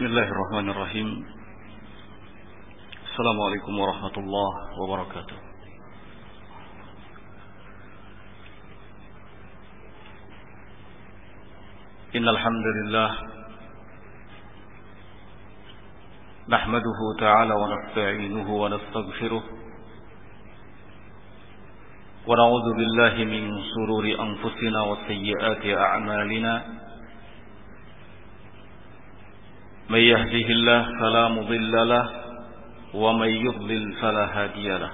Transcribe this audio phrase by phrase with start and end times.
[0.00, 1.08] بسم الله الرحمن الرحيم.
[3.04, 5.36] السلام عليكم ورحمة الله وبركاته.
[12.16, 13.10] إن الحمد لله
[16.48, 19.44] نحمده تعالى ونستعينه ونستغفره
[22.26, 23.42] ونعوذ بالله من
[23.76, 26.80] سرور أنفسنا وسيئات أعمالنا.
[29.90, 32.10] من يهده الله فلا مضل له
[32.94, 34.90] ومن يضلل فلا هادي له.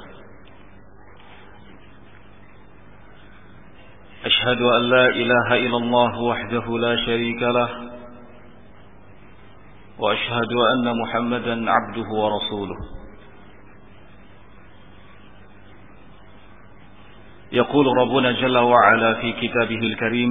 [4.25, 7.71] أشهد أن لا إله إلا الله وحده لا شريك له
[9.99, 12.77] وأشهد أن محمدا عبده ورسوله.
[17.53, 20.31] يقول ربنا جل وعلا في كتابه الكريم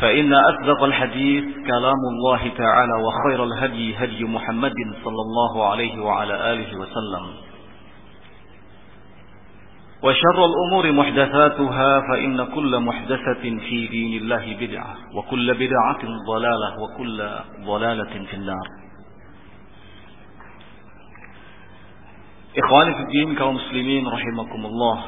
[0.00, 6.76] فإن أصدق الحديث كلام الله تعالى وخير الهدي هدي محمد صلى الله عليه وعلى آله
[6.78, 7.34] وسلم.
[10.02, 17.28] وشر الأمور محدثاتها فإن كل محدثة في دين الله بدعة وكل بدعة ضلالة وكل
[17.64, 18.66] ضلالة في النار.
[22.64, 25.04] إخواني في الدين كوم مسلمين رحمكم الله.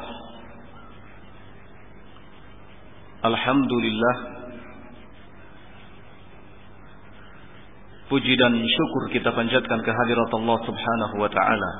[8.07, 11.71] Puji dan syukur kita panjatkan kehadirat Allah Subhanahu wa taala.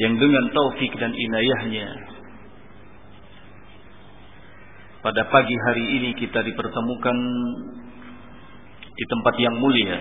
[0.00, 1.88] Yang dengan taufik dan inayahnya
[5.04, 7.16] pada pagi hari ini kita dipertemukan
[8.98, 9.98] di tempat yang mulia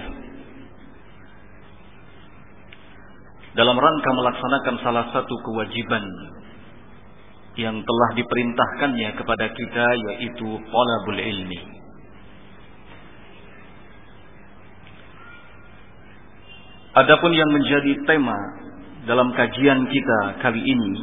[3.57, 6.05] dalam rangka melaksanakan salah satu kewajiban
[7.57, 11.61] yang telah diperintahkannya kepada kita yaitu talabul ilmi.
[16.97, 18.37] Adapun yang menjadi tema
[19.09, 20.93] dalam kajian kita kali ini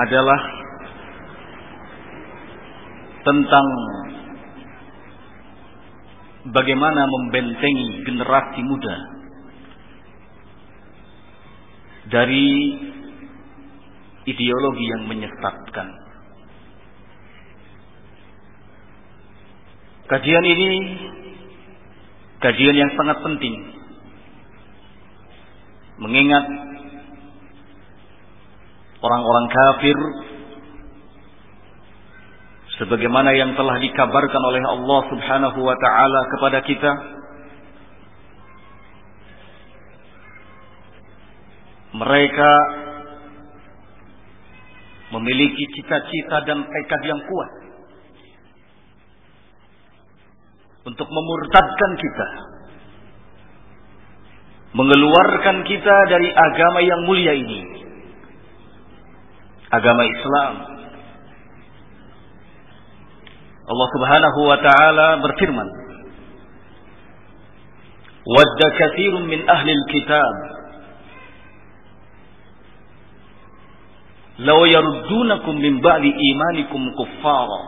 [0.00, 0.40] adalah
[3.20, 3.66] tentang
[6.56, 9.19] bagaimana membentengi generasi muda
[12.08, 12.48] dari
[14.24, 15.88] ideologi yang menyesatkan.
[20.10, 20.70] Kajian ini
[22.42, 23.54] kajian yang sangat penting.
[26.00, 26.44] Mengingat
[29.04, 29.96] orang-orang kafir
[32.80, 37.19] sebagaimana yang telah dikabarkan oleh Allah Subhanahu wa taala kepada kita
[41.90, 42.52] Mereka
[45.10, 47.50] memiliki cita-cita dan tekad yang kuat
[50.86, 52.28] untuk memurtadkan kita,
[54.78, 57.60] mengeluarkan kita dari agama yang mulia ini,
[59.74, 60.54] agama Islam.
[63.70, 65.68] Allah Subhanahu wa taala berfirman,
[68.30, 70.59] "Wadda katsirun min ahli al-kitab"
[74.40, 77.62] law yaruddunakum min ba'di imanikum kuffara.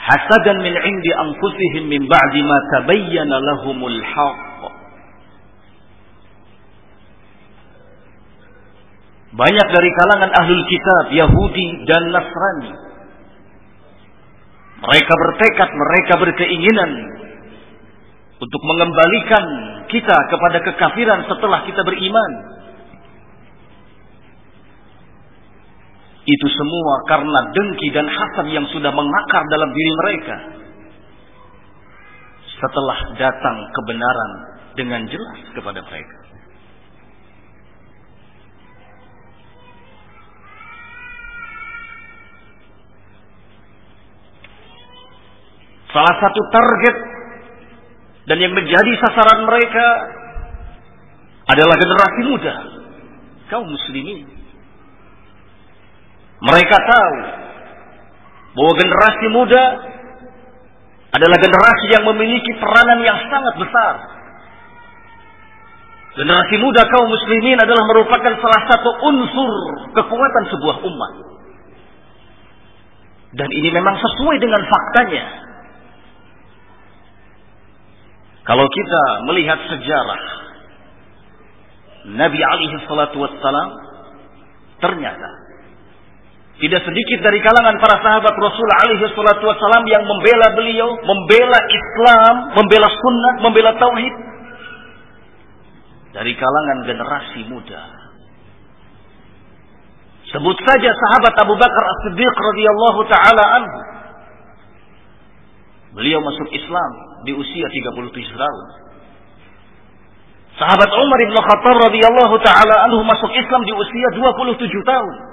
[0.00, 4.60] Hasadan min 'indi anfusihim min ba'di ma tabayyana lahumul haqq.
[9.30, 12.72] Banyak dari kalangan ahlul kitab Yahudi dan Nasrani.
[14.80, 16.90] Mereka bertekad, mereka berkeinginan
[18.40, 19.44] untuk mengembalikan
[19.92, 22.59] kita kepada kekafiran setelah kita beriman.
[26.20, 30.36] Itu semua karena dengki dan hasad yang sudah mengakar dalam diri mereka.
[32.60, 34.30] Setelah datang kebenaran
[34.76, 36.16] dengan jelas kepada mereka.
[45.90, 46.96] Salah satu target
[48.30, 49.86] dan yang menjadi sasaran mereka
[51.50, 52.54] adalah generasi muda,
[53.50, 54.39] kaum muslimin.
[56.40, 57.16] Mereka tahu
[58.56, 59.64] bahwa generasi muda
[61.10, 63.94] adalah generasi yang memiliki peranan yang sangat besar.
[66.16, 69.52] Generasi muda kaum muslimin adalah merupakan salah satu unsur
[69.94, 71.12] kekuatan sebuah umat.
[73.30, 75.24] Dan ini memang sesuai dengan faktanya.
[78.42, 80.22] Kalau kita melihat sejarah
[82.10, 83.68] Nabi alaihi salatu wassalam
[84.82, 85.49] ternyata
[86.60, 92.34] tidak sedikit dari kalangan para sahabat Rasul alaihi salatu wassalam yang membela beliau, membela Islam,
[92.52, 94.14] membela sunnah, membela tauhid
[96.12, 97.80] dari kalangan generasi muda.
[100.36, 103.78] Sebut saja sahabat Abu Bakar As-Siddiq radhiyallahu taala anhu.
[105.96, 106.90] Beliau masuk Islam
[107.24, 108.66] di usia 37 tahun.
[110.60, 115.29] Sahabat Umar bin Khattab radhiyallahu taala anhu masuk Islam di usia 27 tahun.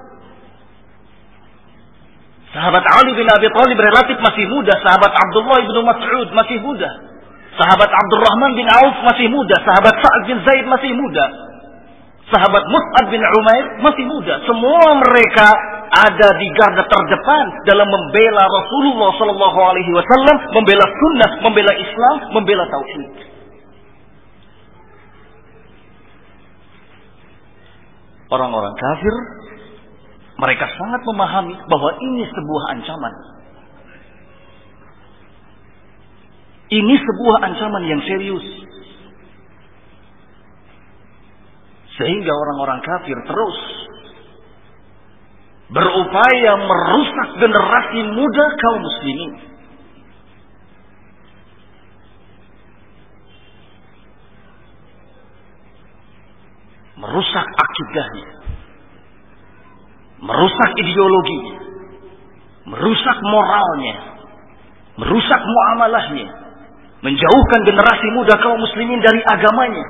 [2.58, 6.90] Sahabat Ali bin Abi Thalib relatif masih muda, sahabat Abdullah bin Mas'ud masih muda.
[7.54, 11.26] Sahabat Abdurrahman bin Auf masih muda, sahabat Sa'ad bin Zaid masih muda.
[12.34, 14.42] Sahabat Mus'ab bin Umair masih muda.
[14.50, 15.54] Semua mereka
[15.94, 22.66] ada di garda terdepan dalam membela Rasulullah Sallallahu Alaihi Wasallam, membela Sunnah, membela Islam, membela
[22.74, 23.38] Tauhid.
[28.34, 29.37] Orang-orang kafir
[30.38, 33.14] mereka sangat memahami bahwa ini sebuah ancaman.
[36.68, 38.46] Ini sebuah ancaman yang serius.
[41.98, 43.58] Sehingga orang-orang kafir terus
[45.74, 49.32] berupaya merusak generasi muda kaum muslimin.
[57.02, 58.37] Merusak akidahnya.
[60.22, 61.56] Merusak ideologinya.
[62.68, 63.96] Merusak moralnya.
[64.98, 66.28] Merusak muamalahnya.
[67.06, 69.86] Menjauhkan generasi muda kaum muslimin dari agamanya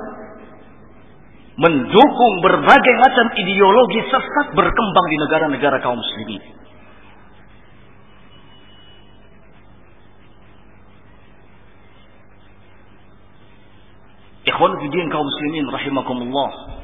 [1.58, 6.38] mendukung berbagai macam ideologi sesat berkembang di negara-negara kaum muslimin.
[14.46, 16.77] Ikhwan fiddin kaum muslimin rahimakumullah.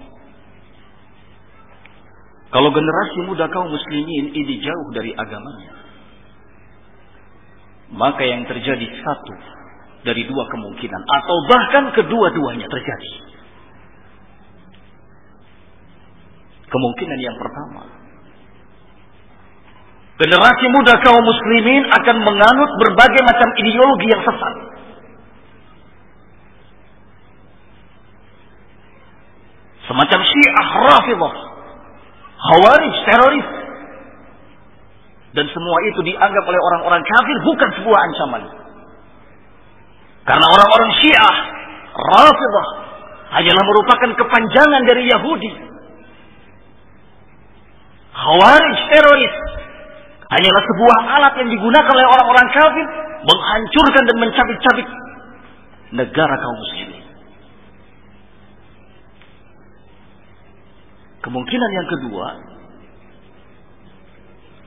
[2.54, 5.74] Kalau generasi muda kaum muslimin ini jauh dari agamanya,
[7.90, 9.34] maka yang terjadi satu
[10.06, 13.12] dari dua kemungkinan atau bahkan kedua-duanya terjadi.
[16.70, 17.82] Kemungkinan yang pertama.
[20.14, 24.54] Generasi muda kaum muslimin akan menganut berbagai macam ideologi yang sesat.
[29.90, 31.44] Semacam syiah rafidah.
[32.44, 33.48] Khawarij, teroris.
[35.34, 38.42] Dan semua itu dianggap oleh orang-orang kafir bukan sebuah ancaman.
[40.24, 41.36] Karena orang-orang syiah,
[41.90, 42.66] rafidah,
[43.34, 45.74] hanyalah merupakan kepanjangan dari Yahudi
[48.14, 49.34] Khawarij teroris
[50.30, 52.86] hanyalah sebuah alat yang digunakan oleh orang-orang kafir
[53.26, 54.88] menghancurkan dan mencabik-cabik
[55.94, 56.93] negara kaum muslimin.
[61.25, 62.26] Kemungkinan yang kedua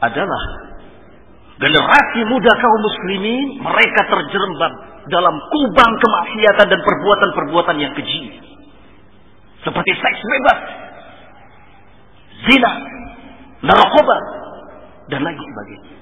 [0.01, 0.43] adalah
[1.61, 4.73] generasi muda kaum muslimin mereka terjerembab
[5.13, 8.41] dalam kubang kemaksiatan dan perbuatan-perbuatan yang keji.
[9.61, 10.59] Seperti seks bebas,
[12.49, 12.73] zina,
[13.61, 14.17] narkoba
[15.13, 15.93] dan lagi sebagainya.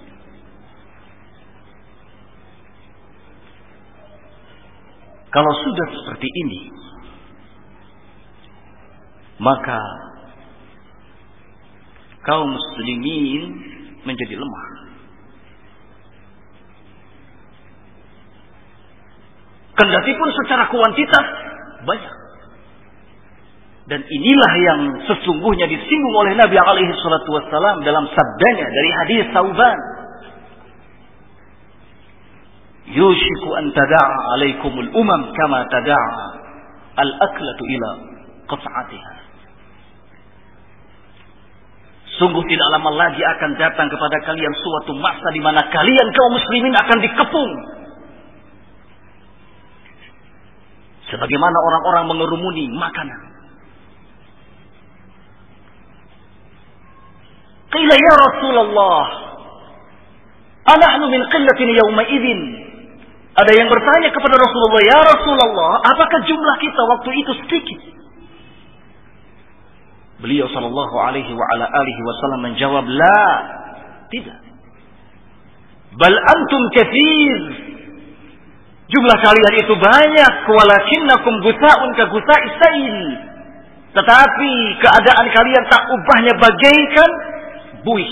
[5.35, 6.61] Kalau sudah seperti ini,
[9.43, 9.83] maka
[12.25, 13.41] kaum muslimin
[14.05, 14.65] menjadi lemah.
[19.75, 21.25] Kendati pun secara kuantitas
[21.83, 22.15] banyak.
[23.85, 29.77] Dan inilah yang sesungguhnya disinggung oleh Nabi alaihi salatu wassalam dalam sabdanya dari hadis Sauban.
[32.85, 36.13] Yushiku an tada'a alaikumul umam kama tada'a
[36.97, 37.89] al-aklatu ila
[38.49, 39.24] qas'atiha.
[42.15, 46.71] Sungguh tidak lama lagi akan datang kepada kalian suatu masa di mana kalian kaum muslimin
[46.71, 47.51] akan dikepung.
[51.11, 53.19] Sebagaimana orang-orang mengerumuni makanan.
[57.75, 59.03] Qila ya Rasulullah,
[60.71, 62.39] anahnu min qillatin yawma idin.
[63.35, 68.04] Ada yang bertanya kepada Rasulullah, "Ya Rasulullah, apakah jumlah kita waktu itu sedikit?"
[70.23, 73.27] Beliau sallallahu alaihi wa ala alihi wasallam menjawab, "La,
[74.07, 74.39] tidak.
[75.99, 77.41] Bal antum katsir."
[78.85, 82.97] Jumlah kalian itu banyak, walakinnakum gusa'un ka gusa'i sail.
[83.97, 87.09] Tetapi keadaan kalian tak ubahnya bagaikan
[87.81, 88.11] buih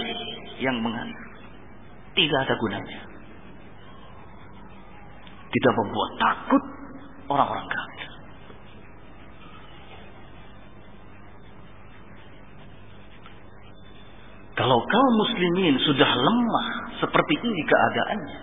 [0.64, 1.20] yang mengalir.
[2.18, 3.02] Tidak ada gunanya.
[5.54, 6.64] Tidak membuat takut
[7.30, 7.93] orang-orang kafir.
[14.54, 16.68] Kalau kaum muslimin sudah lemah
[17.02, 18.40] seperti ini keadaannya,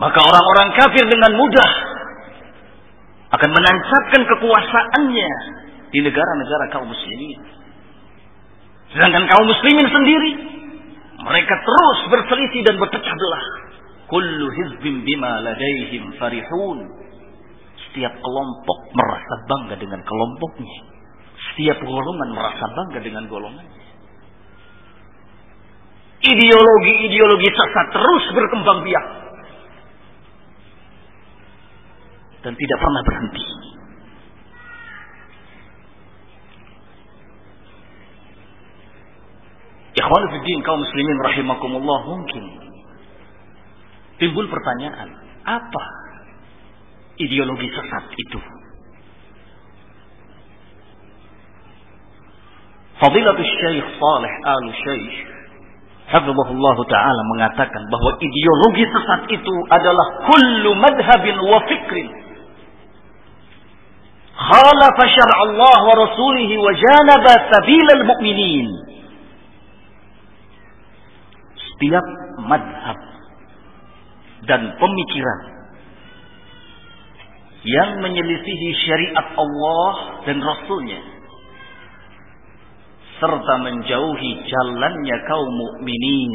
[0.00, 1.70] maka orang-orang kafir dengan mudah
[3.36, 5.30] akan menancapkan kekuasaannya
[5.92, 7.38] di negara-negara kaum muslimin.
[8.96, 10.32] Sedangkan kaum muslimin sendiri
[11.24, 13.46] mereka terus berselisih dan berpecah belah.
[14.08, 16.78] Kullu hizbin bima ladaihim farihun.
[17.88, 20.93] Setiap kelompok merasa bangga dengan kelompoknya.
[21.54, 23.86] Setiap golongan merasa bangga dengan golongannya.
[26.18, 29.06] Ideologi-ideologi sesat terus berkembang biak.
[32.42, 33.44] Dan tidak pernah berhenti.
[39.94, 42.44] Ikhwan Fiddin kaum muslimin rahimakumullah mungkin
[44.18, 45.06] timbul pertanyaan,
[45.46, 45.84] apa
[47.22, 48.63] ideologi sesat itu?
[53.02, 55.34] Fadilatul Syekh Saleh Al Syekh
[56.04, 62.08] Hafizahullah Ta'ala mengatakan bahwa ideologi sesat itu adalah kullu madhabin wa fikrin.
[64.36, 65.04] Khalafa
[65.40, 68.68] Allah wa rasulih wa janaba sabilal mu'minin.
[71.56, 72.06] Setiap
[72.44, 72.98] madhab
[74.44, 75.40] dan pemikiran
[77.64, 81.13] yang menyelisihi syariat Allah dan Rasulnya
[83.24, 86.32] serta menjauhi jalannya kaum mukminin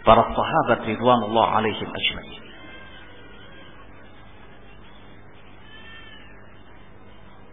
[0.00, 2.48] para sahabat ridwanullah alaihim ajma'in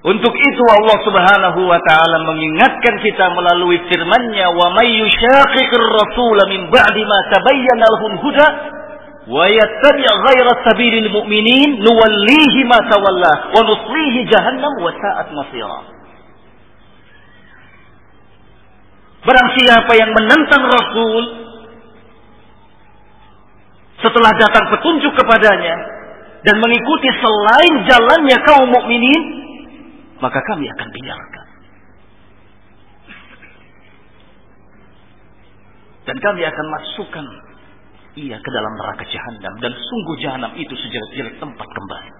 [0.05, 6.69] Untuk itu Allah Subhanahu wa taala mengingatkan kita melalui firman-Nya, "Wa may yushaqiqir rasul min
[6.69, 8.47] ba'di ma tabayyana lahu huda
[9.33, 15.94] wa yattabi' ghayra sabilil mu'minin nuwallihi ma tawalla wa nuslihi jahannam wa sa'at masira."
[19.25, 21.23] Barang siapa yang menentang Rasul
[24.05, 25.75] setelah datang petunjuk kepadanya
[26.45, 29.21] dan mengikuti selain jalannya kaum mukminin,
[30.21, 31.45] maka kami akan biarkan.
[36.05, 37.25] Dan kami akan masukkan
[38.13, 42.11] ia ke dalam neraka jahanam dan sungguh jahanam itu sejelek-jelek tempat kembali.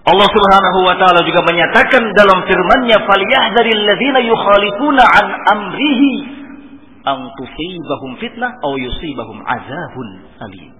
[0.00, 6.12] Allah Subhanahu wa taala juga menyatakan dalam firman-Nya falyahdharil ladzina yukhalifuna an amrihi
[7.04, 10.08] an tusibahum fitnah aw yusibahum azabun
[10.40, 10.72] alim.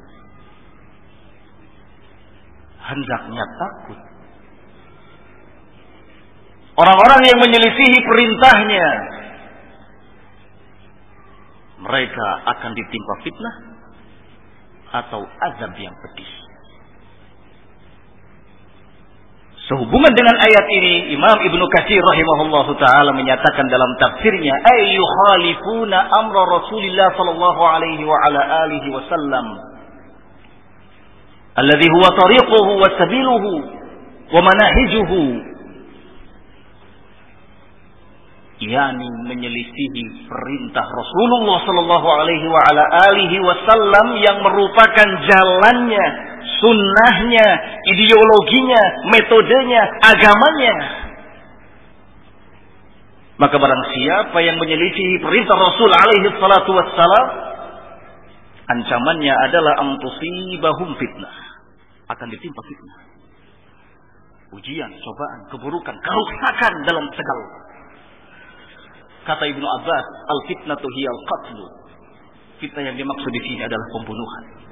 [2.80, 4.00] Hendaknya takut
[6.80, 8.86] orang-orang yang menyelisihi perintahnya
[11.84, 13.56] mereka akan ditimpa fitnah
[15.04, 16.39] atau azab yang pedih.
[19.70, 26.42] Sehubungan dengan ayat ini, Imam Ibnu Katsir rahimahullah taala menyatakan dalam tafsirnya, "Ay yukhalifuna amra
[26.58, 29.46] Rasulillah sallallahu alaihi wa ala alihi wasallam."
[31.54, 33.50] Alladhi huwa tariquhu wa sabiluhu
[34.34, 35.22] wa manahijuhu.
[38.66, 46.29] Yani menyelisihi perintah Rasulullah sallallahu alaihi wa ala alihi wasallam yang merupakan jalannya
[46.60, 47.46] sunnahnya,
[47.96, 50.74] ideologinya, metodenya, agamanya.
[53.40, 57.26] Maka barang siapa yang menyelisihi perintah Rasul alaihi salatu wassalam,
[58.68, 61.34] ancamannya adalah antusibahum fitnah.
[62.12, 62.98] Akan ditimpa fitnah.
[64.60, 67.46] Ujian, cobaan, keburukan, kerusakan dalam segala.
[69.24, 71.64] Kata Ibnu Abbas, al-fitnatu hiyal qatlu.
[72.60, 74.69] Fitnah yang dimaksud di sini adalah pembunuhan.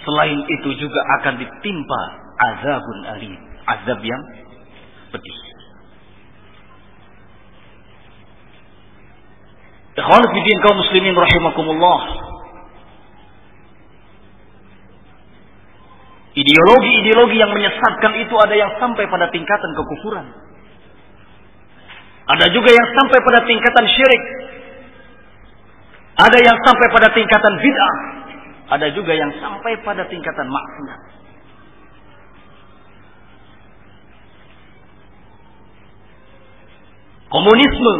[0.00, 2.02] Selain itu juga akan ditimpa
[2.40, 3.34] azabun alim,
[3.68, 4.22] azab yang
[5.12, 5.38] pedih.
[10.00, 12.00] Ikhwan fillah kaum muslimin rahimakumullah.
[16.30, 20.26] Ideologi-ideologi yang menyesatkan itu ada yang sampai pada tingkatan kekufuran.
[22.30, 24.22] Ada juga yang sampai pada tingkatan syirik.
[26.22, 28.19] Ada yang sampai pada tingkatan bid'ah.
[28.70, 31.00] Ada juga yang sampai pada tingkatan maksiat.
[37.30, 37.94] Komunisme,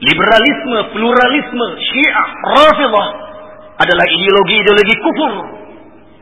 [0.00, 3.08] liberalisme, pluralisme, syiah, rafidah
[3.76, 5.32] adalah ideologi-ideologi kufur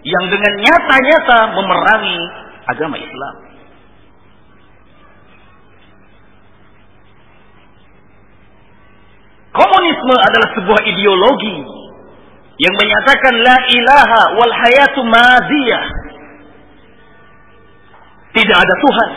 [0.07, 2.19] yang dengan nyata-nyata memerangi
[2.67, 3.35] agama Islam.
[9.55, 11.57] Komunisme adalah sebuah ideologi
[12.57, 15.85] yang menyatakan la ilaha wal hayatu madiyah.
[18.37, 19.11] Tidak ada Tuhan,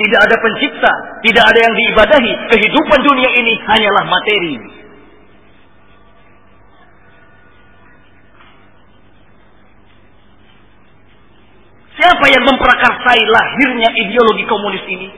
[0.00, 0.92] tidak ada pencipta,
[1.24, 2.32] tidak ada yang diibadahi.
[2.56, 4.56] Kehidupan dunia ini hanyalah materi.
[12.00, 15.08] Siapa yang memprakarsai lahirnya ideologi komunis ini?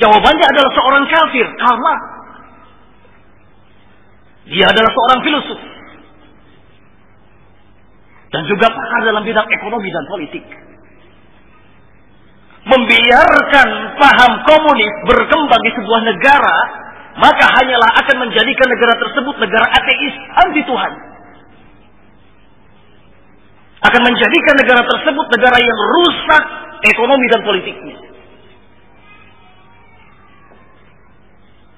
[0.00, 1.94] Jawabannya adalah seorang kafir, Karma.
[4.48, 5.73] Dia adalah seorang filosof.
[8.34, 10.42] Dan juga pakar dalam bidang ekonomi dan politik.
[12.66, 13.68] Membiarkan
[14.00, 16.58] paham komunis berkembang di sebuah negara,
[17.22, 20.92] maka hanyalah akan menjadikan negara tersebut negara ateis, anti Tuhan.
[23.84, 26.44] Akan menjadikan negara tersebut negara yang rusak
[26.90, 28.14] ekonomi dan politiknya.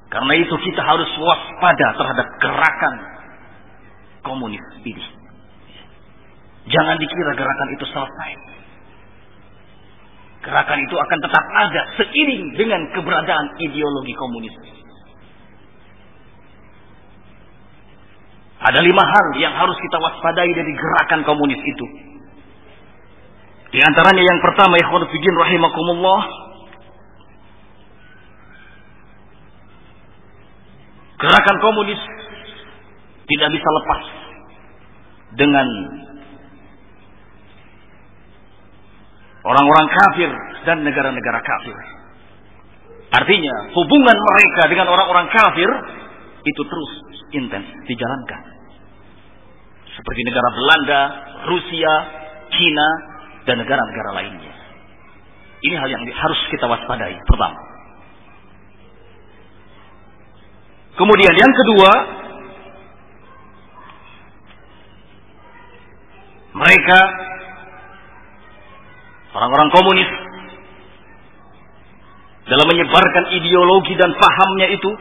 [0.10, 2.96] Karena itu kita harus waspada terhadap gerakan
[4.26, 5.06] komunis ini.
[6.70, 8.32] Jangan dikira gerakan itu selesai.
[10.39, 14.56] Gerakan itu akan tetap ada seiring dengan keberadaan ideologi komunis.
[18.60, 21.86] Ada lima hal yang harus kita waspadai dari gerakan komunis itu.
[23.69, 26.21] Di antaranya yang pertama, ikhwan fidin rahimakumullah,
[31.19, 32.02] gerakan komunis
[33.30, 34.02] tidak bisa lepas
[35.38, 35.67] dengan
[39.50, 40.30] orang-orang kafir
[40.70, 41.78] dan negara-negara kafir.
[43.10, 45.66] Artinya, hubungan mereka dengan orang-orang kafir
[46.46, 46.92] itu terus
[47.34, 48.42] intens dijalankan.
[49.90, 51.02] Seperti negara Belanda,
[51.50, 51.94] Rusia,
[52.54, 52.90] Cina,
[53.50, 54.54] dan negara-negara lainnya.
[55.60, 57.18] Ini hal yang harus kita waspadai.
[57.26, 57.60] Pertama.
[60.96, 61.92] Kemudian yang kedua,
[66.60, 67.00] mereka
[69.34, 70.10] orang-orang komunis
[72.50, 74.92] dalam menyebarkan ideologi dan pahamnya itu,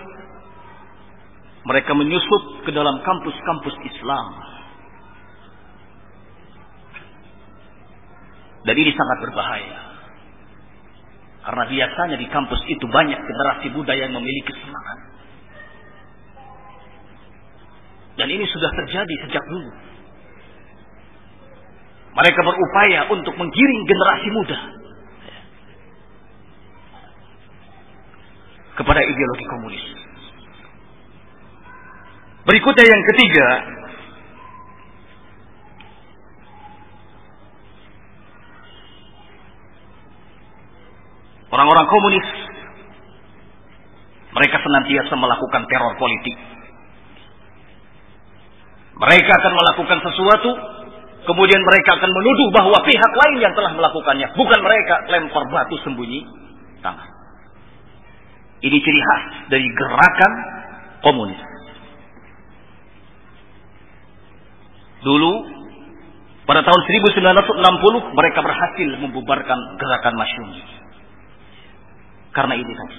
[1.64, 4.26] mereka menyusup ke dalam kampus-kampus Islam.
[8.68, 9.80] Dan ini sangat berbahaya.
[11.40, 14.98] Karena biasanya di kampus itu banyak generasi muda yang memiliki semangat.
[18.20, 19.87] Dan ini sudah terjadi sejak dulu.
[22.16, 24.58] Mereka berupaya untuk menggiring generasi muda
[28.78, 29.84] kepada ideologi komunis.
[32.46, 33.46] Berikutnya yang ketiga,
[41.52, 42.28] orang-orang komunis
[44.32, 46.36] mereka senantiasa melakukan teror politik.
[48.98, 50.50] Mereka akan melakukan sesuatu,
[51.28, 56.24] kemudian mereka akan menuduh bahwa pihak lain yang telah melakukannya, bukan mereka lempar batu sembunyi
[56.80, 57.08] tangan.
[58.64, 60.32] Ini ciri khas dari gerakan
[61.04, 61.38] komunis.
[65.04, 65.32] Dulu
[66.48, 70.64] pada tahun 1960 mereka berhasil membubarkan gerakan Masyumi.
[72.32, 72.98] Karena ini tadi.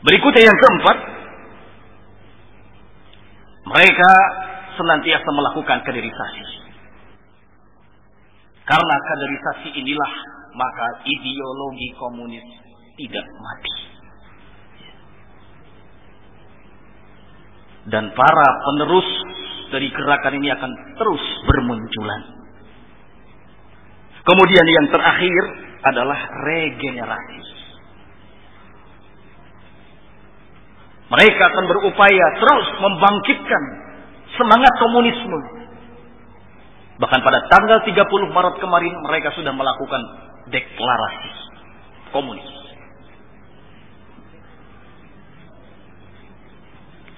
[0.00, 0.96] Berikutnya yang keempat,
[3.68, 4.12] mereka
[4.80, 6.44] senantiasa melakukan kaderisasi.
[8.64, 10.12] Karena kaderisasi inilah
[10.56, 12.46] maka ideologi komunis
[12.96, 13.76] tidak mati.
[17.90, 19.08] Dan para penerus
[19.72, 22.22] dari gerakan ini akan terus bermunculan.
[24.20, 25.44] Kemudian yang terakhir
[25.80, 27.40] adalah regenerasi.
[31.10, 33.64] Mereka akan berupaya terus membangkitkan
[34.40, 35.38] semangat komunisme.
[37.00, 37.96] Bahkan pada tanggal 30
[38.32, 40.00] Maret kemarin mereka sudah melakukan
[40.48, 41.30] deklarasi
[42.16, 42.48] komunis.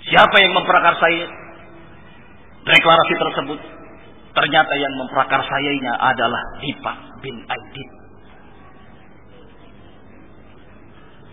[0.02, 1.16] Siapa yang memprakarsai
[2.66, 3.58] deklarasi tersebut?
[4.32, 7.90] Ternyata yang memprakarsainya adalah Dipa bin Aidit.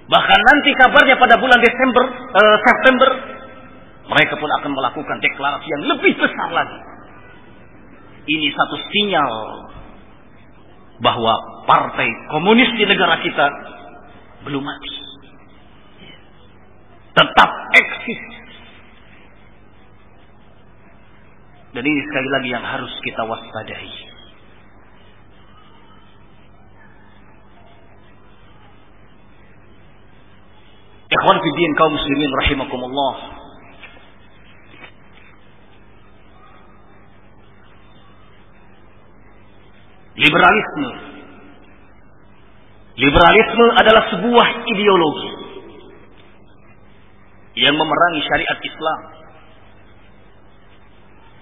[0.10, 3.10] Bahkan nanti kabarnya pada bulan Desember, uh, September,
[4.09, 6.79] mereka pun akan melakukan deklarasi yang lebih besar lagi.
[8.25, 9.33] Ini satu sinyal
[10.99, 11.33] bahwa
[11.69, 13.45] partai komunis di negara kita
[14.49, 14.93] belum mati.
[17.13, 18.21] Tetap eksis.
[21.69, 23.93] Dan ini sekali lagi yang harus kita waspadai.
[31.09, 33.38] Ikhwan fiddin kaum muslimin rahimakumullah.
[40.15, 40.89] Liberalisme.
[42.99, 45.31] Liberalisme adalah sebuah ideologi
[47.59, 48.99] yang memerangi syariat Islam.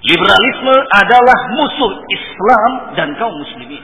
[0.06, 3.82] Liberalisme adalah musuh Islam dan kaum muslimin.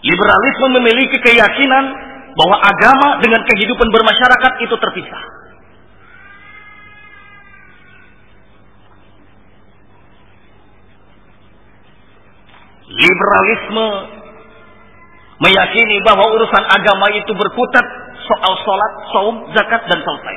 [0.00, 1.84] Liberalisme memiliki keyakinan
[2.38, 5.22] bahwa agama dengan kehidupan bermasyarakat itu terpisah.
[12.90, 13.86] Liberalisme
[15.40, 17.86] meyakini bahwa urusan agama itu berkutat
[18.26, 20.36] soal sholat, saum, zakat, dan selesai.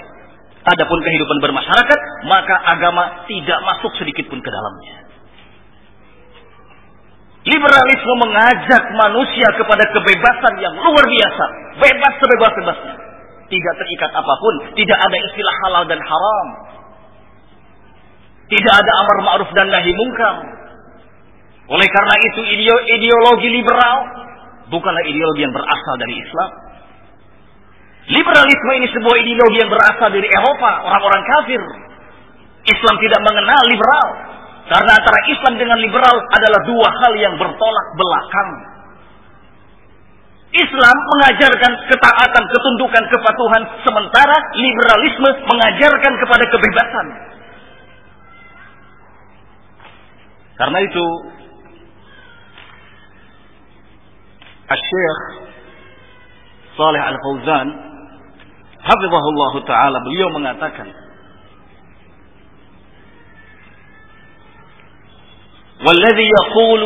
[0.63, 4.95] Adapun kehidupan bermasyarakat, maka agama tidak masuk sedikit pun ke dalamnya.
[7.43, 11.45] Liberalisme mengajak manusia kepada kebebasan yang luar biasa.
[11.83, 12.95] Bebas sebebas-bebasnya.
[13.51, 14.55] Tidak terikat apa pun.
[14.71, 16.47] Tidak ada istilah halal dan haram.
[18.47, 20.62] Tidak ada amar ma'ruf dan nahi mungkar.
[21.73, 22.41] Oleh karena itu
[22.86, 23.97] ideologi liberal
[24.69, 26.49] bukanlah ideologi yang berasal dari Islam.
[28.03, 31.62] Liberalisme ini sebuah ideologi yang berasal dari Eropa, orang-orang kafir.
[32.67, 34.07] Islam tidak mengenal liberal.
[34.63, 38.49] Karena antara Islam dengan liberal adalah dua hal yang bertolak belakang.
[40.53, 47.07] Islam mengajarkan ketaatan, ketundukan, kepatuhan, sementara liberalisme mengajarkan kepada kebebasan.
[50.53, 51.05] Karena itu,
[54.69, 55.21] Syekh
[56.78, 57.67] Saleh Al-Fauzan,
[58.82, 60.88] hafizahullah taala, beliau mengatakan,
[65.84, 66.84] والذي يقول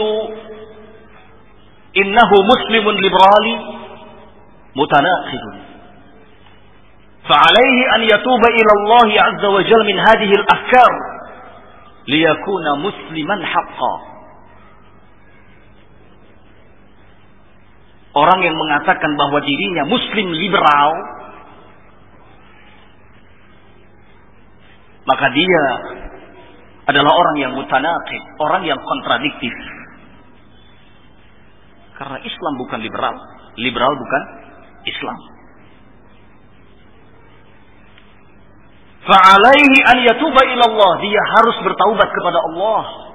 [1.98, 3.56] إنه مسلم ليبرالي
[4.76, 5.44] متناقض
[7.30, 10.92] فعليه أن يتوب إلى الله عز وجل من هذه الأفكار
[12.08, 14.16] ليكون مسلما حقا
[18.17, 20.91] orang yang mengatakan bahwa dirinya muslim liberal
[25.08, 25.63] maka dia
[26.88, 29.51] adalah orang yang mutanaqid, orang yang kontradiktif.
[31.99, 33.15] Karena Islam bukan liberal,
[33.60, 34.23] liberal bukan
[34.88, 35.19] Islam.
[39.08, 40.91] Fa'alaihi an yatuba ilallah.
[40.99, 43.07] Dia harus bertaubat kepada Allah.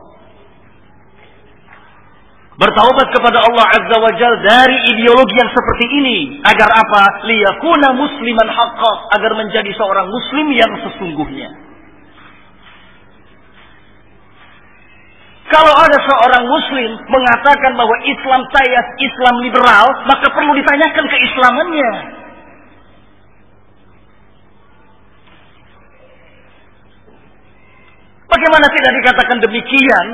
[2.53, 6.19] Bertaubat kepada Allah Azza wa Jal dari ideologi yang seperti ini.
[6.45, 7.25] Agar apa?
[7.25, 8.93] Liyakuna musliman haqqa.
[9.17, 11.49] Agar menjadi seorang muslim yang sesungguhnya.
[15.49, 21.93] Kalau ada seorang muslim mengatakan bahwa Islam saya Islam liberal, maka perlu ditanyakan keislamannya.
[28.33, 30.07] Bagaimana tidak dikatakan demikian?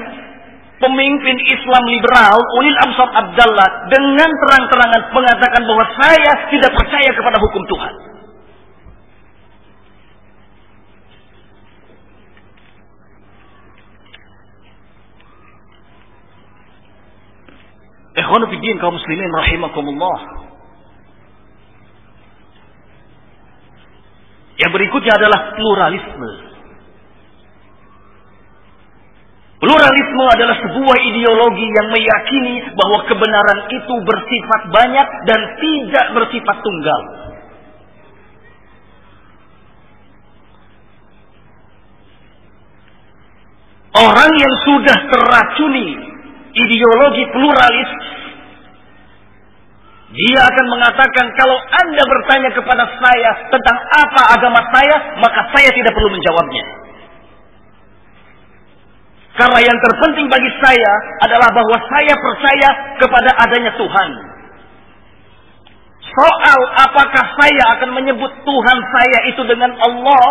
[0.79, 7.63] Pemimpin Islam liberal Ulil Amsar Abdallah dengan terang-terangan mengatakan bahwa saya tidak percaya kepada hukum
[7.67, 7.95] Tuhan.
[18.19, 20.19] Ikhwanu fiddin kaum muslimin rahimakumullah.
[24.59, 26.48] Yang berikutnya adalah pluralisme.
[29.59, 37.01] Pluralisme adalah sebuah ideologi yang meyakini bahwa kebenaran itu bersifat banyak dan tidak bersifat tunggal.
[43.99, 46.07] Orang yang sudah teracuni
[46.55, 47.91] ideologi pluralis,
[50.15, 55.91] dia akan mengatakan kalau Anda bertanya kepada saya tentang apa agama saya, maka saya tidak
[55.99, 56.65] perlu menjawabnya.
[59.39, 64.11] Karena yang terpenting bagi saya adalah bahwa saya percaya kepada adanya Tuhan.
[66.11, 70.25] Soal apakah saya akan menyebut Tuhan saya itu dengan Allah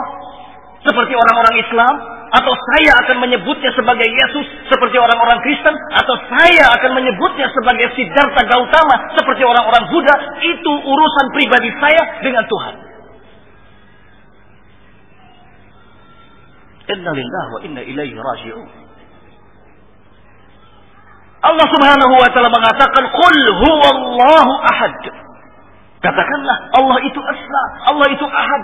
[0.83, 1.93] seperti orang-orang Islam
[2.27, 8.43] atau saya akan menyebutnya sebagai Yesus seperti orang-orang Kristen atau saya akan menyebutnya sebagai Siddhartha
[8.43, 12.75] Gautama seperti orang-orang Buddha itu urusan pribadi saya dengan Tuhan.
[16.91, 18.86] Inna lillahi wa inna ilaihi raji'un.
[21.37, 24.93] Allah Subhanahu wa taala mengatakan qul huwallahu ahad.
[26.01, 28.63] Katakanlah Allah itu esa, Allah itu ahad.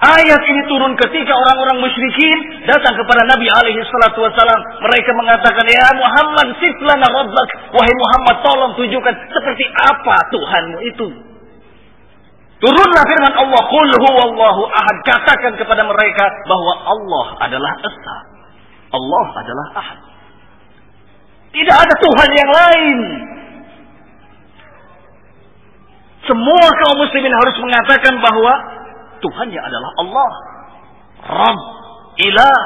[0.00, 4.24] Ayat ini turun ketika orang-orang musyrikin datang kepada Nabi alaihi salatu.
[4.24, 11.29] Mereka mengatakan, "Ya Muhammad, siflana rabbak." Wahai Muhammad, tolong tunjukkan seperti apa Tuhanmu itu.
[12.60, 18.16] Turunlah firman Allah, "Qul huwallahu ahad." Katakan kepada mereka bahwa Allah adalah Esa.
[18.90, 19.98] Allah adalah Ahad.
[21.50, 22.98] Tidak ada Tuhan yang lain.
[26.26, 28.52] Semua kaum muslimin harus mengatakan bahwa
[29.18, 30.30] Tuhannya adalah Allah.
[31.20, 31.60] Rabb,
[32.22, 32.60] ilah,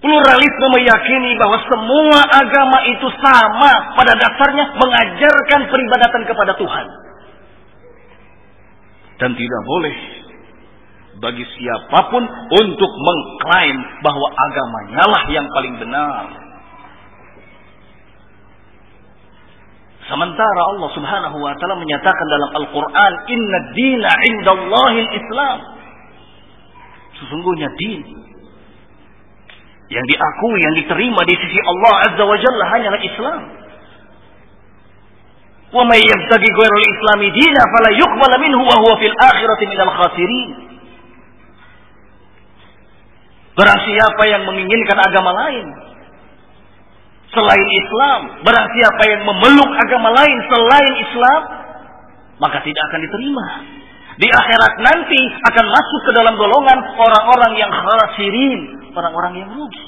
[0.00, 6.86] Pluralisme meyakini bahwa semua agama itu sama pada dasarnya mengajarkan peribadatan kepada Tuhan.
[9.20, 9.96] Dan tidak boleh
[11.20, 16.24] bagi siapa pun untuk mengklaim bahwa agamanya lah yang paling benar.
[20.08, 25.58] Sementara Allah Subhanahu wa taala menyatakan dalam Al-Qur'an, "Inna dina 'indallahil Islam."
[27.20, 28.00] Sesungguhnya din
[29.90, 33.40] yang diakui, yang diterima di sisi Allah Azza wa Jalla hanyalah Islam.
[35.70, 40.50] Wa may yabtaghi ghayra al-islami dina fala yuqbal minhu wa huwa fil akhirati minal khasirin.
[43.58, 45.66] Barang siapa yang menginginkan agama lain
[47.34, 51.40] selain Islam, barang siapa yang memeluk agama lain selain Islam,
[52.38, 53.46] maka tidak akan diterima.
[54.22, 59.86] Di akhirat nanti akan masuk ke dalam golongan orang-orang yang khasirin, orang-orang yang rugi.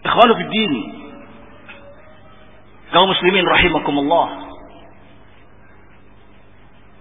[0.00, 0.74] Ikhwanu fi din.
[2.90, 4.26] Kaum muslimin rahimakumullah.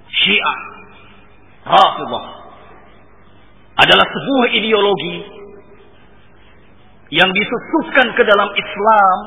[0.09, 0.59] Syiah,
[1.65, 2.25] Rafidah
[3.79, 5.38] adalah sebuah ideologi
[7.09, 9.17] yang disusupkan ke dalam Islam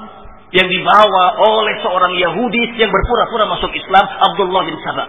[0.52, 5.08] yang dibawa oleh seorang Yahudi yang berpura-pura masuk Islam Abdullah bin Sabah.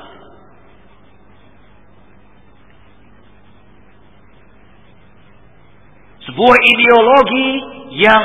[6.24, 7.50] Sebuah ideologi
[8.00, 8.24] yang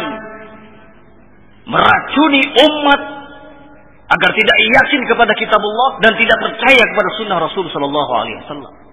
[1.67, 3.01] meracuni umat
[4.09, 8.88] agar tidak yakin kepada Kitab Allah dan tidak percaya kepada sunnah Rasulullah sallallahu alaihi wasallam.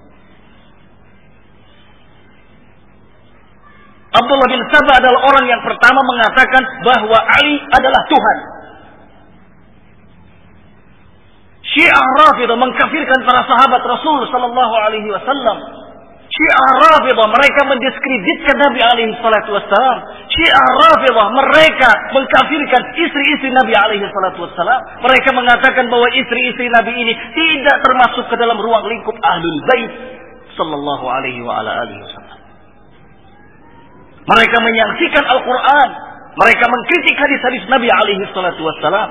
[4.15, 8.37] Abdullah bin Sabah adalah orang yang pertama mengatakan bahwa Ali adalah Tuhan.
[11.75, 15.59] Syiah Rafidah mengkafirkan para sahabat Rasul sallallahu alaihi wasallam.
[16.31, 19.97] Syiah Rafidah mereka mendiskreditkan Nabi alaihi salatu wasallam.
[20.31, 24.79] Syiah Rafidah mereka mengkafirkan istri-istri Nabi alaihi salatu wasallam.
[25.03, 29.91] Mereka mengatakan bahwa istri-istri Nabi ini tidak termasuk ke dalam ruang lingkup Ahlul Bait
[30.55, 32.34] sallallahu alaihi wasallam.
[34.25, 35.89] Mereka menyaksikan Al-Quran.
[36.35, 39.09] Mereka mengkritik hadis-hadis Nabi alaihi salatu wassalam.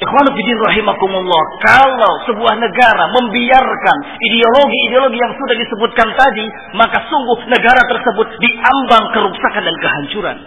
[0.00, 1.42] Ikhwanudin rahimakumullah.
[1.60, 9.62] Kalau sebuah negara membiarkan ideologi-ideologi yang sudah disebutkan tadi, maka sungguh negara tersebut diambang kerusakan
[9.68, 10.38] dan kehancuran.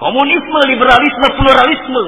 [0.00, 2.04] Komunisme, liberalisme, pluralisme,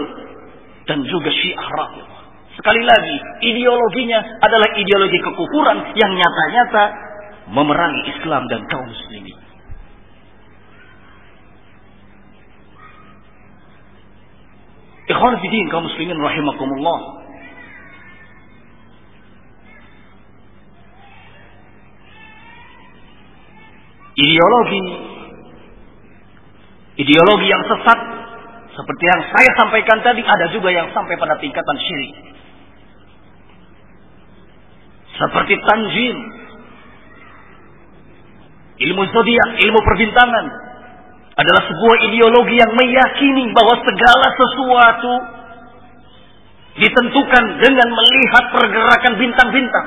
[0.89, 2.18] dan juga syiah rakyat.
[2.59, 3.17] Sekali lagi,
[3.55, 6.85] ideologinya adalah ideologi kekufuran yang nyata-nyata
[7.55, 9.39] memerangi Islam dan kaum muslimin.
[15.07, 17.01] Ikhwan fidin kaum muslimin rahimakumullah.
[24.19, 24.83] Ideologi
[26.99, 27.99] ideologi yang sesat
[28.75, 32.38] seperti yang saya sampaikan tadi ada juga yang sampai pada tingkatan syirik.
[35.19, 36.17] Seperti tanjim.
[38.79, 40.47] Ilmu zodiak, ilmu perbintangan
[41.35, 45.13] adalah sebuah ideologi yang meyakini bahwa segala sesuatu
[46.79, 49.87] ditentukan dengan melihat pergerakan bintang-bintang.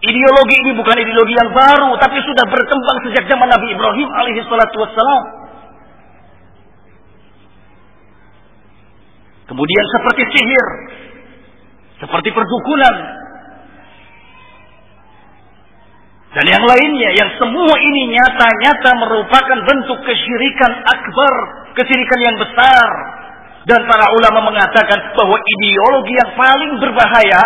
[0.00, 4.76] Ideologi ini bukan ideologi yang baru, tapi sudah berkembang sejak zaman Nabi Ibrahim alaihi salatu
[4.82, 5.24] wassalam.
[9.50, 10.66] Kemudian seperti sihir,
[12.00, 13.20] seperti perdukunan
[16.30, 21.34] dan yang lainnya yang semua ini nyata-nyata merupakan bentuk kesyirikan akbar,
[21.74, 22.88] kesyirikan yang besar.
[23.66, 27.40] Dan para ulama mengatakan bahwa ideologi yang paling berbahaya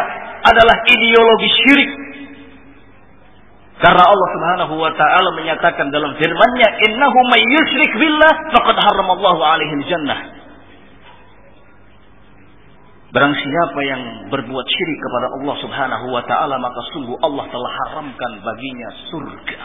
[0.45, 1.93] adalah ideologi syirik.
[3.81, 9.81] Karena Allah Subhanahu wa taala menyatakan dalam firman-Nya, "Innahu may yusyrik billah faqad harramallahu alaihi
[9.89, 10.44] jannah."
[13.15, 18.43] Barang siapa yang berbuat syirik kepada Allah Subhanahu wa taala maka sungguh Allah telah haramkan
[18.43, 19.63] baginya surga.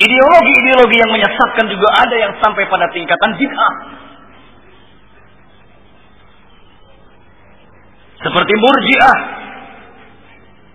[0.00, 3.74] Ideologi-ideologi yang menyesatkan juga ada yang sampai pada tingkatan bid'ah.
[8.24, 9.18] Seperti murjiah.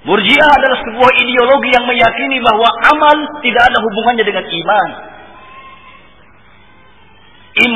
[0.06, 4.90] Murjiah adalah sebuah ideologi yang meyakini bahwa amal tidak ada hubungannya dengan iman.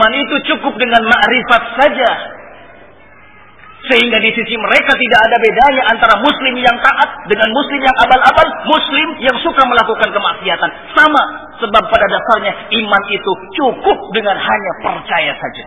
[0.04, 2.12] Iman itu cukup dengan ma'rifat saja.
[3.88, 8.48] Sehingga di sisi mereka tidak ada bedanya antara muslim yang taat dengan muslim yang abal-abal,
[8.68, 10.70] muslim yang suka melakukan kemaksiatan.
[10.92, 11.24] Sama,
[11.63, 12.52] sebab pada dasarnya
[12.84, 15.66] iman itu cukup dengan hanya percaya saja.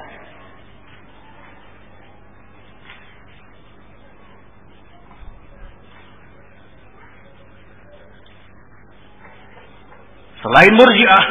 [10.45, 11.25] Selain murjiah,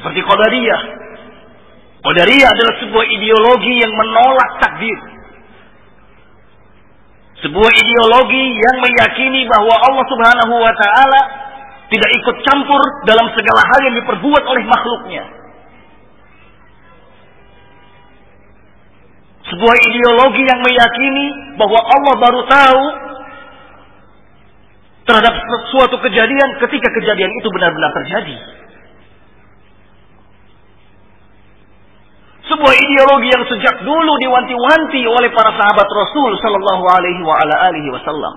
[0.00, 1.00] seperti qadariyah,
[2.00, 4.98] Qadariyah adalah sebuah ideologi yang menolak takdir.
[7.44, 11.20] Sebuah ideologi yang meyakini bahwa Allah Subhanahu wa taala
[11.92, 15.24] tidak ikut campur dalam segala hal yang diperbuat oleh makhluknya.
[19.50, 21.26] Sebuah ideologi yang meyakini
[21.58, 22.82] bahwa Allah baru tahu
[25.10, 25.34] terhadap
[25.74, 28.36] suatu kejadian ketika kejadian itu benar-benar terjadi.
[32.50, 37.88] Sebuah ideologi yang sejak dulu diwanti-wanti oleh para sahabat Rasul sallallahu alaihi wa ala alihi
[37.94, 38.34] wasallam.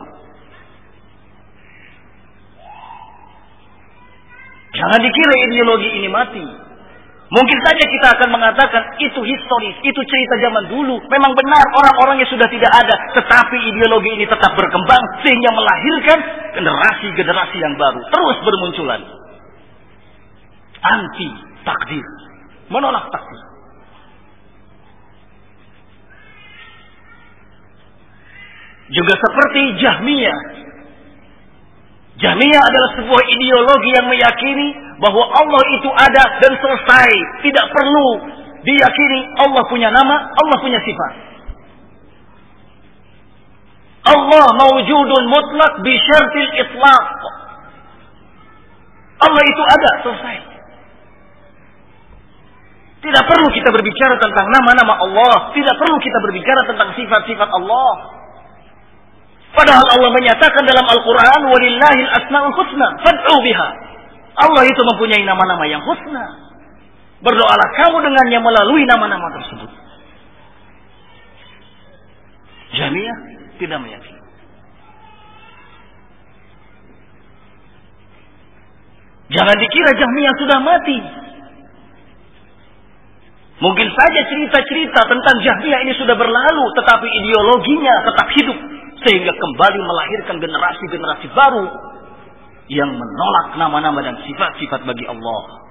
[4.74, 6.46] Jangan dikira ideologi ini mati.
[7.34, 11.02] Mungkin saja kita akan mengatakan itu historis, itu cerita zaman dulu.
[11.10, 13.18] Memang benar orang-orangnya sudah tidak ada.
[13.18, 16.20] Tetapi ideologi ini tetap berkembang sehingga melahirkan
[16.54, 18.02] generasi-generasi yang baru.
[18.14, 19.02] Terus bermunculan.
[20.86, 21.30] Anti
[21.66, 22.06] takdir.
[22.70, 23.53] Menolak takdir.
[28.94, 30.40] Juga seperti Jahmiyah.
[32.14, 34.68] Jahmiyah adalah sebuah ideologi yang meyakini
[35.02, 37.10] bahwa Allah itu ada dan selesai.
[37.42, 38.08] Tidak perlu
[38.62, 41.14] diyakini Allah punya nama, Allah punya sifat.
[44.04, 47.08] Allah mawjudun mutlak bi syartil itlaq.
[49.24, 50.38] Allah itu ada, selesai.
[53.04, 55.52] Tidak perlu kita berbicara tentang nama-nama Allah.
[55.52, 58.23] Tidak perlu kita berbicara tentang sifat-sifat Allah.
[59.54, 63.70] Padahal Allah menyatakan dalam Al-Quran, Walillahil asma'ul husna, fad'u biha.
[64.34, 66.26] Allah itu mempunyai nama-nama yang husna.
[67.22, 69.70] Berdoalah kamu dengannya melalui nama-nama tersebut.
[72.74, 73.18] Jamiah
[73.62, 74.22] tidak meyakini.
[79.34, 81.00] Jangan dikira Jahmiyah sudah mati.
[83.62, 88.58] Mungkin saja cerita-cerita tentang Jahmiyah ini sudah berlalu, tetapi ideologinya tetap hidup
[89.04, 91.66] sehingga kembali melahirkan generasi-generasi baru
[92.72, 95.64] yang menolak nama-nama dan sifat-sifat bagi Allah.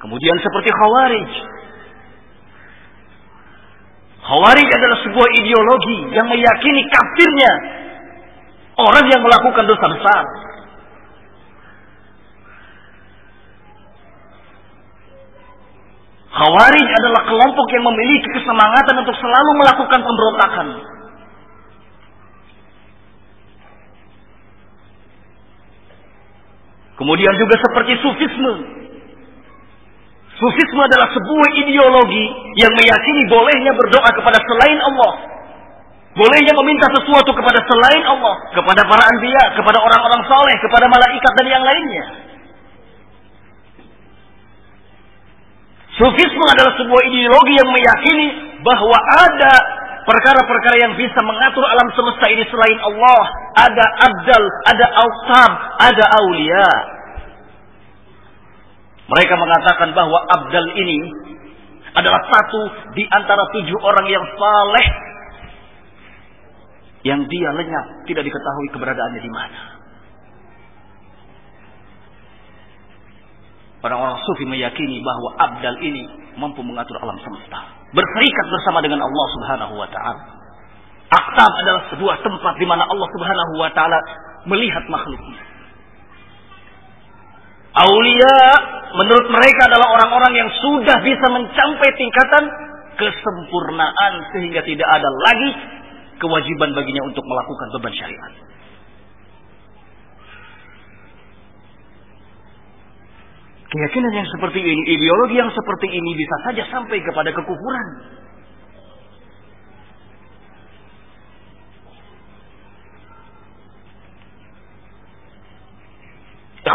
[0.00, 1.30] Kemudian seperti Khawarij.
[4.24, 7.52] Khawarij adalah sebuah ideologi yang meyakini kafirnya
[8.80, 10.24] orang yang melakukan dosa besar.
[16.30, 20.66] Khawarij adalah kelompok yang memiliki kesemangatan untuk selalu melakukan pemberontakan.
[26.94, 28.52] Kemudian juga seperti sufisme.
[30.38, 32.24] Sufisme adalah sebuah ideologi
[32.62, 35.12] yang meyakini bolehnya berdoa kepada selain Allah.
[36.14, 38.54] Bolehnya meminta sesuatu kepada selain Allah.
[38.54, 42.29] Kepada para anbiya, kepada orang-orang soleh, kepada malaikat dan yang lainnya.
[46.00, 48.28] Sufisme adalah sebuah ideologi yang meyakini
[48.64, 49.52] bahwa ada
[50.08, 53.20] perkara-perkara yang bisa mengatur alam semesta ini selain Allah.
[53.68, 56.70] Ada abdal, ada autab, ada aulia.
[59.12, 61.04] Mereka mengatakan bahwa abdal ini
[61.92, 62.60] adalah satu
[62.96, 64.86] di antara tujuh orang yang saleh
[67.04, 69.60] yang dia lenyap, tidak diketahui keberadaannya di mana.
[73.80, 76.04] Orang-orang sufi meyakini bahwa abdal ini
[76.36, 77.64] mampu mengatur alam semesta.
[77.96, 80.22] Berserikat bersama dengan Allah subhanahu wa ta'ala.
[81.10, 83.98] Aktab adalah sebuah tempat di mana Allah subhanahu wa ta'ala
[84.46, 85.42] melihat makhluknya.
[87.70, 88.36] Aulia
[88.98, 92.44] menurut mereka adalah orang-orang yang sudah bisa mencapai tingkatan
[92.98, 95.50] kesempurnaan sehingga tidak ada lagi
[96.20, 98.32] kewajiban baginya untuk melakukan beban syariat.
[103.70, 107.88] Keyakinan yang seperti ini, ideologi yang seperti ini bisa saja sampai kepada kekufuran.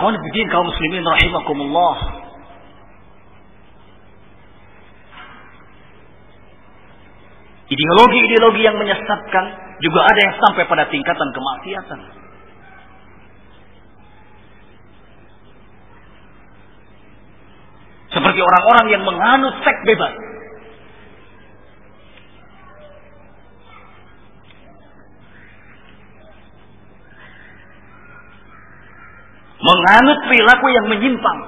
[0.05, 1.97] Ikhwan bidin kaum muslimin rahimakumullah.
[7.65, 9.45] Ideologi-ideologi yang menyesatkan
[9.81, 12.24] juga ada yang sampai pada tingkatan kemaksiatan.
[18.15, 20.15] Seperti orang-orang yang menganut seks bebas.
[29.59, 31.39] Menganut perilaku yang menyimpang.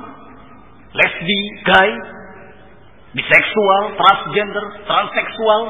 [0.91, 1.91] Lesbi, gay,
[3.15, 5.61] biseksual, transgender, transseksual,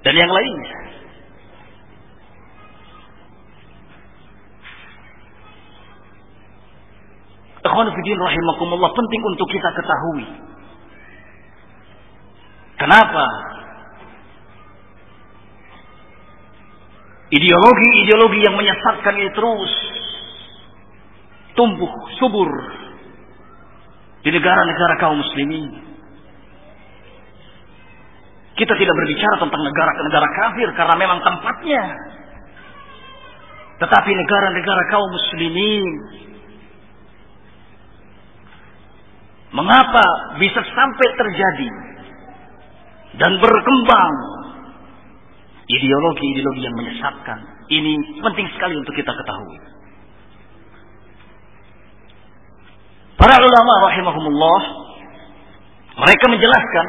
[0.00, 0.89] dan yang lainnya.
[7.60, 10.26] Ikhwanufidin rahimakumullah penting untuk kita ketahui.
[12.80, 13.26] Kenapa?
[17.30, 19.72] Ideologi-ideologi yang menyesatkan ini terus
[21.52, 22.50] tumbuh subur
[24.24, 25.68] di negara-negara kaum muslimin.
[28.56, 31.84] Kita tidak berbicara tentang negara-negara kafir karena memang tempatnya.
[33.84, 35.92] Tetapi negara-negara kaum muslimin
[39.50, 40.06] Mengapa
[40.38, 41.70] bisa sampai terjadi
[43.18, 44.14] dan berkembang
[45.66, 47.38] ideologi-ideologi yang menyesatkan?
[47.66, 47.92] Ini
[48.22, 49.58] penting sekali untuk kita ketahui.
[53.18, 54.60] Para ulama rahimahumullah
[55.98, 56.86] mereka menjelaskan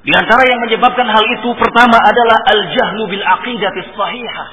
[0.00, 4.48] di antara yang menyebabkan hal itu pertama adalah al-jahlu bil aqidah sahihah.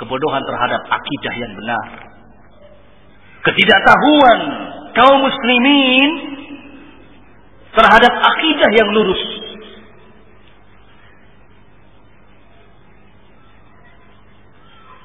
[0.00, 2.11] Kebodohan terhadap akidah yang benar
[3.42, 4.38] ketidaktahuan
[4.94, 6.10] kaum muslimin
[7.72, 9.22] terhadap akidah yang lurus.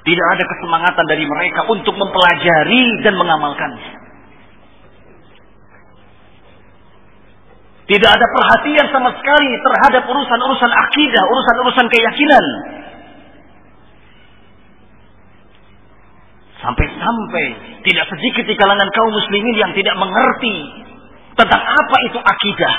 [0.07, 4.07] Tidak ada kesemangatan dari mereka untuk mempelajari dan mengamalkannya.
[7.87, 12.45] Tidak ada perhatian sama sekali terhadap urusan-urusan akidah, urusan-urusan keyakinan.
[16.57, 17.45] Sampai-sampai
[17.85, 20.55] tidak sedikit di kalangan kaum muslimin yang tidak mengerti
[21.37, 22.75] tentang apa itu akidah.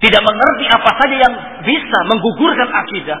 [0.00, 3.20] Tidak mengerti apa saja yang bisa menggugurkan akidah.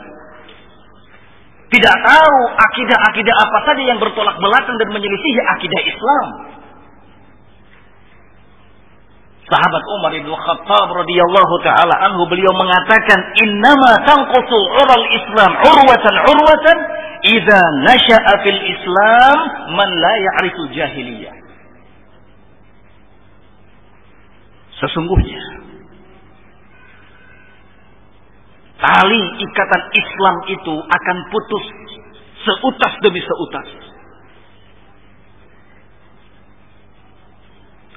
[1.70, 6.26] Tidak tahu akidah-akidah apa saja yang bertolak belakang dan menyelisih akidah Islam.
[9.50, 16.76] Sahabat Umar bin Khattab radhiyallahu taala anhu beliau mengatakan innama tanqusu ural Islam urwatan urwatan
[17.24, 19.38] idza nasha'a fil Islam
[19.76, 21.34] man la ya'rifu jahiliyah.
[24.80, 25.40] Sesungguhnya
[28.80, 31.64] tali ikatan Islam itu akan putus
[32.40, 33.68] seutas demi seutas.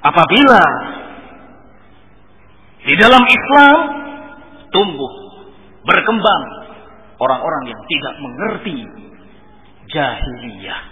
[0.04, 0.60] Apabila
[2.84, 3.78] di dalam Islam
[4.68, 5.12] tumbuh,
[5.88, 6.42] berkembang
[7.16, 8.78] orang-orang yang tidak mengerti
[9.90, 10.82] jahiliyah.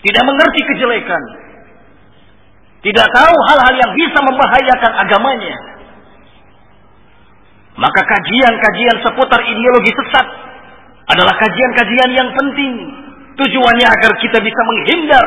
[0.00, 1.22] Tidak mengerti kejelekan,
[2.80, 5.56] tidak tahu hal-hal yang bisa membahayakan agamanya.
[7.76, 10.26] Maka kajian-kajian seputar ideologi sesat
[11.12, 12.74] adalah kajian-kajian yang penting.
[13.40, 15.26] Tujuannya agar kita bisa menghindar,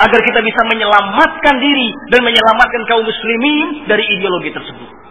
[0.00, 5.01] agar kita bisa menyelamatkan diri dan menyelamatkan kaum muslimin dari ideologi tersebut.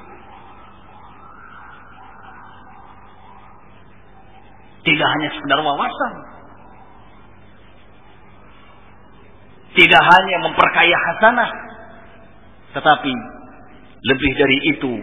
[4.82, 6.14] Tidak hanya sekedar wawasan,
[9.78, 11.52] tidak hanya memperkaya hasanah,
[12.76, 13.14] tetapi
[14.02, 14.94] lebih dari itu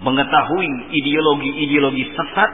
[0.00, 2.50] mengetahui ideologi-ideologi sesat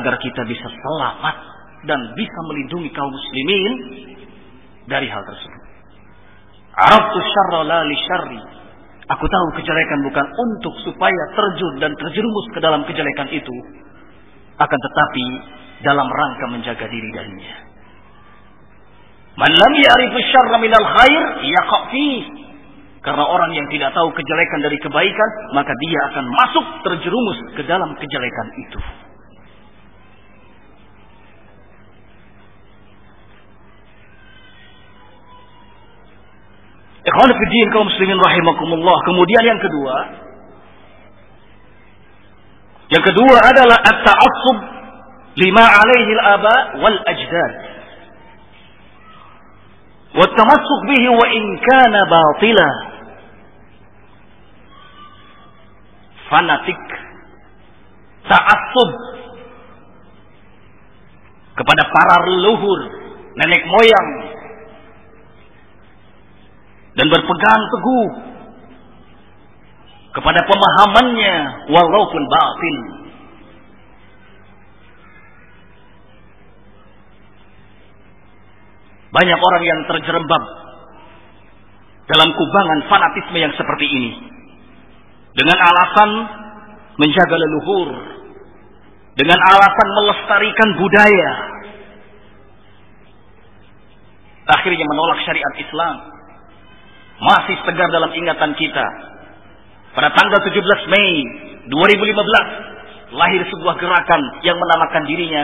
[0.00, 1.36] agar kita bisa selamat
[1.84, 3.74] dan bisa melindungi kaum muslimin
[4.88, 5.62] dari hal tersebut.
[6.74, 8.40] Arabtu syarra la li syarri.
[9.04, 13.54] Aku tahu kejelekan bukan untuk supaya terjun dan terjerumus ke dalam kejelekan itu.
[14.54, 15.26] Akan tetapi
[15.82, 17.54] dalam rangka menjaga diri darinya.
[19.34, 21.90] Man lam ya'rifu syarra minal khair yaqa
[23.04, 27.92] karena orang yang tidak tahu kejelekan dari kebaikan, maka dia akan masuk terjerumus ke dalam
[28.00, 28.80] kejelekan itu.
[37.04, 37.28] Ikhwan
[37.76, 38.96] kaum muslimin rahimakumullah.
[39.04, 40.23] Kemudian yang kedua,
[42.94, 44.58] yang kedua adalah at-ta'assub
[45.34, 47.52] lima alaihi al-aba wal ajdad.
[50.14, 50.30] Wa
[50.86, 52.94] bihi wa in kana batila.
[56.34, 56.82] fanatik,
[58.26, 58.90] ta'assub
[61.54, 62.80] kepada para leluhur,
[63.38, 64.10] nenek moyang
[66.98, 68.08] dan berpegang teguh
[70.14, 71.34] kepada pemahamannya
[71.74, 72.76] walaupun batin.
[79.14, 80.42] Banyak orang yang terjerembab
[82.10, 84.10] dalam kubangan fanatisme yang seperti ini
[85.34, 86.10] dengan alasan
[86.98, 87.90] menjaga leluhur,
[89.18, 91.32] dengan alasan melestarikan budaya.
[94.44, 95.96] Akhirnya menolak syariat Islam.
[97.14, 99.13] Masih tegar dalam ingatan kita.
[99.94, 101.10] Pada tanggal 17 Mei
[101.70, 105.42] 2015 lahir sebuah gerakan yang menamakan dirinya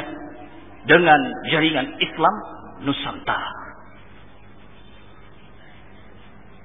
[0.90, 1.20] dengan
[1.54, 2.34] jaringan Islam
[2.82, 3.60] Nusantara.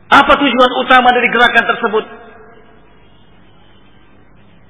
[0.05, 2.05] Apa tujuan utama dari gerakan tersebut?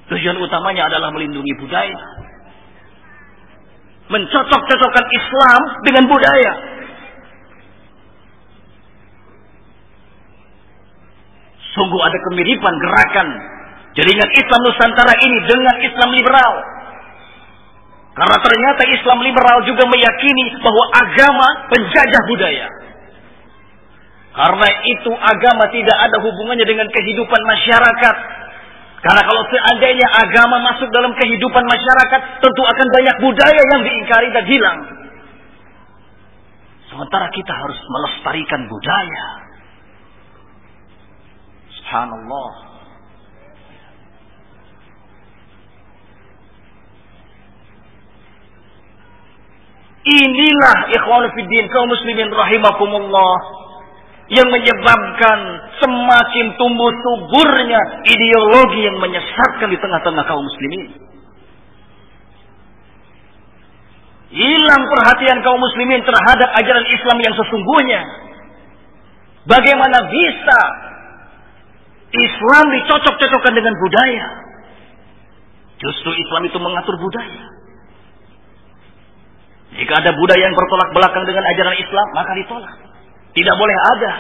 [0.06, 2.00] Tujuan utamanya adalah melindungi budaya.
[4.06, 6.75] Mencocok-cocokkan Islam dengan budaya.
[11.76, 13.28] Sungguh ada kemiripan gerakan
[14.00, 16.54] jaringan Islam Nusantara ini dengan Islam liberal.
[18.16, 22.68] Karena ternyata Islam liberal juga meyakini bahwa agama penjajah budaya.
[24.36, 28.16] Karena itu agama tidak ada hubungannya dengan kehidupan masyarakat.
[29.04, 34.46] Karena kalau seandainya agama masuk dalam kehidupan masyarakat, tentu akan banyak budaya yang diingkari dan
[34.48, 34.80] hilang.
[36.92, 39.45] Sementara kita harus melestarikan budaya.
[41.86, 42.50] Subhanallah.
[50.06, 53.36] Inilah ikhwan fiddin kaum muslimin rahimakumullah
[54.34, 55.38] yang menyebabkan
[55.82, 60.90] semakin tumbuh suburnya ideologi yang menyesatkan di tengah-tengah kaum muslimin.
[64.34, 68.02] Hilang perhatian kaum muslimin terhadap ajaran Islam yang sesungguhnya.
[69.46, 70.60] Bagaimana bisa
[72.16, 74.28] Islam dicocok-cocokkan dengan budaya?
[75.76, 77.44] Justru Islam itu mengatur budaya.
[79.76, 82.76] Jika ada budaya yang bertolak belakang dengan ajaran Islam, maka ditolak.
[83.36, 84.14] Tidak boleh ada.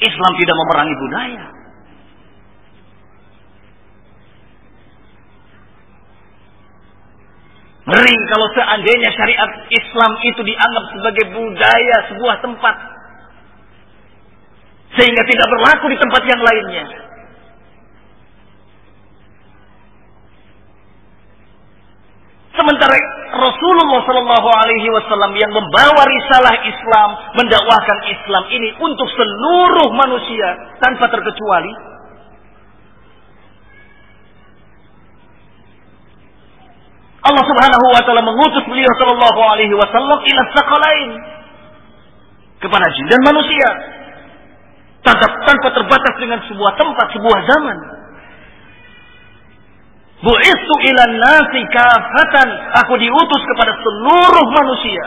[0.00, 1.44] Islam tidak memerangi budaya.
[7.90, 12.99] Ngeri kalau seandainya syariat Islam itu dianggap sebagai budaya sebuah tempat.
[14.98, 16.86] Sehingga tidak berlaku di tempat yang lainnya.
[22.50, 22.92] Sementara
[23.30, 31.08] Rasulullah Shallallahu Alaihi Wasallam yang membawa risalah Islam, mendakwahkan Islam ini untuk seluruh manusia tanpa
[31.08, 31.72] terkecuali,
[37.20, 41.10] Allah Subhanahu wa taala mengutus beliau sallallahu alaihi wasallam ila sakalain.
[42.60, 43.68] Kepada jin dan manusia
[45.18, 47.78] tanpa, terbatas dengan sebuah tempat, sebuah zaman.
[50.20, 52.48] Bu'istu ila nasi kafatan.
[52.84, 55.04] Aku diutus kepada seluruh manusia.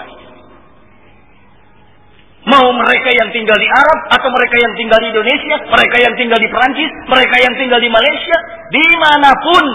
[2.44, 6.40] Mau mereka yang tinggal di Arab atau mereka yang tinggal di Indonesia, mereka yang tinggal
[6.44, 8.38] di Perancis, mereka yang tinggal di Malaysia,
[8.68, 9.66] di mana pun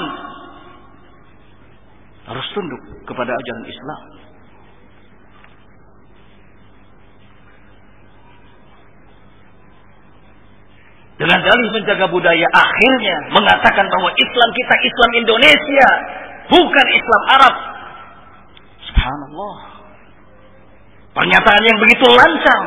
[2.28, 4.17] harus tunduk kepada ajaran Islam.
[11.18, 15.88] Dengan dalih menjaga budaya akhirnya mengatakan bahwa Islam kita Islam Indonesia
[16.46, 17.54] bukan Islam Arab.
[18.86, 19.56] Subhanallah.
[21.18, 22.64] Pernyataan yang begitu lancang.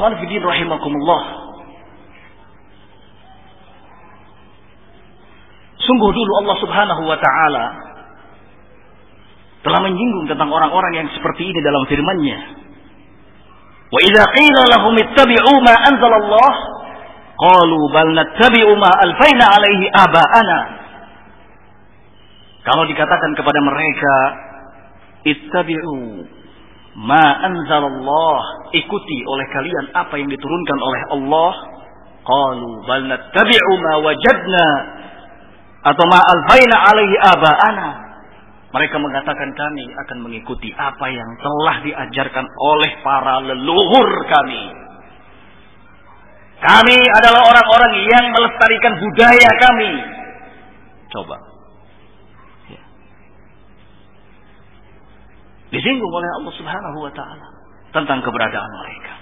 [0.00, 1.22] Ikhwan Fidin rahimakumullah.
[5.76, 7.66] Sungguh dulu Allah Subhanahu wa taala
[9.60, 12.38] telah menyinggung tentang orang-orang yang seperti ini dalam firman-Nya.
[13.90, 16.52] Wa idza qila lahum ittabi'u ma anzalallah
[17.34, 20.60] qalu bal nattabi'u ma alfaina alaihi aba'ana.
[22.62, 24.14] Kalau dikatakan kepada mereka
[25.26, 26.22] ittabi'u
[27.02, 31.52] ma anzalallah ikuti oleh kalian apa yang diturunkan oleh Allah
[32.22, 34.66] qalu bal nattabi'u ma wajadna
[35.80, 38.09] atau ma'alfaina alaihi aba'ana.
[38.70, 44.64] Mereka mengatakan kami akan mengikuti apa yang telah diajarkan oleh para leluhur kami.
[46.60, 49.92] Kami adalah orang-orang yang melestarikan budaya kami.
[51.10, 51.36] Coba.
[52.70, 52.82] Ya.
[55.74, 57.46] Disinggung oleh Allah Subhanahu wa taala
[57.90, 59.14] tentang keberadaan mereka.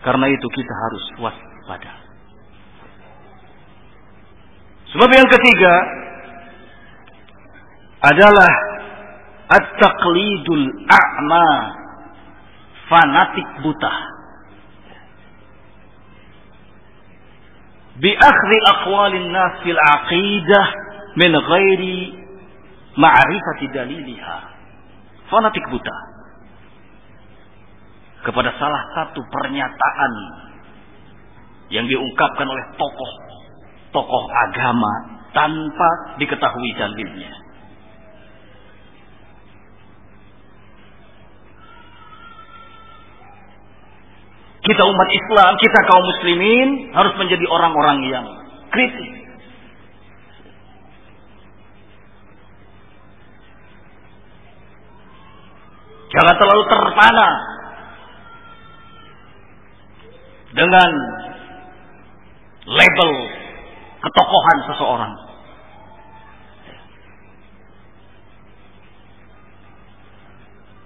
[0.00, 1.92] Karena itu kita harus waspada.
[4.96, 5.74] Sebab yang ketiga
[8.02, 8.52] adalah
[9.46, 11.48] at-taqlidul a'ma
[12.90, 13.94] fanatik buta.
[18.02, 20.66] Bi akhri aqwalin nas fil aqidah
[21.20, 21.98] min ghairi
[22.98, 24.38] ma'rifati daliliha.
[25.30, 25.96] Fanatik buta.
[28.22, 30.12] Kepada salah satu pernyataan
[31.74, 33.12] yang diungkapkan oleh tokoh
[33.92, 34.92] tokoh agama
[35.36, 37.41] tanpa diketahui dalilnya.
[44.62, 48.26] Kita umat Islam, kita kaum muslimin harus menjadi orang-orang yang
[48.70, 49.22] kritis.
[56.12, 57.28] Jangan terlalu terpana
[60.52, 60.90] dengan
[62.68, 63.10] label
[64.04, 65.14] ketokohan seseorang.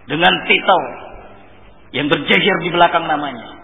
[0.07, 0.81] Dengan titel
[1.91, 3.56] yang berjejer di belakang namanya.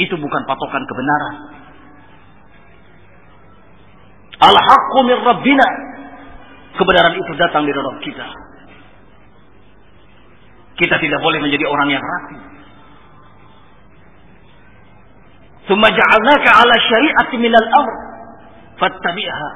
[0.00, 1.34] Itu bukan patokan kebenaran.
[4.40, 5.68] Al-haqqu min Rabbina.
[6.80, 8.26] Kebenaran itu datang dari Rabb kita.
[10.80, 12.38] Kita tidak boleh menjadi orang yang ragu.
[15.68, 17.94] Thumma ja'alnaka ala syari'ati minal amr.
[18.80, 19.50] Fattabi'ha.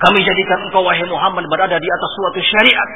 [0.00, 2.90] Kami jadikan engkau wahai Muhammad berada di atas suatu syariat.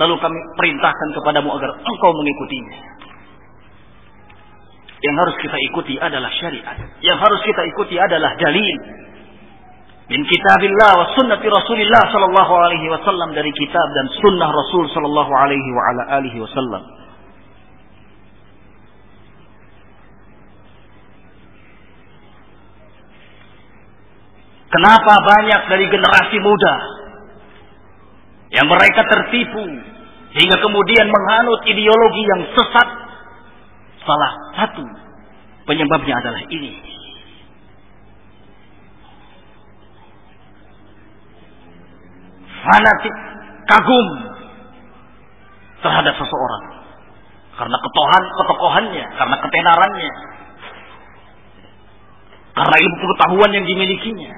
[0.00, 2.76] Lalu kami perintahkan kepadamu agar engkau mengikutinya.
[5.00, 6.76] Yang harus kita ikuti adalah syariat.
[7.00, 8.76] Yang harus kita ikuti adalah dalil.
[10.10, 15.70] Min kitabillah wa sunnati Rasulillah sallallahu alaihi wasallam dari kitab dan sunnah Rasul sallallahu alaihi
[15.70, 16.82] wa ala alihi wasallam.
[24.70, 26.74] Kenapa banyak dari generasi muda
[28.54, 29.66] yang mereka tertipu
[30.30, 33.09] hingga kemudian menganut ideologi yang sesat
[34.00, 34.84] Salah satu
[35.68, 36.72] penyebabnya adalah ini.
[42.60, 43.14] Fanatik,
[43.64, 44.06] kagum
[45.80, 46.80] terhadap seseorang
[47.60, 50.12] karena ketohan ketokohannya, karena ketenarannya,
[52.56, 54.32] karena ilmu pengetahuan yang dimilikinya.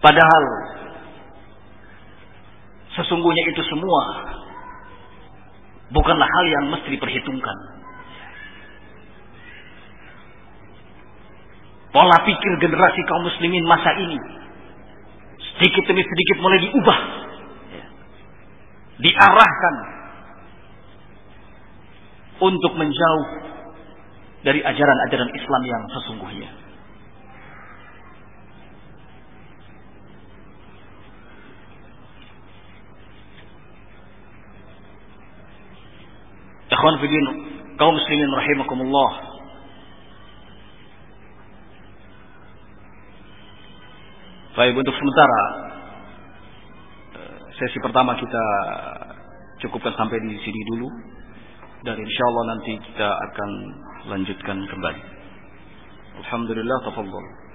[0.00, 0.44] Padahal
[2.94, 4.02] sesungguhnya itu semua
[5.90, 7.58] bukanlah hal yang mesti diperhitungkan.
[11.94, 14.18] Pola pikir generasi kaum muslimin masa ini
[15.54, 16.98] sedikit demi sedikit mulai diubah.
[18.94, 19.74] Diarahkan
[22.42, 23.26] untuk menjauh
[24.42, 26.63] dari ajaran-ajaran Islam yang sesungguhnya.
[36.69, 37.35] Ikhwan fillah
[37.79, 39.11] kaum muslimin rahimakumullah.
[44.59, 45.41] Baik untuk sementara
[47.15, 48.43] eh, sesi pertama kita
[49.63, 50.87] cukupkan sampai di sini dulu
[51.87, 53.49] dan insya Allah nanti kita akan
[54.11, 55.01] lanjutkan kembali.
[56.19, 57.49] Alhamdulillah tafadhol.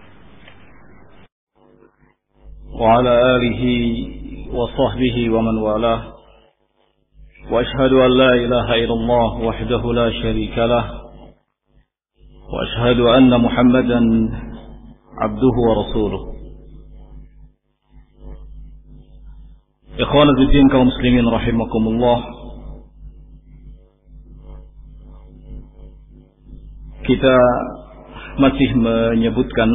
[2.75, 3.62] وعلى آله
[4.51, 6.03] وصحبه ومن والاه
[7.48, 10.86] وأشهد أن لا إله إلا الله وحده لا شريك له
[12.54, 14.00] وأشهد أن محمدا
[15.18, 16.34] عبده ورسوله
[20.00, 22.20] إخوانا الدين كمسلمين رحمكم الله
[27.10, 27.38] kita
[28.38, 29.66] masih menyebutkan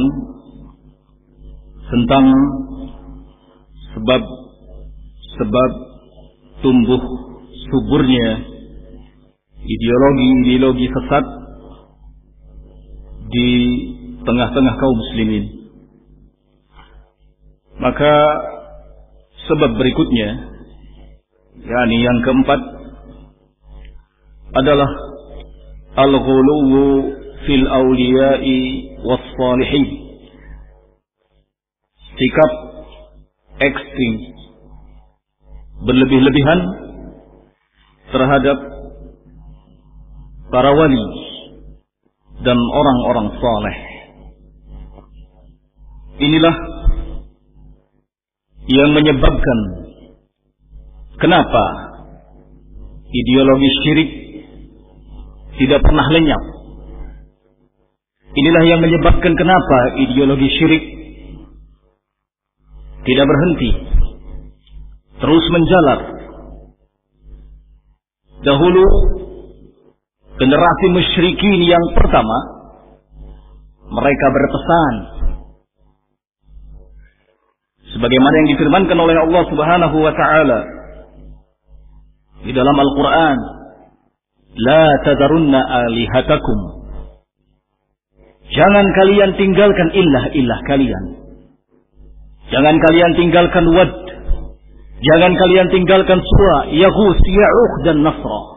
[1.91, 2.31] tentang
[3.91, 4.23] sebab
[5.35, 5.71] sebab
[6.63, 7.03] tumbuh
[7.75, 8.27] suburnya
[9.67, 11.25] ideologi-ideologi sesat
[13.27, 13.49] di
[14.23, 15.45] tengah-tengah kaum muslimin.
[17.83, 18.15] Maka
[19.51, 20.29] sebab berikutnya,
[21.59, 22.61] yakni yang keempat
[24.55, 24.87] adalah
[25.99, 27.11] al-ghuluwu
[27.43, 28.59] fil awliya'i
[29.03, 29.85] was salihin.
[32.15, 32.51] Sikap
[33.59, 34.13] ekstrim
[35.83, 36.84] berlebih-lebihan
[38.11, 38.57] terhadap
[40.51, 41.05] para wali
[42.45, 43.77] dan orang-orang saleh.
[46.15, 46.55] Inilah
[48.65, 49.59] yang menyebabkan
[51.19, 51.63] kenapa
[53.11, 54.09] ideologi syirik
[55.59, 56.43] tidak pernah lenyap.
[58.35, 60.83] Inilah yang menyebabkan kenapa ideologi syirik
[63.05, 63.71] tidak berhenti,
[65.21, 66.14] terus menjalar.
[68.45, 68.85] Dahulu
[70.37, 72.37] generasi musyrikin yang pertama
[73.89, 74.93] mereka berpesan.
[77.95, 80.59] Sebagaimana yang difirmankan oleh Allah Subhanahu wa taala
[82.45, 83.37] di dalam Al-Qur'an
[84.61, 86.59] la tadarunna alihatakum.
[88.45, 91.05] Jangan kalian tinggalkan ilah-ilah kalian.
[92.53, 94.04] Jangan kalian tinggalkan wad
[95.03, 98.55] jangan kalian tinggalkan suwa yaghus ya'uq dan nasra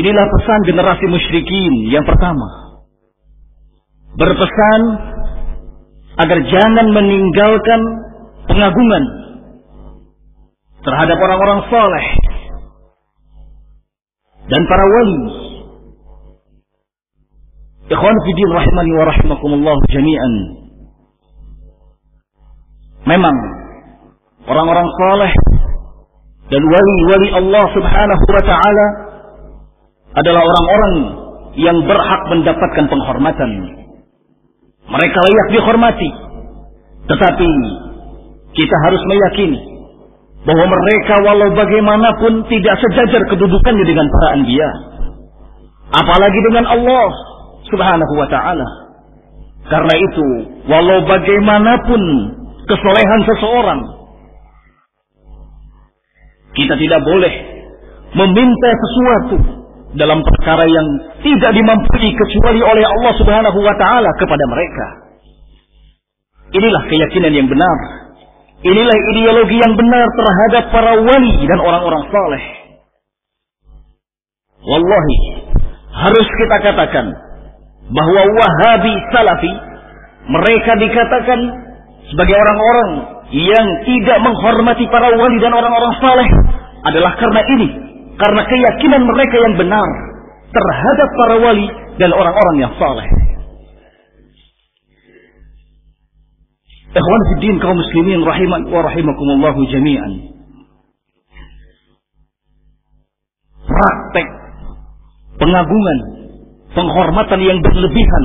[0.00, 2.78] Inilah pesan generasi musyrikin yang pertama.
[4.16, 4.80] Berpesan
[6.16, 7.80] agar jangan meninggalkan
[8.48, 9.04] pengagungan
[10.80, 12.06] terhadap orang-orang saleh
[14.48, 15.49] dan para wali.
[17.90, 20.34] Ikhwan fillah rahimani wa rahimakumullah jami'an.
[23.02, 23.34] Memang
[24.46, 25.32] orang-orang saleh
[26.54, 28.86] dan wali-wali Allah Subhanahu wa taala
[30.14, 30.94] adalah orang-orang
[31.58, 33.50] yang berhak mendapatkan penghormatan.
[34.86, 36.10] Mereka layak dihormati.
[37.10, 37.50] Tetapi
[38.54, 39.58] kita harus meyakini
[40.46, 44.70] bahwa mereka walau bagaimanapun tidak sejajar kedudukannya dengan para anbiya.
[45.90, 47.29] Apalagi dengan Allah
[47.70, 48.68] subhanahu wa ta'ala.
[49.70, 50.26] Karena itu,
[50.66, 52.02] walau bagaimanapun
[52.66, 53.80] kesolehan seseorang,
[56.58, 57.34] kita tidak boleh
[58.18, 59.36] meminta sesuatu
[59.94, 60.86] dalam perkara yang
[61.22, 64.86] tidak dimampui kecuali oleh Allah Subhanahu wa taala kepada mereka.
[66.50, 68.00] Inilah keyakinan yang benar
[68.60, 72.44] Inilah ideologi yang benar terhadap para wali dan orang-orang saleh.
[74.60, 75.16] Wallahi,
[75.96, 77.08] harus kita katakan
[77.90, 79.52] bahwa Wahabi Salafi
[80.30, 81.40] mereka dikatakan
[82.10, 82.90] sebagai orang-orang
[83.30, 86.28] yang tidak menghormati para wali dan orang-orang saleh
[86.86, 87.68] adalah karena ini,
[88.18, 89.88] karena keyakinan mereka yang benar
[90.50, 91.66] terhadap para wali
[91.98, 93.06] dan orang-orang yang saleh.
[96.90, 100.12] Ikhwan fiddin kaum muslimin rahiman wa rahimakumullah jami'an.
[103.62, 104.26] Praktek
[105.38, 105.98] pengagungan,
[106.74, 108.24] penghormatan yang berlebihan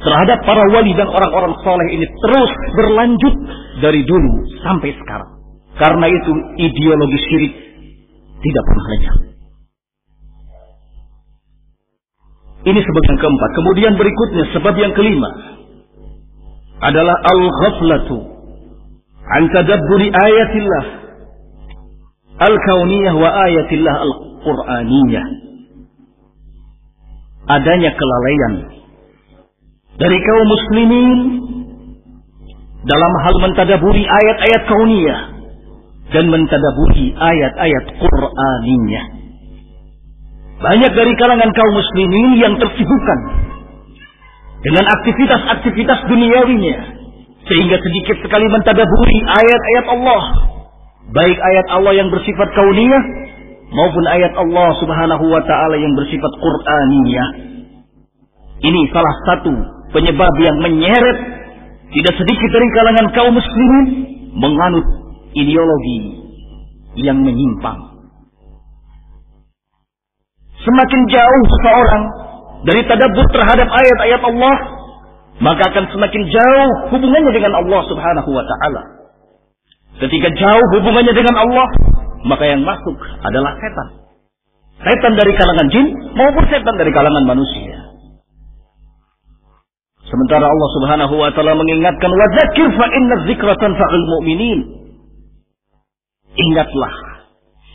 [0.00, 3.34] terhadap para wali dan orang-orang soleh ini terus berlanjut
[3.80, 5.30] dari dulu sampai sekarang.
[5.76, 7.54] Karena itu ideologi syirik
[8.40, 9.16] tidak pernah lenyap.
[12.66, 13.50] Ini sebab yang keempat.
[13.54, 15.30] Kemudian berikutnya sebab yang kelima
[16.82, 18.18] adalah al-ghaflatu
[19.26, 20.84] an tadabburi ayatillah
[22.42, 25.45] al-kauniyah wa ayatillah al-qur'aniyah.
[27.46, 28.54] Adanya kelalaian
[29.96, 31.18] dari kaum muslimin
[32.86, 35.20] dalam hal mentadaburi ayat-ayat kauniyah
[36.10, 39.06] dan mentadaburi ayat-ayat Qur'aniyah.
[40.56, 43.18] Banyak dari kalangan kaum muslimin yang tersibukkan
[44.66, 46.76] dengan aktivitas-aktivitas duniawinya
[47.46, 50.22] sehingga sedikit sekali mentadaburi ayat-ayat Allah
[51.14, 53.02] baik ayat Allah yang bersifat kauniyah
[53.72, 57.28] maupun ayat Allah Subhanahu wa taala yang bersifat Qur'aniyah
[58.66, 59.54] ini salah satu
[59.94, 61.18] penyebab yang menyeret
[61.94, 63.86] tidak sedikit dari kalangan kaum muslimin
[64.36, 64.86] menganut
[65.32, 66.26] ideologi
[66.98, 67.96] yang menyimpang
[70.66, 72.04] semakin jauh seseorang
[72.66, 74.56] dari tadabbur terhadap ayat-ayat Allah,
[75.38, 78.82] maka akan semakin jauh hubungannya dengan Allah Subhanahu wa taala.
[80.02, 81.66] Ketika jauh hubungannya dengan Allah,
[82.24, 83.88] maka yang masuk adalah setan.
[84.80, 85.86] Setan dari kalangan jin
[86.16, 87.76] maupun setan dari kalangan manusia.
[90.06, 94.60] Sementara Allah Subhanahu wa taala mengingatkan wa dzakir fa inna dzikra tanfa'ul mu'minin.
[96.36, 97.16] Ingatlah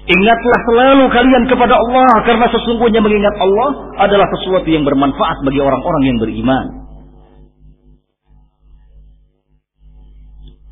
[0.01, 6.03] Ingatlah selalu kalian kepada Allah karena sesungguhnya mengingat Allah adalah sesuatu yang bermanfaat bagi orang-orang
[6.09, 6.65] yang beriman.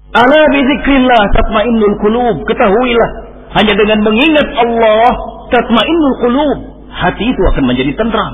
[0.09, 2.41] Ala bizikrillah tatmainnul qulub.
[2.49, 3.09] Ketahuilah
[3.57, 5.13] hanya dengan mengingat Allah
[5.49, 6.59] tatmainnul qulub.
[6.89, 8.33] Hati itu akan menjadi tenteram.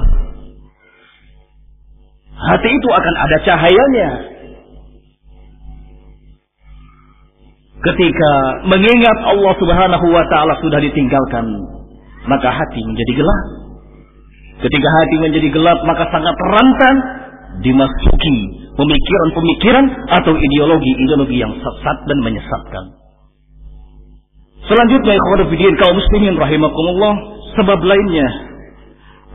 [2.35, 4.09] Hati itu akan ada cahayanya.
[7.85, 8.31] Ketika
[8.65, 11.45] mengingat Allah Subhanahu wa taala sudah ditinggalkan,
[12.25, 13.43] maka hati menjadi gelap.
[14.65, 16.95] Ketika hati menjadi gelap, maka sangat rentan
[17.61, 18.37] dimasuki
[18.75, 23.04] pemikiran-pemikiran atau ideologi-ideologi yang sesat dan menyesatkan.
[24.65, 27.13] Selanjutnya, ikhwan fillah kaum muslimin rahimakumullah,
[27.53, 28.27] sebab lainnya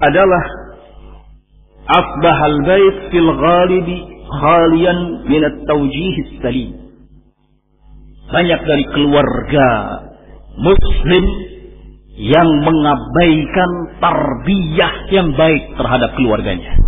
[0.03, 0.43] adalah
[1.87, 3.97] asbahal bait fil ghalibi
[4.31, 6.81] khalian min at-tawjih salim
[8.31, 9.66] banyak dari keluarga
[10.55, 11.24] muslim
[12.20, 16.78] yang mengabaikan tarbiyah yang baik terhadap keluarganya.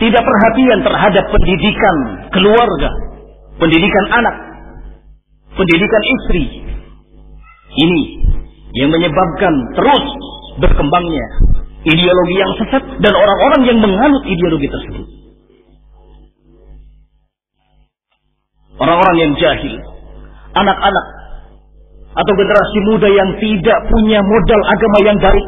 [0.00, 1.96] Tidak perhatian terhadap pendidikan
[2.32, 2.90] keluarga,
[3.60, 4.36] pendidikan anak,
[5.60, 6.42] pendidikan istri.
[7.70, 8.02] Ini
[8.80, 10.04] yang menyebabkan terus
[10.58, 11.26] berkembangnya
[11.84, 15.20] ideologi yang sesat dan orang-orang yang menganut ideologi tersebut.
[18.80, 19.76] orang-orang yang jahil,
[20.56, 21.06] anak-anak
[22.10, 25.46] atau generasi muda yang tidak punya modal agama yang baik,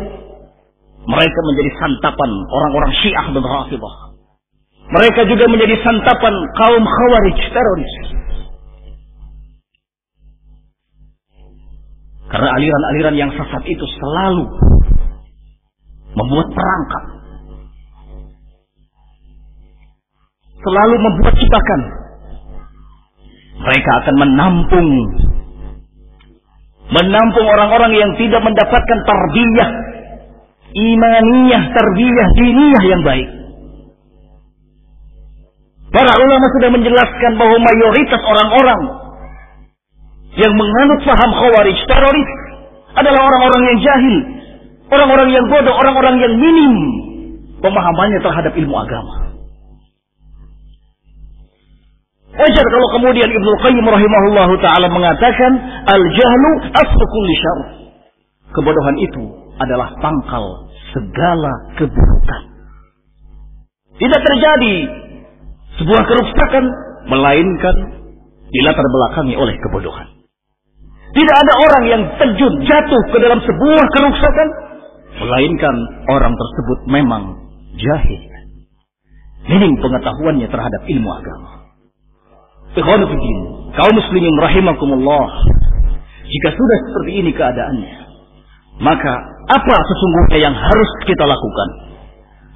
[1.03, 3.95] mereka menjadi santapan orang-orang Syiah dan Rafidah.
[4.93, 7.95] Mereka juga menjadi santapan kaum Khawarij teroris.
[12.33, 14.49] Karena aliran-aliran yang sesat itu selalu
[16.17, 17.05] membuat perangkap.
[20.63, 21.81] Selalu membuat jebakan
[23.63, 24.89] mereka akan menampung
[26.89, 29.71] menampung orang-orang yang tidak mendapatkan tarbiyah
[30.73, 33.29] imaniyah, tarbiyah diniyah yang baik.
[35.93, 39.02] Para ulama sudah menjelaskan bahwa mayoritas orang-orang
[40.41, 42.31] yang menganut paham khawarij teroris
[42.97, 44.17] adalah orang-orang yang jahil,
[44.89, 46.75] orang-orang yang bodoh, orang-orang yang minim
[47.61, 49.33] pemahamannya terhadap ilmu agama.
[52.33, 55.53] Wajar kalau kemudian Ibnu Qayyim rahimahullah taala mengatakan
[55.85, 57.37] al-jahlu aslu kulli.
[58.57, 59.25] Kebodohan itu
[59.61, 62.43] adalah pangkal segala keburukan.
[64.01, 64.77] Tidak terjadi
[65.77, 66.65] sebuah kerusakan
[67.09, 67.77] melainkan
[68.53, 70.12] dilatar belakangi oleh kebodohan.
[71.13, 74.49] Tidak ada orang yang terjun jatuh ke dalam sebuah kerusakan
[75.21, 75.77] melainkan
[76.09, 77.23] orang tersebut memang
[77.77, 78.23] jahil.
[79.43, 81.51] Minim pengetahuannya terhadap ilmu agama.
[82.73, 83.39] Ikhwanuddin,
[83.77, 85.29] kaum muslimin rahimakumullah.
[86.25, 87.95] Jika sudah seperti ini keadaannya,
[88.81, 89.13] maka
[89.53, 91.69] apa sesungguhnya yang harus kita lakukan?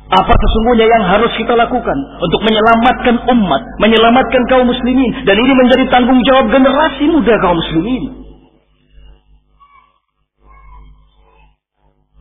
[0.06, 5.84] Apa sesungguhnya yang harus kita lakukan untuk menyelamatkan umat, menyelamatkan kaum muslimin dan ini menjadi
[5.90, 8.25] tanggung jawab generasi muda kaum muslimin.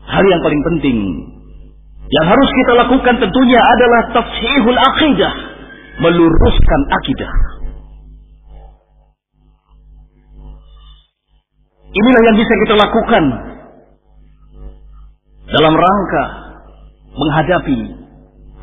[0.05, 0.99] Hal yang paling penting
[2.05, 5.33] yang harus kita lakukan tentunya adalah tafsihul aqidah,
[6.05, 7.31] meluruskan akidah.
[11.95, 13.23] Inilah yang bisa kita lakukan
[15.49, 16.23] dalam rangka
[17.15, 17.79] menghadapi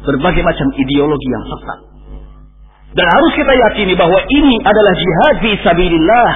[0.06, 1.80] berbagai macam ideologi yang sesat.
[2.92, 6.32] Dan harus kita yakini bahwa ini adalah jihad fi sabilillah.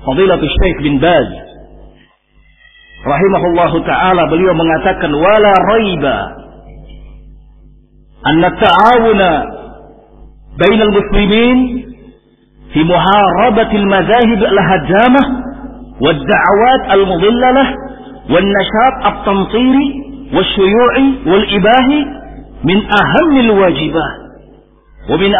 [0.00, 1.49] Fadilatul Syekh bin Baz
[3.04, 6.16] rahimahullahu taala beliau mengatakan wala raiba
[8.30, 9.30] anna ta'awuna
[10.60, 11.58] bainal muslimin
[12.72, 15.26] fi muharabati al-madahib al-hajamah
[16.04, 17.68] wad-da'awat al-mudhillalah
[18.28, 19.86] wan-nashat at-tamtiri
[20.36, 21.98] wasyuyu'i wal-ibahi
[22.68, 24.12] min aham al-wajibat
[25.08, 25.32] wa min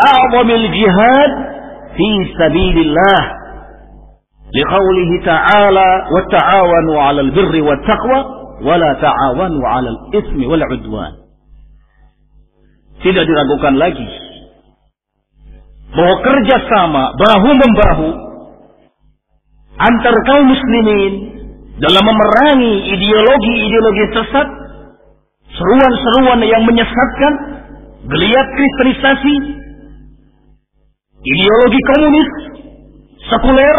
[4.55, 8.25] لقوله تعالى وتعاونوا على البر والتقوى
[8.63, 11.13] ولا تعاونوا على la والعدوان.
[13.01, 14.09] Tidak diragukan lagi
[15.97, 18.09] bahwa kerja sama bahu membahu
[19.81, 21.13] antar kaum muslimin
[21.81, 24.49] dalam memerangi ideologi-ideologi sesat,
[25.57, 27.35] seruan-seruan yang menyesatkan,
[28.05, 29.37] geliat kristenisasi,
[31.25, 32.31] ideologi komunis,
[33.33, 33.77] sekuler,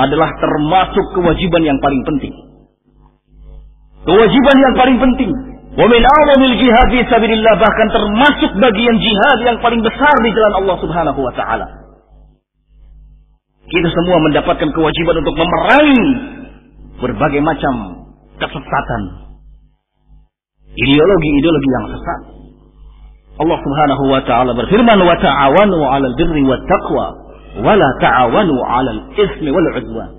[0.00, 2.34] adalah termasuk kewajiban yang paling penting.
[4.02, 5.30] Kewajiban yang paling penting.
[5.72, 7.00] Wa min a'zamil jihad fi
[7.40, 11.66] bahkan termasuk bagian jihad yang paling besar di jalan Allah Subhanahu wa taala.
[13.72, 16.04] Kita semua mendapatkan kewajiban untuk memerangi
[17.00, 18.04] berbagai macam
[18.36, 19.02] kesesatan.
[20.76, 22.20] Ideologi-ideologi yang sesat.
[23.40, 27.21] Allah Subhanahu wa taala berfirman wa ta'awanu 'alal birri wat taqwa
[27.60, 30.10] wala ta'awanu 'alal ismi wal 'udwan.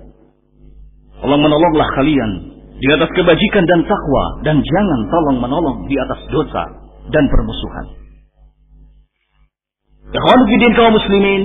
[1.24, 2.30] Allah menolonglah kalian
[2.78, 6.62] di atas kebajikan dan takwa dan jangan tolong menolong di atas dosa
[7.10, 7.86] dan permusuhan.
[10.14, 10.40] Ikhwan
[10.78, 11.42] kaum muslimin,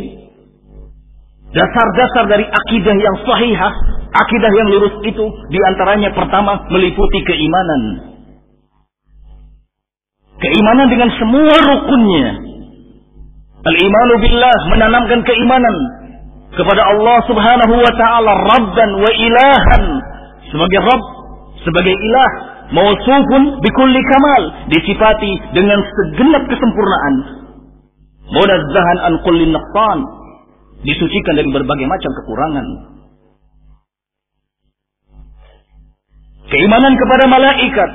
[1.56, 3.74] dasar-dasar dari akidah yang sahihah,
[4.14, 7.82] akidah yang lurus itu di antaranya pertama meliputi keimanan.
[10.40, 12.28] Keimanan dengan semua rukunnya,
[13.70, 15.76] Al-imanu billah menanamkan keimanan
[16.58, 19.84] kepada Allah Subhanahu wa taala rabban wa ilahan
[20.50, 21.06] sebagai rabb,
[21.62, 22.32] sebagai ilah,
[22.74, 24.42] mausufun bikulli kamal,
[24.74, 27.16] disifati dengan segenap kesempurnaan.
[28.30, 30.00] Munazzahan an kulli naqsan,
[30.86, 32.68] disucikan dari berbagai macam kekurangan.
[36.50, 37.92] Keimanan kepada malaikat.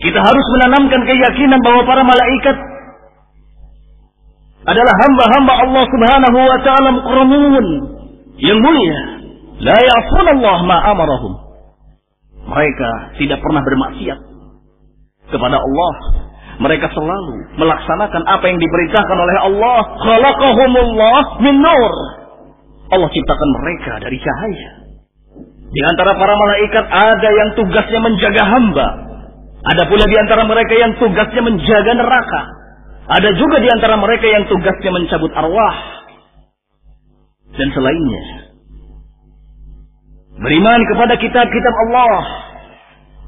[0.00, 2.56] Kita harus menanamkan keyakinan bahwa para malaikat
[4.68, 7.66] adalah hamba-hamba Allah Subhanahu wa taala mukramun
[8.36, 9.00] yang mulia.
[9.60, 11.32] La Allah ma amarahum.
[12.48, 12.90] Mereka
[13.20, 14.18] tidak pernah bermaksiat
[15.28, 15.92] kepada Allah.
[16.60, 19.80] Mereka selalu melaksanakan apa yang diperintahkan oleh Allah.
[19.96, 21.92] Khalaqahumullah min nur.
[22.90, 24.70] Allah ciptakan mereka dari cahaya.
[25.70, 28.88] Di antara para malaikat ada yang tugasnya menjaga hamba.
[29.60, 32.59] Ada pula di antara mereka yang tugasnya menjaga neraka.
[33.10, 35.76] Ada juga di antara mereka yang tugasnya mencabut arwah
[37.58, 38.22] dan selainnya.
[40.38, 42.22] Beriman kepada kitab-kitab Allah.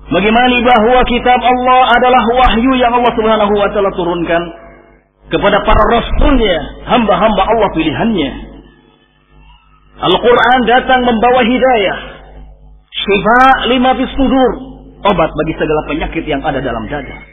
[0.07, 4.43] Bagaimana bahwa kitab Allah adalah wahyu yang Allah Subhanahu wa taala turunkan
[5.35, 8.31] kepada para rasulnya, hamba-hamba Allah pilihannya.
[10.03, 11.99] Al-Quran datang membawa hidayah,
[12.91, 14.53] syifa lima sudur,
[15.11, 17.32] obat bagi segala penyakit yang ada dalam dada.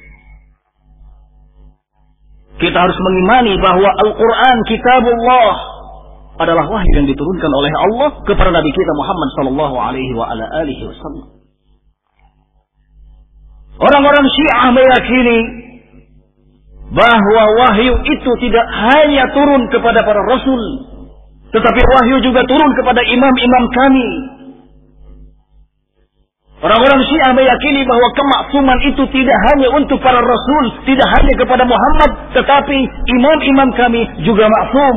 [2.60, 5.53] Kita harus mengimani bahwa Al-Quran kitabullah
[6.39, 11.39] adalah wahyu yang diturunkan oleh Allah kepada Nabi kita Muhammad sallallahu alaihi wasallam.
[13.80, 15.39] Orang-orang Syiah meyakini
[16.91, 20.60] bahwa wahyu itu tidak hanya turun kepada para rasul,
[21.55, 24.10] tetapi wahyu juga turun kepada imam-imam kami.
[26.60, 32.36] Orang-orang Syiah meyakini bahwa kemaksuman itu tidak hanya untuk para rasul, tidak hanya kepada Muhammad,
[32.36, 32.78] tetapi
[33.16, 34.95] imam-imam kami juga maksum.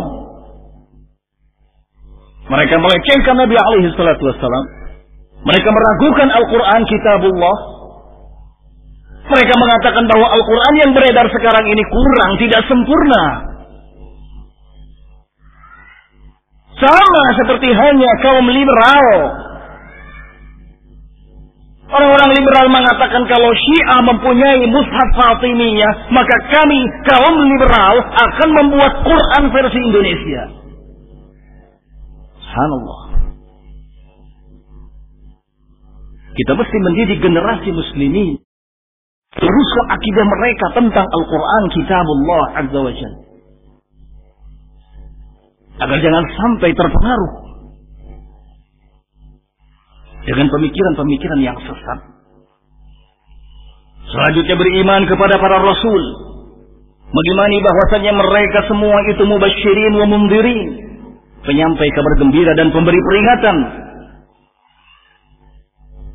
[2.50, 4.26] Mereka melecehkan Nabi alaihi salatu.
[5.46, 7.56] Mereka meragukan Al-Quran kitabullah.
[9.30, 13.24] Mereka mengatakan bahwa Al-Quran yang beredar sekarang ini kurang, tidak sempurna.
[16.74, 19.08] Sama seperti hanya kaum liberal
[21.93, 29.45] Orang-orang liberal mengatakan kalau Syiah mempunyai mushaf Fatimiyah, maka kami kaum liberal akan membuat Quran
[29.53, 30.43] versi Indonesia.
[32.40, 33.01] Subhanallah.
[36.32, 38.40] Kita mesti mendidik generasi muslimin.
[39.36, 43.20] Teruskan akidah mereka tentang Al-Quran kitabullah azza wa jalla.
[45.76, 47.41] Agar jangan sampai terpengaruh
[50.23, 52.01] dengan pemikiran-pemikiran yang sesat.
[54.12, 56.03] Selanjutnya beriman kepada para rasul.
[57.12, 60.61] Mengimani bahwasanya mereka semua itu mubasyirin wa mundirin.
[61.43, 63.57] Penyampai kabar gembira dan pemberi peringatan.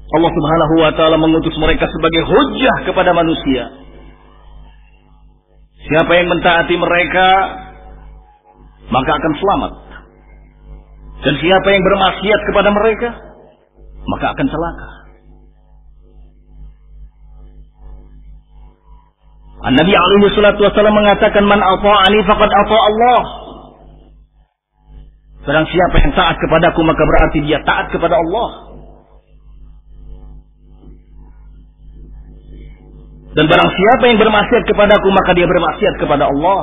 [0.08, 3.68] Allah subhanahu wa ta'ala mengutus mereka sebagai hujah kepada manusia.
[5.84, 7.28] Siapa yang mentaati mereka,
[8.88, 9.74] maka akan selamat.
[11.28, 13.27] Dan siapa yang bermaksiat kepada mereka,
[14.08, 14.90] maka akan celaka.
[19.68, 23.22] An-Nabi alaihi salatu wasallam mengatakan man ata'ani faqad ata Allah.
[25.48, 28.50] Barang siapa yang taat kepadaku maka berarti dia taat kepada Allah.
[33.34, 36.62] Dan barang siapa yang bermaksiat kepadaku maka dia bermaksiat kepada Allah.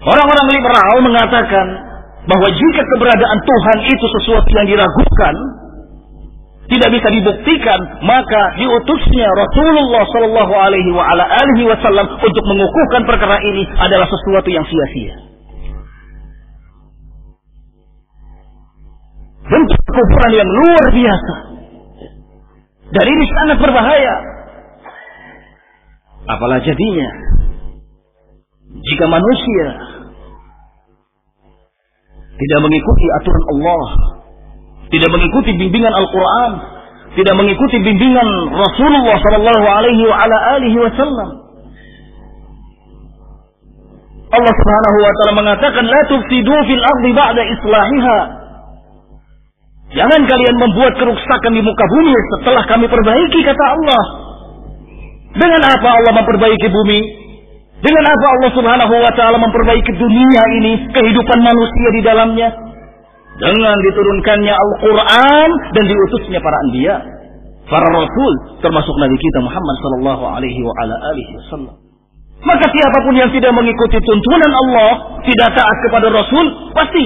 [0.00, 1.66] Orang-orang liberal mengatakan
[2.28, 5.34] bahwa jika keberadaan Tuhan itu sesuatu yang diragukan,
[6.70, 14.48] tidak bisa dibuktikan, maka diutusnya Rasulullah Shallallahu Alaihi Wasallam untuk mengukuhkan perkara ini adalah sesuatu
[14.52, 15.14] yang sia-sia.
[19.50, 21.36] Bentuk kekufuran yang luar biasa.
[22.90, 24.14] Dan ini sangat berbahaya.
[26.30, 27.10] Apalah jadinya
[28.70, 29.66] jika manusia
[32.36, 33.88] tidak mengikuti aturan Allah,
[34.90, 36.52] tidak mengikuti bimbingan Al-Quran,
[37.18, 41.30] tidak mengikuti bimbingan Rasulullah Sallallahu Alaihi Wasallam.
[44.30, 48.18] Allah Subhanahu wa taala mengatakan la tufsidu fil ardi ba'da islahiha.
[49.90, 54.02] Jangan kalian membuat kerusakan di muka bumi setelah kami perbaiki kata Allah.
[55.34, 57.19] Dengan apa Allah memperbaiki bumi?
[57.80, 62.48] Dengan apa Allah Subhanahu wa taala memperbaiki dunia ini, kehidupan manusia di dalamnya?
[63.40, 67.00] Dengan diturunkannya Al-Qur'an dan diutusnya para anbiya,
[67.72, 71.74] para rasul termasuk nabi kita Muhammad sallallahu alaihi wa ala alihi wasallam.
[72.40, 77.04] Maka siapa pun yang tidak mengikuti tuntunan Allah, tidak taat kepada Rasul, pasti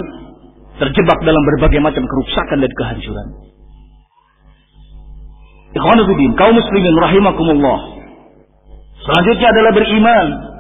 [0.79, 3.27] terjebak dalam berbagai macam kerusakan dan kehancuran.
[5.75, 7.79] Ikhwanuddin, kaum muslimin rahimakumullah.
[9.03, 10.54] Selanjutnya adalah beriman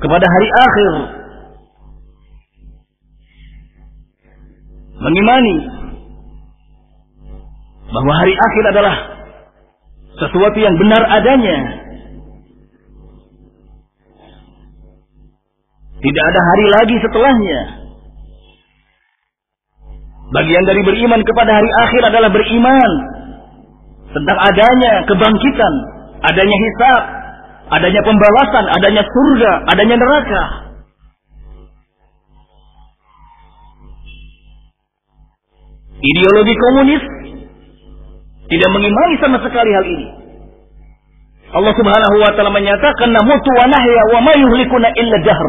[0.00, 0.92] kepada hari akhir.
[5.00, 5.56] Mengimani
[7.88, 8.96] bahwa hari akhir adalah
[10.20, 11.58] sesuatu yang benar adanya.
[16.00, 17.60] Tidak ada hari lagi setelahnya.
[20.30, 22.90] Bagian dari beriman kepada hari akhir adalah beriman
[24.14, 25.74] tentang adanya kebangkitan,
[26.24, 27.02] adanya hisab,
[27.70, 30.42] adanya pembalasan, adanya surga, adanya neraka.
[36.00, 37.04] Ideologi komunis
[38.50, 40.08] tidak mengimani sama sekali hal ini.
[41.50, 45.48] Allah Subhanahu wa taala menyatakan namutu wa nahya wa ma yuhlikuna illa jahr.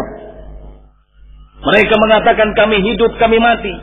[1.61, 3.73] Mereka mengatakan kami hidup, kami mati.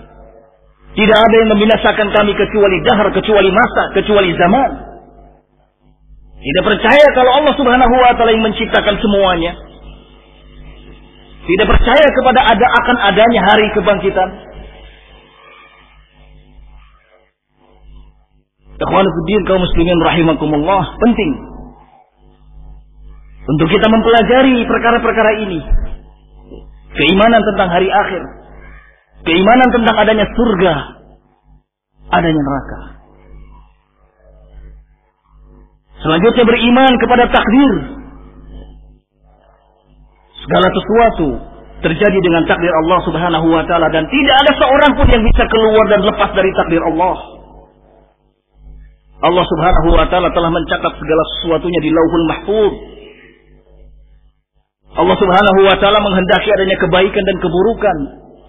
[0.99, 4.88] Tidak ada yang membinasakan kami kecuali dahar, kecuali masa, kecuali zaman.
[6.39, 9.59] Tidak percaya kalau Allah Subhanahu wa taala yang menciptakan semuanya.
[11.49, 14.29] Tidak percaya kepada ada akan adanya hari kebangkitan.
[18.79, 21.33] Ikhwanuddin kaum muslimin rahimakumullah penting
[23.49, 25.59] untuk kita mempelajari perkara-perkara ini.
[26.95, 28.23] Keimanan tentang hari akhir,
[29.27, 30.75] keimanan tentang adanya surga,
[32.15, 32.98] adanya neraka.
[35.99, 37.73] Selanjutnya beriman kepada takdir.
[40.39, 41.29] Segala sesuatu
[41.83, 45.85] terjadi dengan takdir Allah Subhanahu wa taala dan tidak ada seorang pun yang bisa keluar
[45.91, 47.19] dan lepas dari takdir Allah.
[49.19, 52.75] Allah Subhanahu wa taala telah mencatat segala sesuatunya di Lauhul Mahfuz.
[54.99, 57.97] Allah Subhanahu wa taala menghendaki adanya kebaikan dan keburukan.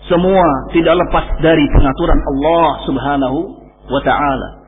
[0.09, 3.37] Semua tidak lepas dari pengaturan Allah Subhanahu
[3.89, 4.58] wa taala.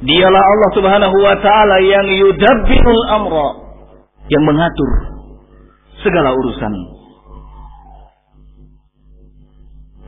[0.00, 3.48] Dialah Allah Subhanahu wa taala yang yudabbirul amra,
[4.32, 4.90] yang mengatur
[6.00, 6.72] segala urusan.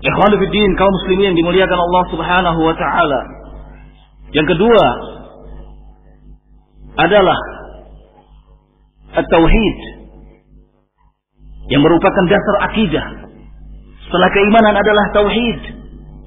[0.02, 3.20] Ikhwan fillah kaum muslimin yang dimuliakan Allah Subhanahu wa taala.
[4.32, 4.84] Yang kedua
[6.96, 7.38] adalah
[9.12, 9.78] at-tauhid
[11.68, 13.06] yang merupakan dasar akidah.
[14.08, 15.81] Setelah keimanan adalah tauhid.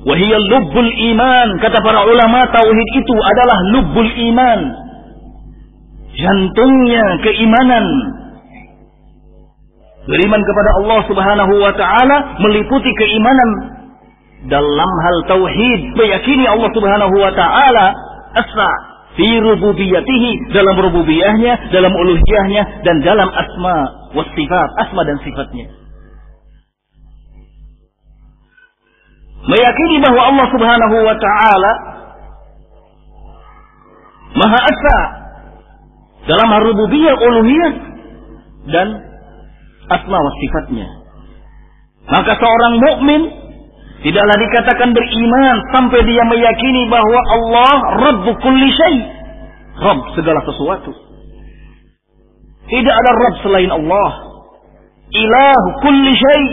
[0.05, 1.47] Wahiyal lubbul iman.
[1.59, 4.59] Kata para ulama, tauhid itu adalah lubbul iman.
[6.15, 7.85] Jantungnya keimanan.
[10.05, 13.49] Beriman kepada Allah subhanahu wa ta'ala meliputi keimanan
[14.45, 15.97] dalam hal tauhid.
[15.97, 17.85] Meyakini Allah subhanahu wa ta'ala
[18.37, 18.69] asa
[19.17, 23.77] fi rububiyatihi dalam rububiyahnya, dalam uluhiyahnya dan dalam asma
[24.13, 25.65] was sifat, asma dan sifatnya.
[29.45, 31.71] Meyakini bahwa Allah Subhanahu wa taala
[34.35, 34.97] Maha Esa
[36.27, 37.73] dalam rububiyah uluhiyah
[38.67, 38.87] dan
[39.87, 40.87] asma wa sifatnya.
[42.09, 43.21] Maka seorang mukmin
[44.03, 47.75] tidaklah dikatakan beriman sampai dia meyakini bahwa Allah
[48.11, 48.99] Rabbu kulli syai.
[49.75, 50.91] Rabb segala sesuatu.
[52.65, 54.11] Tidak ada Rabb selain Allah.
[55.15, 56.45] Ilah kulli syai.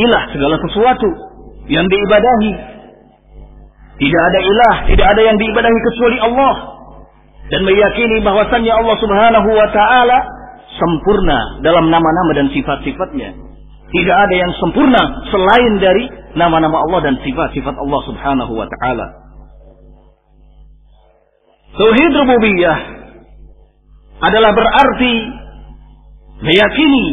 [0.00, 1.29] Ilah segala sesuatu
[1.68, 2.52] yang diibadahi.
[4.00, 6.54] Tidak ada ilah, tidak ada yang diibadahi kecuali Allah.
[7.50, 10.18] Dan meyakini bahwasannya Allah Subhanahu wa taala
[10.78, 13.36] sempurna dalam nama-nama dan sifat-sifatnya.
[13.90, 15.02] Tidak ada yang sempurna
[15.34, 16.06] selain dari
[16.38, 19.06] nama-nama Allah dan sifat-sifat Allah Subhanahu wa taala.
[21.74, 22.78] Tauhid rububiyah
[24.20, 25.14] adalah berarti
[26.40, 27.04] meyakini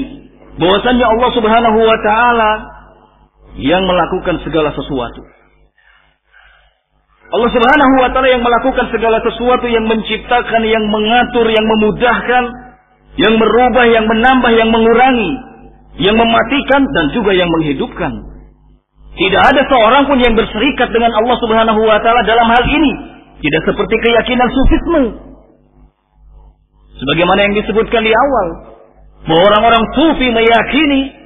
[0.61, 2.76] bahwasannya Allah Subhanahu wa taala
[3.57, 5.21] yang melakukan segala sesuatu.
[7.27, 12.43] Allah Subhanahu wa taala yang melakukan segala sesuatu yang menciptakan, yang mengatur, yang memudahkan,
[13.19, 15.31] yang merubah, yang menambah, yang mengurangi,
[15.99, 18.13] yang mematikan dan juga yang menghidupkan.
[19.17, 22.91] Tidak ada seorang pun yang berserikat dengan Allah Subhanahu wa taala dalam hal ini.
[23.43, 25.03] Tidak seperti keyakinan sufisme.
[26.97, 28.47] Sebagaimana yang disebutkan di awal,
[29.27, 31.16] bahwa orang-orang sufi meyakini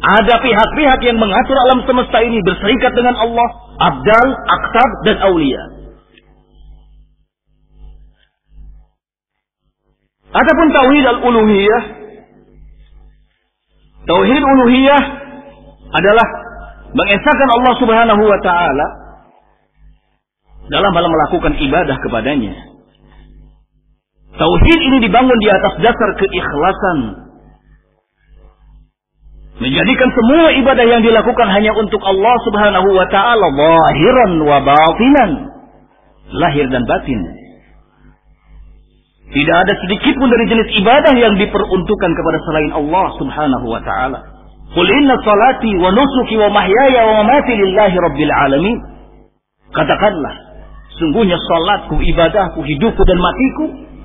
[0.00, 3.48] ada pihak-pihak yang mengatur alam semesta ini berserikat dengan Allah,
[3.84, 5.62] abdal, aktab, dan aulia.
[10.30, 11.82] Adapun tauhid al-uluhiyah,
[14.08, 15.02] tauhid uluhiyah
[15.90, 16.26] adalah
[16.96, 18.86] mengesahkan Allah Subhanahu wa taala
[20.70, 22.54] dalam hal melakukan ibadah kepadanya.
[24.38, 26.98] Tauhid ini dibangun di atas dasar keikhlasan
[29.60, 35.30] menjadikan semua ibadah yang dilakukan hanya untuk Allah Subhanahu wa taala zahiran wa batinan.
[36.30, 37.20] Lahir dan batin.
[39.30, 44.18] Tidak ada sedikit pun dari jenis ibadah yang diperuntukkan kepada selain Allah Subhanahu wa taala.
[44.74, 48.78] Qul inna salati wa nusuki wa mahyaya wa mamati lillahi rabbil alamin.
[49.70, 50.34] Katakanlah
[50.98, 53.64] sungguhnya salatku ibadahku hidupku dan matiku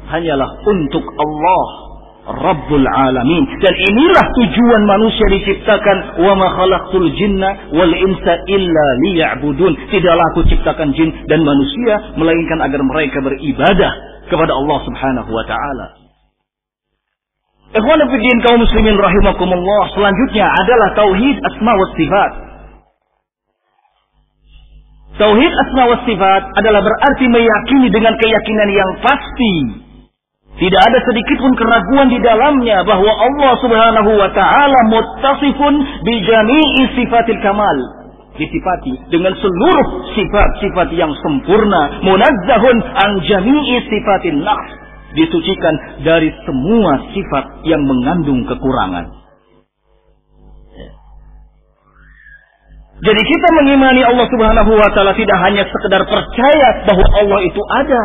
[0.09, 1.84] hanyalah untuk Allah
[2.25, 3.43] Rabbul Alamin.
[3.61, 6.25] Dan inilah tujuan manusia diciptakan.
[6.25, 9.77] Wa ma khalaqtul jinna wal insa illa liya'budun.
[9.93, 13.91] Tidaklah aku ciptakan jin dan manusia melainkan agar mereka beribadah
[14.25, 15.87] kepada Allah Subhanahu wa taala.
[17.75, 19.83] Ikhwan fillah kaum muslimin rahimakumullah.
[19.93, 22.31] Selanjutnya adalah tauhid asma wa sifat.
[25.21, 29.84] Tauhid asma wa sifat adalah berarti meyakini dengan keyakinan yang pasti
[30.55, 35.73] tidak ada sedikit pun keraguan di dalamnya bahwa Allah Subhanahu wa taala muttasifun
[36.07, 37.77] bi jami'i sifatil kamal.
[38.35, 44.71] Disifati dengan seluruh sifat-sifat yang sempurna, munazzahun an jami'i sifatin naqs.
[45.15, 49.11] Disucikan dari semua sifat yang mengandung kekurangan.
[52.95, 58.03] Jadi kita mengimani Allah Subhanahu wa taala tidak hanya sekedar percaya bahwa Allah itu ada,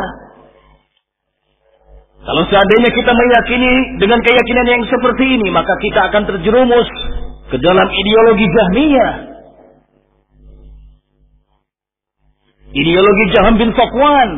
[2.21, 6.89] kalau seandainya kita meyakini dengan keyakinan yang seperti ini, maka kita akan terjerumus
[7.49, 9.13] ke dalam ideologi Jahmiyah.
[12.71, 14.29] Ideologi Jaham bin Safwan.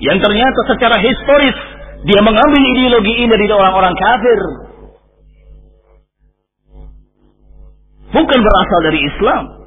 [0.00, 1.56] Yang ternyata secara historis
[2.00, 4.40] Dia mengambil ideologi ini dari orang-orang kafir.
[8.08, 9.59] Bukan berasal dari Islam.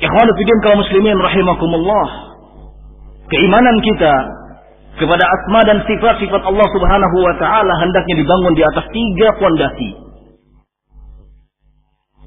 [0.00, 2.06] Ikhwanu fiddin kaum muslimin rahimakumullah.
[3.28, 4.14] Keimanan kita
[4.96, 9.90] kepada asma dan sifat-sifat Allah Subhanahu wa taala hendaknya dibangun di atas tiga pondasi.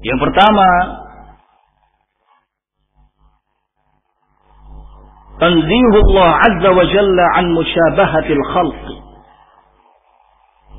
[0.06, 0.68] Yang pertama,
[5.42, 8.84] tanzihullah azza wa jalla an musyabahatil khalq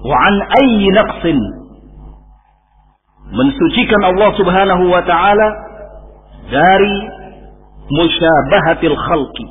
[0.05, 1.39] wa an ayyi naqsin
[3.35, 5.64] mensucikan Allah Subhanahu wa taala
[6.49, 6.95] dari
[7.89, 9.47] musyabahatil khalqi.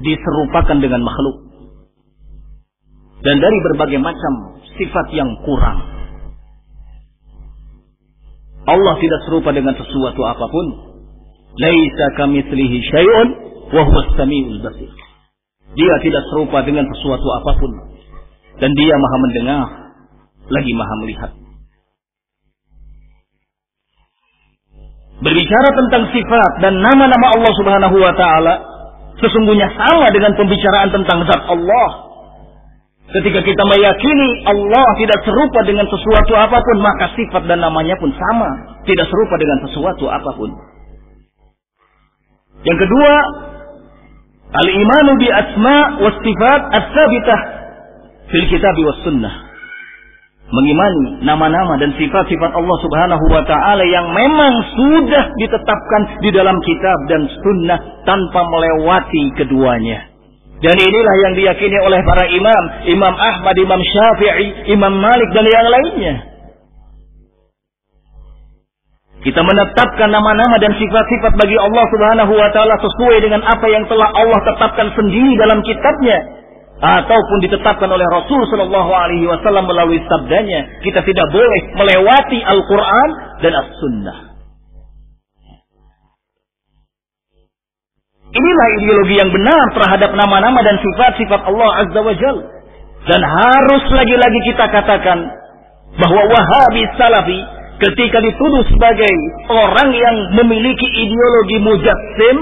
[0.00, 1.36] Diserupakan dengan makhluk.
[3.20, 5.84] Dan dari berbagai macam sifat yang kurang.
[8.64, 10.66] Allah tidak serupa dengan sesuatu apa pun.
[11.60, 13.28] Laisa kamitslihi syai'un
[13.76, 14.88] wa huwas samiul basir.
[15.76, 17.72] Dia tidak serupa dengan sesuatu apa pun.
[18.56, 19.66] Dan dia Maha mendengar
[20.48, 21.39] lagi Maha melihat.
[25.20, 28.54] Berbicara tentang sifat dan nama-nama Allah Subhanahu wa taala
[29.20, 32.08] sesungguhnya sama dengan pembicaraan tentang zat Allah.
[33.10, 38.14] Ketika kita meyakini Allah tidak serupa dengan sesuatu apa pun, maka sifat dan namanya pun
[38.14, 40.50] sama, tidak serupa dengan sesuatu apa pun.
[42.64, 43.12] Yang kedua,
[44.56, 47.38] al-imanu bi asma wa sifat as-sabitah
[48.30, 49.49] fil kitab was sunnah.
[50.50, 56.98] Mengimani nama-nama dan sifat-sifat Allah Subhanahu wa taala yang memang sudah ditetapkan di dalam kitab
[57.06, 60.10] dan sunnah tanpa melewati keduanya.
[60.60, 65.68] Dan inilah yang diyakini oleh para imam, Imam Ahmad, Imam Syafi'i, Imam Malik dan yang
[65.70, 66.14] lainnya.
[69.20, 74.08] Kita menetapkan nama-nama dan sifat-sifat bagi Allah Subhanahu wa taala sesuai dengan apa yang telah
[74.18, 76.40] Allah tetapkan sendiri dalam kitabnya
[76.80, 80.80] ataupun ditetapkan oleh Rasul sallallahu alaihi wasallam melalui sabdanya.
[80.80, 83.08] Kita tidak boleh melewati Al-Qur'an
[83.44, 84.18] dan As-Sunnah.
[88.30, 92.38] Inilah ideologi yang benar terhadap nama-nama dan sifat-sifat Allah Azza wa Jal.
[93.10, 95.18] Dan harus lagi-lagi kita katakan
[95.98, 97.38] bahwa Wahabi Salafi
[97.80, 99.12] ketika dituduh sebagai
[99.50, 102.36] orang yang memiliki ideologi mujassim,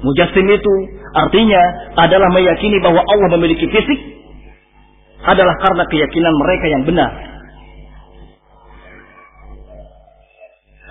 [0.00, 0.74] mujassim itu
[1.16, 1.62] artinya
[1.96, 4.00] adalah meyakini bahwa Allah memiliki fisik,
[5.24, 7.12] adalah karena keyakinan mereka yang benar.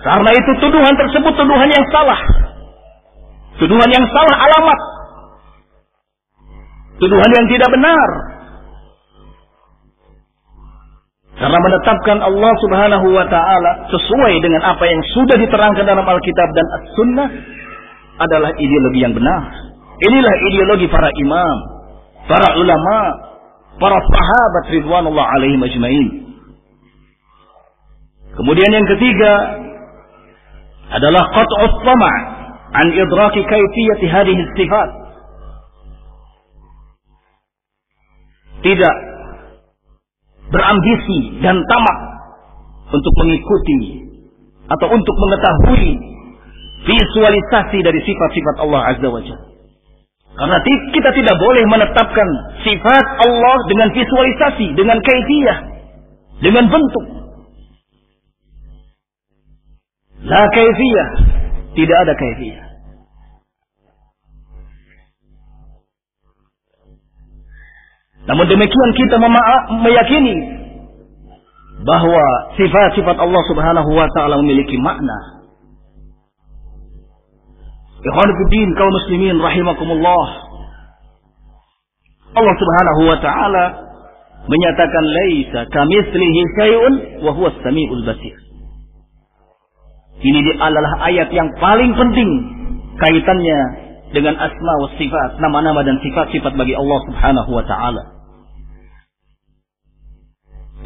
[0.06, 2.20] Karena itu tuduhan tersebut tuduhan yang salah.
[3.58, 4.78] Tuduhan yang salah alamat.
[7.00, 8.08] Tuduhan yang tidak benar.
[11.36, 16.66] Karena menetapkan Allah subhanahu wa ta'ala sesuai dengan apa yang sudah diterangkan dalam Alkitab dan
[16.80, 17.28] As-Sunnah
[18.16, 19.75] adalah ideologi yang benar.
[19.96, 21.56] Inilah ideologi para imam,
[22.28, 22.98] para ulama,
[23.80, 26.08] para sahabat ridwanullah alaihim ajmain.
[28.36, 29.32] Kemudian yang ketiga
[30.92, 32.16] adalah qat'us tama'
[32.76, 34.88] an idraki kaifiyati hadhihi sifat.
[38.60, 38.96] Tidak
[40.52, 41.98] berambisi dan tamak
[42.92, 44.04] untuk mengikuti
[44.68, 45.88] atau untuk mengetahui
[46.84, 49.55] visualisasi dari sifat-sifat Allah Azza wa Jalla.
[50.36, 50.58] Karena
[50.92, 52.28] kita tidak boleh menetapkan
[52.60, 55.58] sifat Allah dengan visualisasi, dengan kaifiyah,
[56.44, 57.06] dengan bentuk.
[60.28, 61.08] La kaifiyah,
[61.72, 62.66] tidak ada kaifiyah.
[68.26, 69.16] Namun demikian kita
[69.86, 70.36] meyakini
[71.86, 72.24] bahwa
[72.58, 75.35] sifat-sifat Allah Subhanahu wa taala memiliki makna.
[78.06, 80.26] Ikhwanuddin kaum muslimin rahimakumullah.
[82.36, 83.64] Allah Subhanahu wa taala
[84.46, 86.94] menyatakan laisa kamitslihi syai'un
[87.26, 88.36] wa huwa samiul basir.
[90.22, 92.30] Ini adalah ayat yang paling penting
[92.96, 93.60] kaitannya
[94.14, 98.02] dengan asma wa sifat, nama-nama dan sifat-sifat bagi Allah Subhanahu wa taala.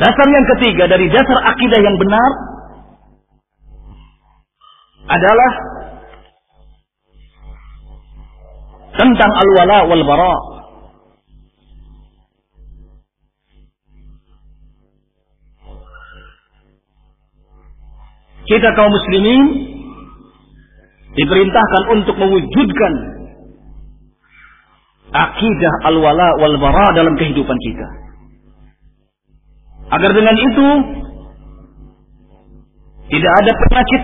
[0.01, 2.31] Dasar yang ketiga dari dasar akidah yang benar
[5.11, 5.70] adalah
[8.95, 10.37] tentang al-wala wal bara.
[18.51, 19.43] Kita kaum muslimin
[21.15, 22.93] diperintahkan untuk mewujudkan
[25.15, 27.89] akidah al-wala wal bara dalam kehidupan kita.
[29.91, 30.69] Agar dengan itu
[33.11, 34.03] tidak ada penyakit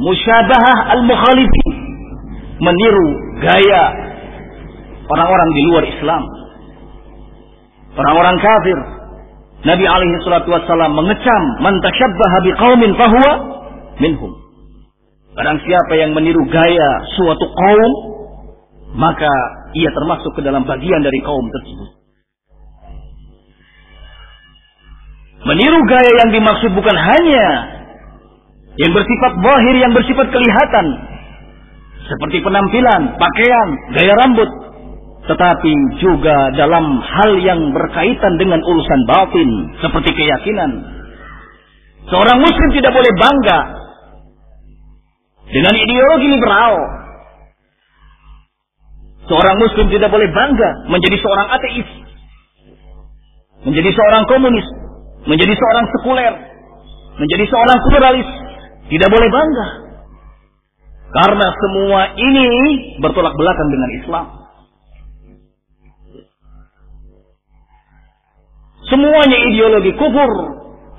[0.00, 1.76] musyabahah al-mukhalifin.
[2.62, 3.84] Meniru gaya
[5.10, 6.22] orang-orang di luar Islam.
[7.92, 8.78] Orang-orang kafir.
[9.62, 13.32] Nabi alaihi salatu wassalam mengecam man tasyabbaha biqaumin fahuwa
[14.02, 14.32] minhum.
[15.32, 17.92] Barang siapa yang meniru gaya suatu kaum,
[18.98, 19.30] maka
[19.72, 21.90] ia termasuk ke dalam bagian dari kaum tersebut.
[25.42, 27.46] Meniru gaya yang dimaksud bukan hanya
[28.78, 30.86] yang bersifat zahir, yang bersifat kelihatan.
[32.02, 34.50] Seperti penampilan, pakaian, gaya rambut.
[35.22, 39.50] Tetapi juga dalam hal yang berkaitan dengan urusan batin.
[39.78, 40.70] Seperti keyakinan.
[42.10, 43.60] Seorang muslim tidak boleh bangga
[45.46, 46.74] dengan ideologi liberal.
[49.30, 51.88] Seorang muslim tidak boleh bangga menjadi seorang ateis.
[53.62, 54.66] Menjadi seorang komunis.
[55.30, 56.34] Menjadi seorang sekuler.
[57.14, 58.30] Menjadi seorang pluralis.
[58.90, 59.81] Tidak boleh bangga.
[61.12, 62.48] Karena semua ini
[62.96, 64.26] bertolak belakang dengan Islam.
[68.88, 70.32] Semuanya ideologi kufur.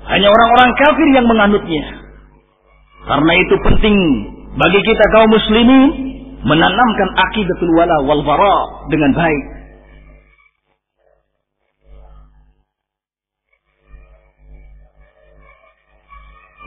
[0.06, 1.84] Hanya orang-orang kafir yang menganutnya.
[3.10, 3.96] Karena itu penting
[4.54, 5.82] bagi kita kaum muslimin
[6.46, 9.44] menanamkan akidatul wala wal bara dengan baik.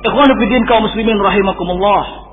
[0.04, 0.36] Ikhwan
[0.68, 2.27] kaum muslimin rahimakumullah.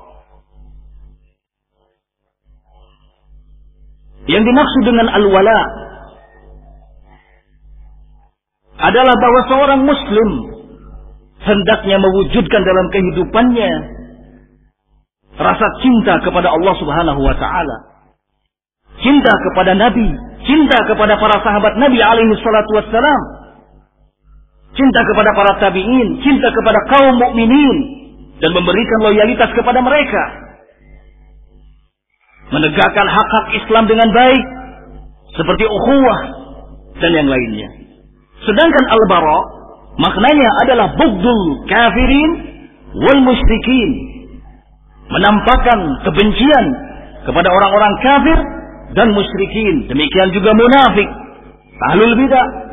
[4.25, 5.59] Yang dimaksud dengan al-wala
[8.81, 10.29] adalah bahwa seorang muslim
[11.45, 13.71] hendaknya mewujudkan dalam kehidupannya
[15.37, 17.77] rasa cinta kepada Allah Subhanahu wa taala.
[19.03, 20.09] Cinta kepada Nabi,
[20.47, 23.45] cinta kepada para sahabat Nabi alaihi salatu wassalam
[24.75, 27.77] cinta kepada para tabi'in, cinta kepada kaum mukminin
[28.43, 30.44] dan memberikan loyalitas kepada mereka.
[32.53, 34.43] Menegakkan hak-hak Islam dengan baik
[35.33, 36.19] seperti ukhuwah
[37.01, 37.69] dan yang lainnya.
[38.45, 39.39] Sedangkan al-bara
[39.97, 42.31] maknanya adalah bugdul kafirin
[43.01, 43.91] wal musyrikin.
[45.05, 46.65] Menampakkan kebencian
[47.25, 48.37] kepada orang-orang kafir
[48.93, 49.89] dan musyrikin.
[49.89, 51.09] Demikian juga munafik,
[51.93, 52.65] ahlul bidah,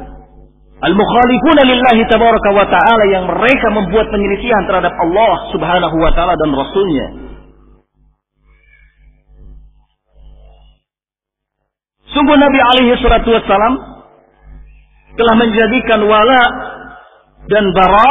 [0.83, 6.51] Al-mukhalifuna lillahi tabaraka wa ta'ala yang mereka membuat penyelisihan terhadap Allah subhanahu wa ta'ala dan
[6.51, 7.07] Rasulnya.
[12.13, 13.75] Sungguh Nabi alaihi salatu wassalam
[15.17, 16.43] telah menjadikan wala
[17.49, 18.09] dan bara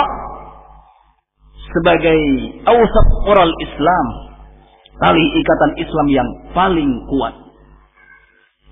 [1.72, 2.20] sebagai
[2.66, 4.08] awsat oral Islam.
[5.02, 7.34] Tali ikatan Islam yang paling kuat.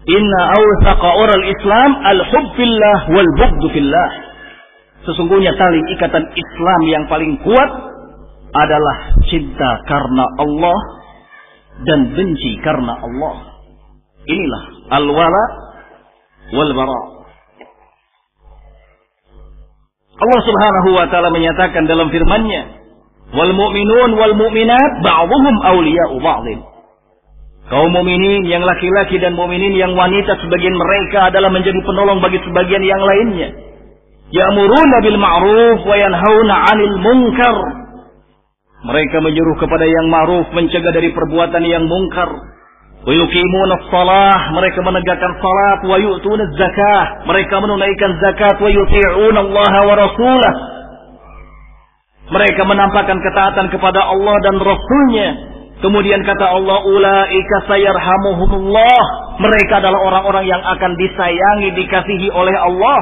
[0.09, 3.29] Inna awsaqa oral Islam al-hub fillah wal
[3.73, 4.09] fillah.
[5.09, 7.69] Sesungguhnya tali ikatan Islam yang paling kuat
[8.53, 8.97] adalah
[9.29, 10.79] cinta karena Allah
[11.85, 13.58] dan benci karena Allah.
[14.27, 14.63] Inilah
[14.99, 15.43] al-wala
[16.51, 17.01] wal bara.
[20.19, 22.63] Allah Subhanahu wa taala menyatakan dalam firman-Nya,
[23.31, 26.59] "Wal mu'minun wal mu'minat ba'dhum awliya'u ba'dhin."
[27.69, 32.81] Kaum muminin yang laki-laki dan muminin yang wanita sebagian mereka adalah menjadi penolong bagi sebagian
[32.81, 33.49] yang lainnya.
[34.33, 37.57] Ya'muruna bil ma'ruf wa yanhauna 'anil munkar.
[38.79, 42.58] Mereka menyuruh kepada yang ma'ruf, mencegah dari perbuatan yang mungkar.
[42.99, 49.73] Wa yuqimuna shalah, mereka menegakkan salat, wa yu'tuna zakah, mereka menunaikan zakat, wa yuti'una Allah
[49.87, 50.53] wa rasulah.
[52.29, 55.29] Mereka menampakkan ketaatan kepada Allah dan Rasulnya.
[55.79, 58.99] Kemudian kata Allah, ulaika sayarhamuhumullah.
[59.41, 62.99] Mereka adalah orang-orang yang akan disayangi, dikasihi oleh Allah.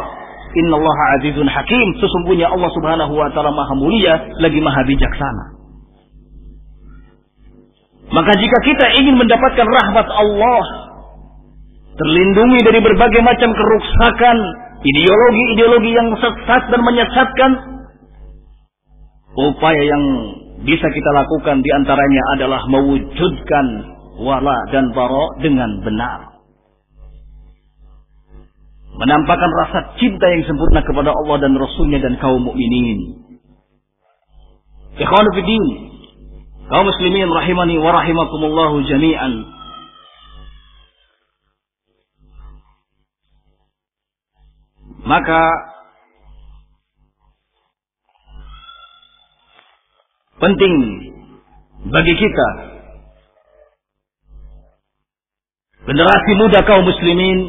[0.56, 1.88] Innallaha azizun hakim.
[2.00, 5.57] Sesungguhnya Allah subhanahu wa ta'ala maha mulia, lagi maha bijaksana.
[8.08, 10.64] Maka jika kita ingin mendapatkan rahmat Allah,
[12.00, 14.38] terlindungi dari berbagai macam kerusakan,
[14.80, 17.52] ideologi-ideologi yang sesat dan menyesatkan,
[19.36, 20.04] upaya yang
[20.64, 23.66] bisa kita lakukan di antaranya adalah mewujudkan
[24.24, 26.20] wala dan bara dengan benar.
[28.98, 33.30] Menampakkan rasa cinta yang sempurna kepada Allah dan Rasulnya dan kaum mukminin.
[34.98, 35.66] Ikhwanu fiddin,
[36.68, 39.34] kaum muslimin rahimani wa rahimakumullahu jami'an.
[45.08, 45.42] Maka
[50.44, 50.74] penting
[51.88, 52.48] bagi kita
[55.88, 57.40] generasi muda kaum muslimin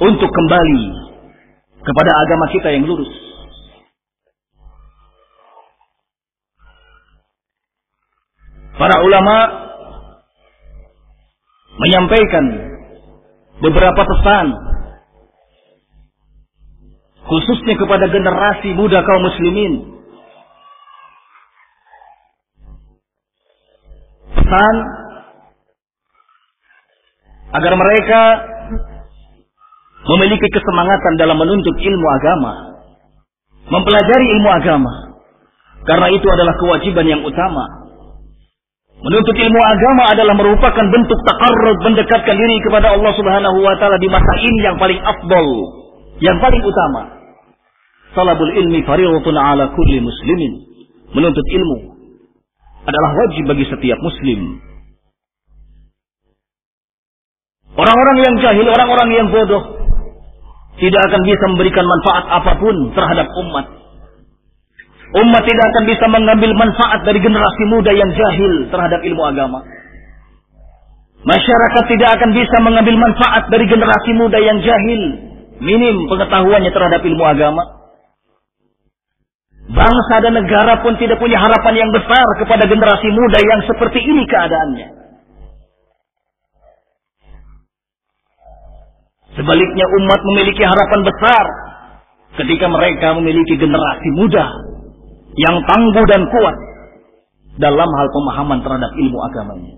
[0.00, 0.84] untuk kembali
[1.84, 3.25] kepada agama kita yang lurus.
[8.76, 9.36] Para ulama
[11.76, 12.44] menyampaikan
[13.60, 14.46] beberapa pesan
[17.26, 19.72] khususnya kepada generasi muda kaum muslimin.
[24.36, 24.74] Pesan
[27.56, 28.20] agar mereka
[30.06, 32.52] memiliki kesemangatan dalam menuntut ilmu agama
[33.66, 34.94] mempelajari ilmu agama.
[35.86, 37.85] Karena itu adalah kewajiban yang utama
[39.06, 44.10] Menuntut ilmu agama adalah merupakan bentuk takarrub mendekatkan diri kepada Allah Subhanahu wa taala di
[44.10, 45.46] masa ini yang paling afdol,
[46.18, 47.14] yang paling utama.
[48.18, 50.52] Talabul ilmi fardhatun ala kulli muslimin.
[51.14, 51.78] Menuntut ilmu
[52.82, 54.58] adalah wajib bagi setiap muslim.
[57.78, 59.86] Orang-orang yang jahil, orang-orang yang bodoh
[60.82, 63.66] tidak akan bisa memberikan manfaat apa pun terhadap umat.
[65.06, 69.62] Umat tidak akan bisa mengambil manfaat dari generasi muda yang jahil terhadap ilmu agama.
[71.22, 75.02] Masyarakat tidak akan bisa mengambil manfaat dari generasi muda yang jahil,
[75.62, 77.62] minim pengetahuannya terhadap ilmu agama.
[79.66, 84.22] Bangsa dan negara pun tidak punya harapan yang besar kepada generasi muda yang seperti ini
[84.26, 84.88] keadaannya.
[89.38, 91.44] Sebaliknya umat memiliki harapan besar
[92.42, 94.75] ketika mereka memiliki generasi muda
[95.36, 96.56] yang tangguh dan kuat
[97.60, 99.74] dalam hal pemahaman terhadap ilmu agamanya.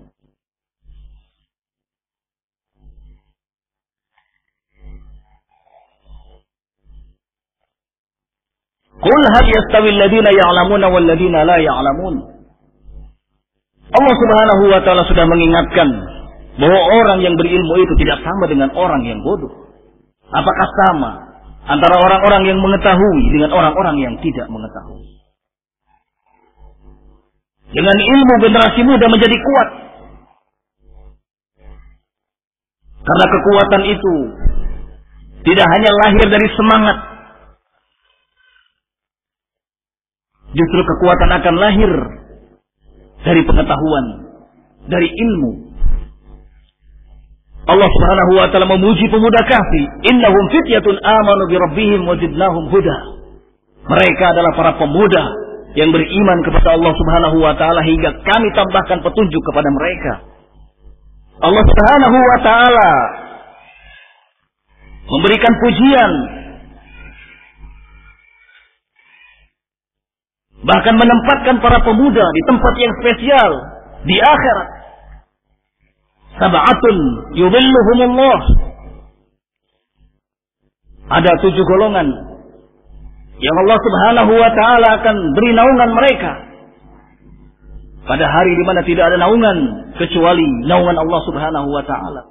[8.99, 12.15] Qul hal yastawi alladhina ya'lamuna wal la ya'lamun.
[13.89, 15.87] Allah Subhanahu wa taala sudah mengingatkan
[16.59, 19.71] bahwa orang yang berilmu itu tidak sama dengan orang yang bodoh.
[20.29, 21.11] Apakah sama
[21.65, 25.18] antara orang-orang yang mengetahui dengan orang-orang yang tidak mengetahui?
[27.69, 29.69] Dengan ilmu generasi muda menjadi kuat.
[32.99, 34.13] Karena kekuatan itu
[35.45, 36.97] tidak hanya lahir dari semangat.
[40.49, 41.91] Justru kekuatan akan lahir
[43.21, 44.05] dari pengetahuan,
[44.89, 45.69] dari ilmu.
[47.69, 52.17] Allah Subhanahu wa taala memuji pemuda Kahfi, "Innahum fityatun amanu bi rabbihim wa
[52.65, 52.97] huda."
[53.89, 55.23] Mereka adalah para pemuda
[55.77, 60.13] yang beriman kepada Allah Subhanahu wa taala hingga kami tambahkan petunjuk kepada mereka.
[61.45, 62.91] Allah Subhanahu wa taala
[65.09, 66.11] memberikan pujian
[70.65, 73.51] bahkan menempatkan para pemuda di tempat yang spesial
[74.09, 74.69] di akhirat.
[76.39, 76.97] Sab'atun
[77.35, 78.39] yudhilluhumullah.
[81.09, 82.28] Ada tujuh golongan
[83.39, 86.31] yang Allah Subhanahu wa taala akan beri naungan mereka
[88.03, 89.57] pada hari di mana tidak ada naungan
[89.95, 92.21] kecuali naungan Allah Subhanahu wa taala.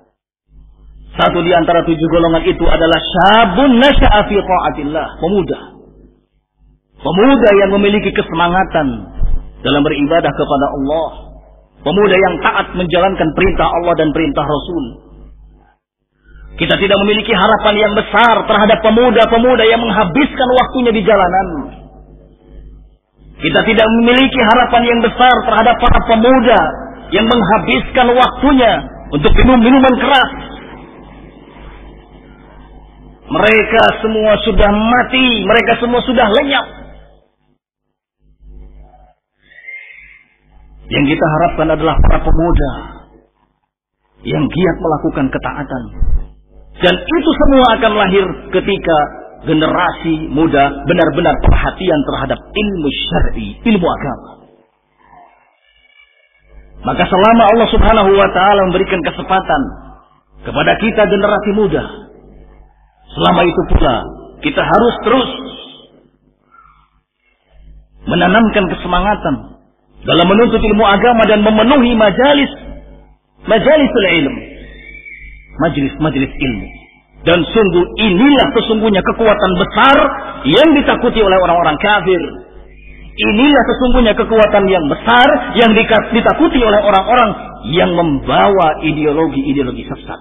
[1.17, 5.59] Satu di antara tujuh golongan itu adalah syabun nasya'a fi taatillah, pemuda.
[6.99, 8.87] Pemuda yang memiliki kesemangatan
[9.63, 11.11] dalam beribadah kepada Allah.
[11.79, 15.08] Pemuda yang taat menjalankan perintah Allah dan perintah Rasul.
[16.59, 21.47] Kita tidak memiliki harapan yang besar terhadap pemuda-pemuda yang menghabiskan waktunya di jalanan.
[23.39, 26.61] Kita tidak memiliki harapan yang besar terhadap para pemuda
[27.15, 28.73] yang menghabiskan waktunya
[29.15, 30.31] untuk minum minuman keras.
[33.29, 36.67] Mereka semua sudah mati, mereka semua sudah lenyap.
[40.89, 42.73] Yang kita harapkan adalah para pemuda
[44.27, 45.83] yang giat melakukan ketaatan,
[46.79, 48.25] dan itu semua akan lahir
[48.55, 48.97] ketika
[49.51, 54.31] generasi muda benar-benar perhatian terhadap ilmu syar'i, ilmu agama.
[56.87, 59.63] Maka selama Allah Subhanahu wa taala memberikan kesempatan
[60.47, 61.83] kepada kita generasi muda,
[63.11, 63.97] selama itu pula
[64.47, 65.31] kita harus terus
[68.07, 69.35] menanamkan kesemangatan
[70.07, 72.51] dalam menuntut ilmu agama dan memenuhi majalis
[73.51, 74.48] majalis ilmu
[75.63, 76.69] majelis-majelis ilmu.
[77.27, 79.97] Dan sungguh inilah sesungguhnya kekuatan besar
[80.47, 82.23] yang ditakuti oleh orang-orang kafir.
[83.19, 85.27] Inilah sesungguhnya kekuatan yang besar
[85.59, 85.75] yang
[86.15, 87.31] ditakuti oleh orang-orang
[87.75, 90.21] yang membawa ideologi-ideologi sesat.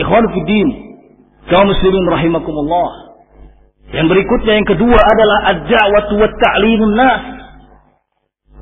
[0.00, 0.68] Ikhwan Fiddin,
[1.52, 3.12] kaum muslimin rahimakumullah.
[3.92, 7.22] Yang berikutnya yang kedua adalah ad-da'wat wa ta'limun nas.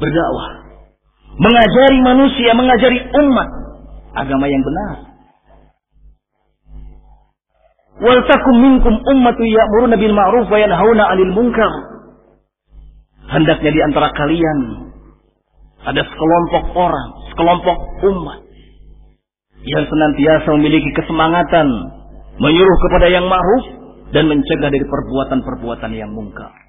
[0.03, 0.67] Berdakwah.
[1.39, 3.58] Mengajari manusia, mengajari umat
[4.15, 4.97] agama yang benar.
[7.99, 11.73] Wal takum minkum ummatu ya'muruna bil ma'ruf wa yanhauna 'anil munkar.
[13.29, 14.59] hendaknya di antara kalian
[15.85, 17.79] ada sekelompok orang, sekelompok
[18.09, 18.41] umat
[19.63, 21.69] yang senantiasa memiliki kesemangatan
[22.39, 23.65] menyuruh kepada yang ma'ruf
[24.15, 26.68] dan mencegah dari perbuatan-perbuatan yang mungkar.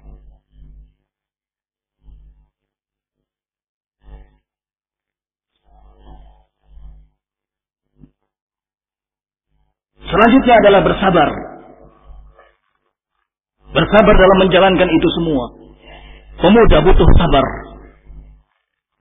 [10.10, 11.28] Selanjutnya adalah bersabar.
[13.70, 15.44] Bersabar dalam menjalankan itu semua.
[16.42, 17.46] Pemuda butuh sabar.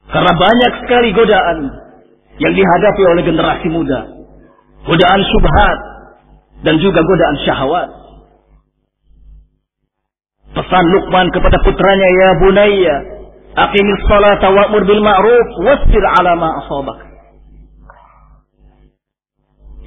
[0.10, 1.57] Karena banyak sekali godaan
[2.38, 3.99] yang dihadapi oleh generasi muda.
[4.86, 5.77] Godaan subhat
[6.61, 7.90] dan juga godaan syahwat.
[10.49, 12.95] Pesan Luqman kepada putranya, Ya bunayya,
[13.53, 17.09] aqimis salata wa'mur bil ma'ruf wasbir ala ma asabak.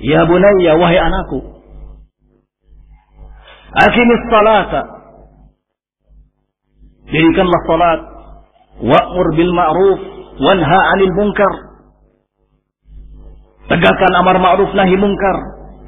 [0.02, 1.38] Ya bunayya, wahai anakku.
[3.70, 4.82] Aqimis salata.
[7.06, 8.00] Dirikanlah salat.
[8.82, 10.00] Wa'mur bil ma'ruf.
[10.42, 11.54] Wanha anil munkar.
[13.70, 15.38] Tegakkan amar ma'ruf nahi munkar.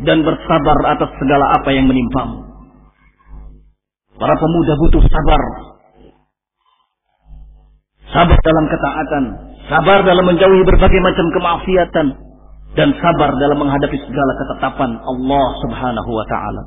[0.07, 2.39] Dan bersabar atas segala apa yang menimpamu.
[4.15, 5.43] Para pemuda butuh sabar.
[8.15, 9.25] Sabar dalam ketaatan.
[9.67, 12.34] Sabar dalam menjauhi berbagai macam kemaksiatan
[12.75, 16.63] dan sabar dalam menghadapi segala ketetapan Allah Subhanahu wa taala.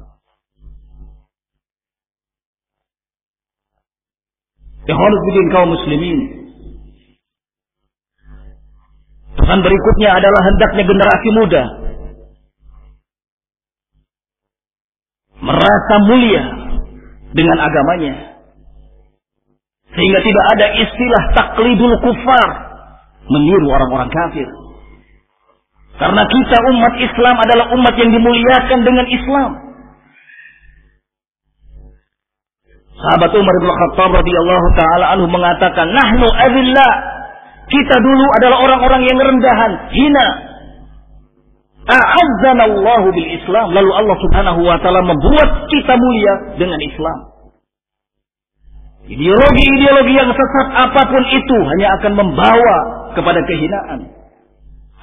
[4.87, 6.19] Ikhwanuddin kaum muslimin.
[9.35, 11.63] Pesan berikutnya adalah hendaknya generasi muda
[15.43, 16.43] merasa mulia
[17.35, 18.13] dengan agamanya.
[19.87, 22.49] Sehingga tidak ada istilah taklidul kufar
[23.27, 24.45] meniru orang-orang kafir.
[25.97, 29.51] Karena kita umat Islam adalah umat yang dimuliakan dengan Islam.
[32.97, 36.93] Sahabat Umar bin Khattab radhiyallahu taala anhu mengatakan, "Nahnu adillah."
[37.67, 40.27] Kita dulu adalah orang-orang yang rendahan, hina.
[41.83, 43.75] A'azzana Allah bil Islam.
[43.75, 47.19] Lalu Allah Subhanahu wa taala membuat kita mulia dengan Islam.
[49.07, 52.77] Ideologi-ideologi yang sesat apa pun itu hanya akan membawa
[53.15, 54.26] kepada kehinaan.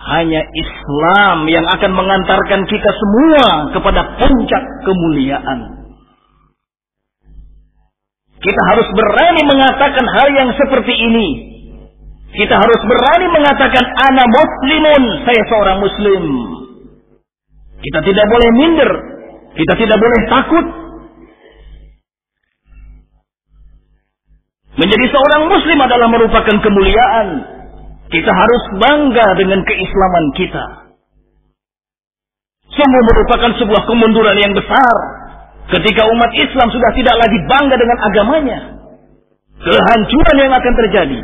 [0.04, 5.84] Hanya Islam yang akan mengantarkan kita semua kepada puncak kemuliaan.
[8.44, 11.28] Kita harus berani mengatakan hal yang seperti ini.
[12.34, 16.24] Kita harus berani mengatakan anak muslimun, saya seorang muslim.
[17.80, 18.90] Kita tidak boleh minder,
[19.54, 20.66] kita tidak boleh takut.
[24.74, 27.53] Menjadi seorang muslim adalah merupakan kemuliaan,
[28.14, 30.64] kita harus bangga dengan keislaman kita.
[32.70, 34.94] Sungguh merupakan sebuah kemunduran yang besar
[35.74, 38.60] ketika umat Islam sudah tidak lagi bangga dengan agamanya.
[39.58, 41.20] Kehancuran yang akan terjadi.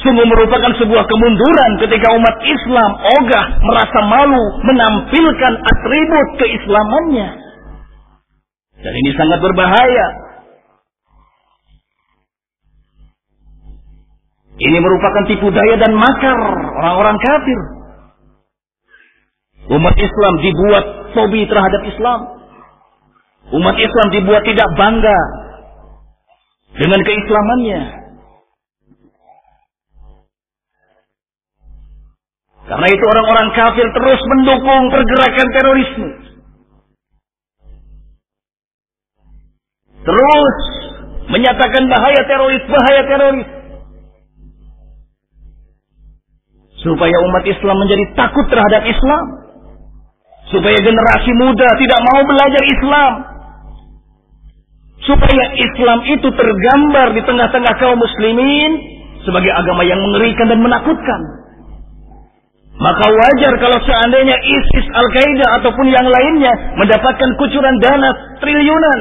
[0.00, 2.90] Sungguh merupakan sebuah kemunduran ketika umat Islam
[3.20, 7.28] ogah merasa malu menampilkan atribut keislamannya.
[8.80, 10.29] Dan ini sangat berbahaya
[14.60, 16.36] Ini merupakan tipu daya dan makar
[16.76, 17.60] orang-orang kafir.
[19.72, 20.84] Umat Islam dibuat
[21.16, 22.20] fobi terhadap Islam.
[23.56, 25.18] Umat Islam dibuat tidak bangga
[26.76, 27.80] dengan keislamannya.
[32.68, 36.10] Karena itu orang-orang kafir terus mendukung pergerakan terorisme.
[40.00, 40.56] Terus
[41.32, 43.59] menyatakan bahaya teroris, bahaya teroris.
[46.80, 49.24] Supaya umat Islam menjadi takut terhadap Islam.
[50.48, 53.12] Supaya generasi muda tidak mau belajar Islam.
[55.04, 58.72] Supaya Islam itu tergambar di tengah-tengah kaum muslimin
[59.24, 61.20] sebagai agama yang mengerikan dan menakutkan.
[62.80, 68.08] Maka wajar kalau seandainya ISIS, Al-Qaeda ataupun yang lainnya mendapatkan kucuran dana
[68.40, 69.00] triliunan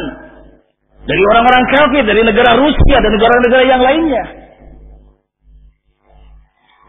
[1.08, 4.39] dari orang-orang kafir, dari negara Rusia dan negara-negara yang lainnya.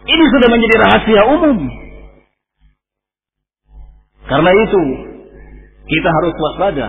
[0.01, 1.59] Ini sudah menjadi rahasia umum.
[4.31, 4.83] Karena itu,
[5.91, 6.89] kita harus waspada.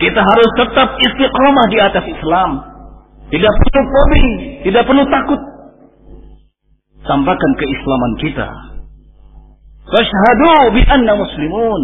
[0.00, 2.50] Kita harus tetap istiqomah di atas Islam.
[3.30, 4.26] Tidak perlu fobi,
[4.68, 5.40] tidak perlu takut.
[7.04, 8.48] Sampaikan keislaman kita.
[9.90, 11.82] Washhadu bi anna muslimun.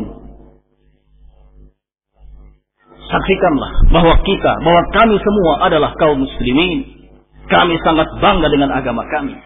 [3.07, 7.09] Saksikanlah bahwa kita, bahwa kami semua adalah kaum muslimin.
[7.47, 9.39] Kami sangat bangga dengan agama kami.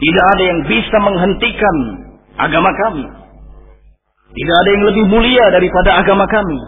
[0.00, 1.76] Tidak ada yang bisa menghentikan
[2.40, 3.04] agama kami.
[4.30, 6.58] Tidak ada yang lebih mulia daripada agama kami.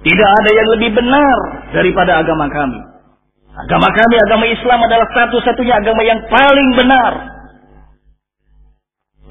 [0.00, 1.38] Tidak ada yang lebih benar
[1.76, 2.80] daripada agama kami.
[3.50, 7.12] Agama kami, agama Islam adalah satu-satunya agama yang paling benar.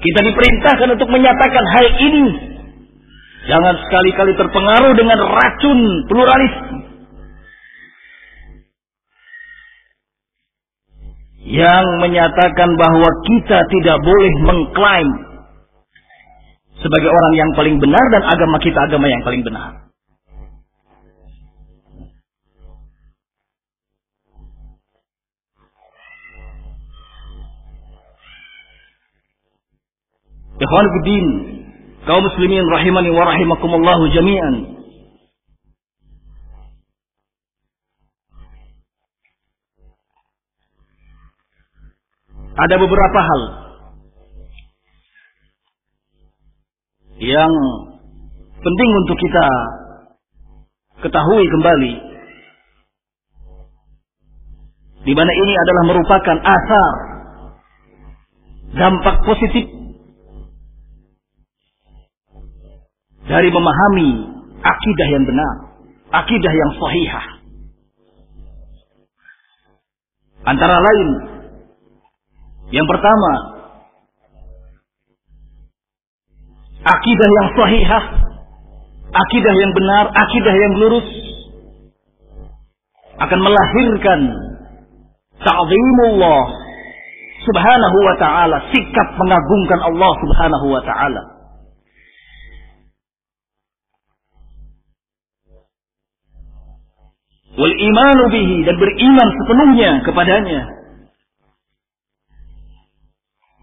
[0.00, 2.26] Kita diperintahkan untuk menyatakan hal ini.
[3.50, 6.54] Jangan sekali-kali terpengaruh dengan racun pluralis.
[11.40, 15.08] Yang menyatakan bahwa kita tidak boleh mengklaim
[16.80, 19.90] sebagai orang yang paling benar dan agama kita agama yang paling benar.
[30.60, 30.86] Ikhwan
[32.04, 34.79] kaum muslimin rahimani wa rahimakumullahu jami'an.
[42.60, 43.42] Ada beberapa hal
[47.20, 47.52] yang
[48.60, 49.46] penting untuk kita
[51.04, 51.92] ketahui kembali
[55.00, 56.92] di mana ini adalah merupakan asar
[58.76, 59.64] dampak positif
[63.24, 64.08] dari memahami
[64.60, 65.54] akidah yang benar,
[66.12, 67.26] akidah yang sahihah.
[70.40, 71.08] Antara lain,
[72.70, 73.32] yang pertama,
[76.86, 78.04] akidah yang sahihah,
[79.10, 81.08] akidah yang benar, akidah yang lurus
[83.20, 84.20] akan melahirkan
[85.42, 86.42] ta'zimullah
[87.42, 91.22] subhanahu wa ta'ala, sikap mengagungkan Allah subhanahu wa ta'ala.
[97.60, 100.79] wal imanu bihi dan beriman sepenuhnya kepadanya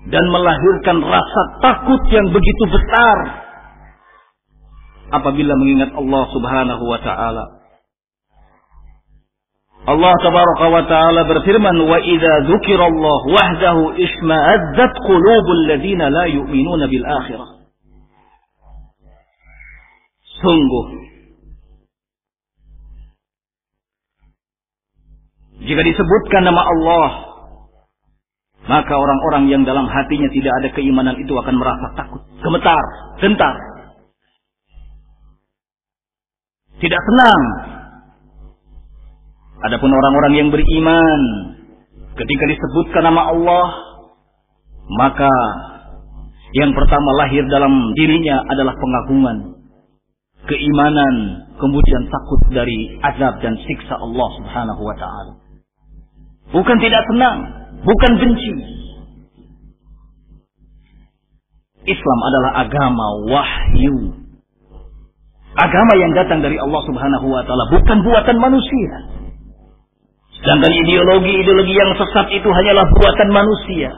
[0.07, 3.17] dan melahirkan rasa takut yang begitu besar
[5.11, 7.45] apabila mengingat Allah Subhanahu wa taala.
[9.87, 17.05] Allah tabaraka wa taala berfirman wa idza dzukirallah wahdahu isma'azzat qulubul ladzina la yu'minuna bil
[17.07, 17.49] akhirah.
[20.43, 21.07] Sungguh
[25.57, 27.26] Jika disebutkan nama Allah,
[28.67, 32.83] maka orang-orang yang dalam hatinya tidak ada keimanan itu akan merasa takut, gemetar,
[33.23, 33.55] gentar.
[36.77, 37.43] Tidak senang.
[39.65, 41.21] Adapun orang-orang yang beriman,
[42.13, 43.65] ketika disebutkan nama Allah,
[44.99, 45.31] maka
[46.59, 49.57] yang pertama lahir dalam dirinya adalah pengagungan,
[50.45, 51.15] keimanan,
[51.57, 55.33] kemudian takut dari azab dan siksa Allah Subhanahu wa taala.
[56.53, 57.37] Bukan tidak senang,
[57.83, 58.53] bukan benci.
[61.87, 63.97] Islam adalah agama wahyu.
[65.57, 68.93] Agama yang datang dari Allah Subhanahu wa taala, bukan buatan manusia.
[70.37, 73.89] Sedangkan ideologi-ideologi yang sesat itu hanyalah buatan manusia.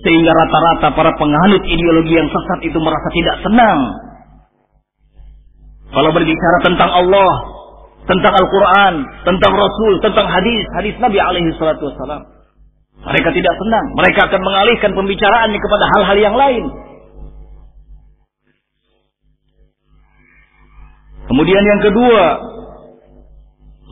[0.00, 3.80] Sehingga rata-rata para penganut ideologi yang sesat itu merasa tidak senang.
[5.92, 7.59] Kalau berbicara tentang Allah,
[8.08, 8.94] tentang Al-Quran,
[9.28, 12.22] tentang Rasul, tentang hadis, hadis Nabi alaihi salatu wassalam.
[13.00, 13.86] Mereka tidak senang.
[13.96, 16.64] Mereka akan mengalihkan pembicaraannya kepada hal-hal yang lain.
[21.30, 22.22] Kemudian yang kedua,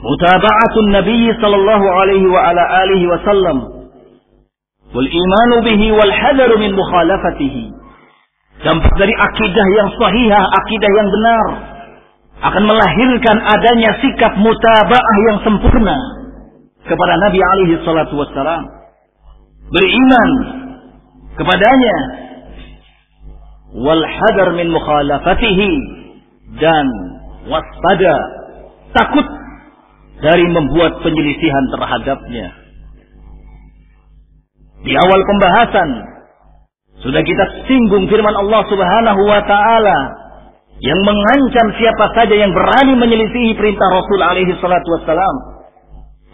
[0.02, 3.58] mutaba'atun Nabi sallallahu alaihi wa ala alihi wasallam
[4.90, 7.64] wal imanu bihi wal hadaru min mukhalafatihi.
[8.58, 11.46] Dampak dari akidah yang sahihah, akidah yang benar,
[12.38, 15.96] akan melahirkan adanya sikap mutabaah yang sempurna
[16.86, 18.64] kepada Nabi alaihi salatu wassalam.
[19.68, 20.30] Beriman
[21.34, 21.96] kepadanya
[23.74, 25.70] wal hadar min mukhalafatihi
[26.62, 26.86] dan
[27.50, 28.14] waspada
[28.96, 29.26] takut
[30.22, 32.46] dari membuat penyelisihan terhadapnya.
[34.86, 35.88] Di awal pembahasan
[37.02, 39.98] sudah kita singgung firman Allah Subhanahu wa taala
[40.78, 45.36] yang mengancam siapa saja yang berani menyelisihi perintah Rasul alaihi salatu wassalam.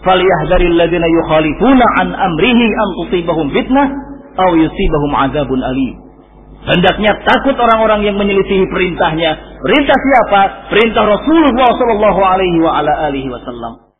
[0.04, 3.88] Falyahdharil ladzina yukhalifuna an amrihi an tusibahum fitnah
[4.36, 5.94] aw yusibahum adzabun alim.
[6.64, 9.60] Hendaknya takut orang-orang yang menyelisihi perintahnya.
[9.64, 10.40] Perintah siapa?
[10.72, 13.96] Perintah Rasulullah sallallahu alaihi wa ala alihi wasallam.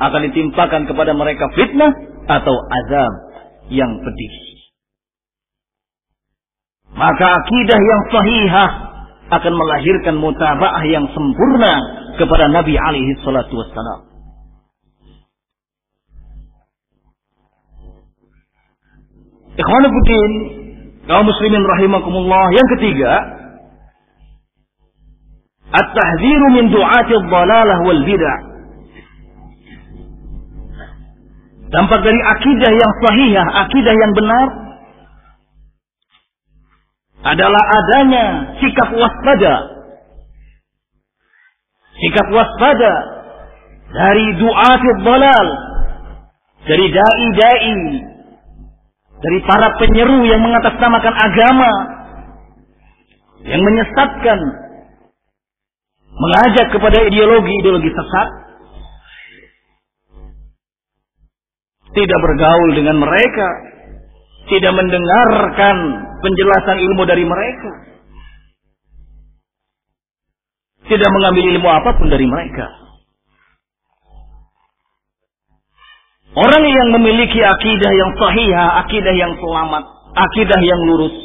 [0.00, 1.92] Akan ditimpakan kepada mereka fitnah
[2.28, 3.12] atau azab
[3.68, 4.34] yang pedih.
[6.96, 8.87] Maka akidah yang sahihah
[9.28, 11.72] akan melahirkan mutabaah yang sempurna
[12.16, 14.08] kepada Nabi alaihi salatu wassalam.
[19.58, 20.32] Ikhwanuddin,
[21.10, 22.46] kaum muslimin rahimakumullah.
[22.54, 23.12] Yang ketiga,
[25.68, 28.38] At-tahdziru min du'ati dhalalah wal bid'ah.
[31.68, 34.67] Dampak dari akidah yang sahihah, akidah yang benar
[37.22, 38.26] adalah adanya
[38.62, 39.54] sikap waspada.
[41.98, 42.94] Sikap waspada
[43.90, 45.48] dari du'ati dhalal,
[46.62, 47.74] dari dai-dai,
[49.18, 51.72] dari para penyeru yang mengatasnamakan agama,
[53.42, 54.38] yang menyesatkan,
[56.14, 58.28] mengajak kepada ideologi-ideologi sesat,
[61.98, 63.48] tidak bergaul dengan mereka,
[64.48, 65.76] tidak mendengarkan
[66.24, 67.70] penjelasan ilmu dari mereka,
[70.88, 72.66] tidak mengambil ilmu apa pun dari mereka.
[76.32, 79.84] Orang yang memiliki akidah yang sahihah, akidah yang selamat,
[80.16, 81.16] akidah yang lurus,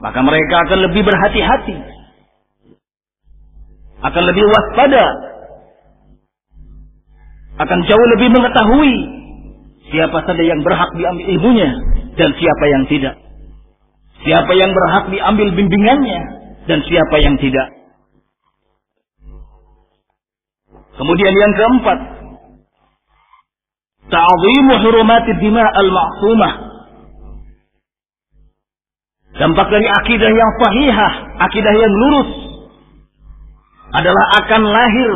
[0.00, 1.76] maka mereka akan lebih berhati-hati,
[4.00, 5.04] akan lebih waspada,
[7.60, 9.19] akan jauh lebih mengetahui
[9.90, 11.70] siapa saja yang berhak diambil ilmunya
[12.14, 13.14] dan siapa yang tidak.
[14.20, 16.20] Siapa yang berhak diambil bimbingannya
[16.68, 17.68] dan siapa yang tidak.
[21.00, 21.98] Kemudian yang keempat,
[24.12, 26.52] ta'zimu hurumatid dima al-ma'sumah.
[29.40, 31.12] Dampak dari akidah yang sahihah,
[31.48, 32.30] akidah yang lurus
[33.96, 35.12] adalah akan lahir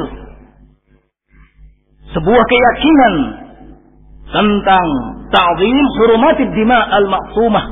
[2.16, 3.43] sebuah keyakinan
[4.28, 4.86] tentang
[5.28, 7.64] ta'zim hurumatid dima al-ma'sumah.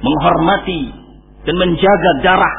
[0.00, 0.80] Menghormati
[1.44, 2.56] dan menjaga darah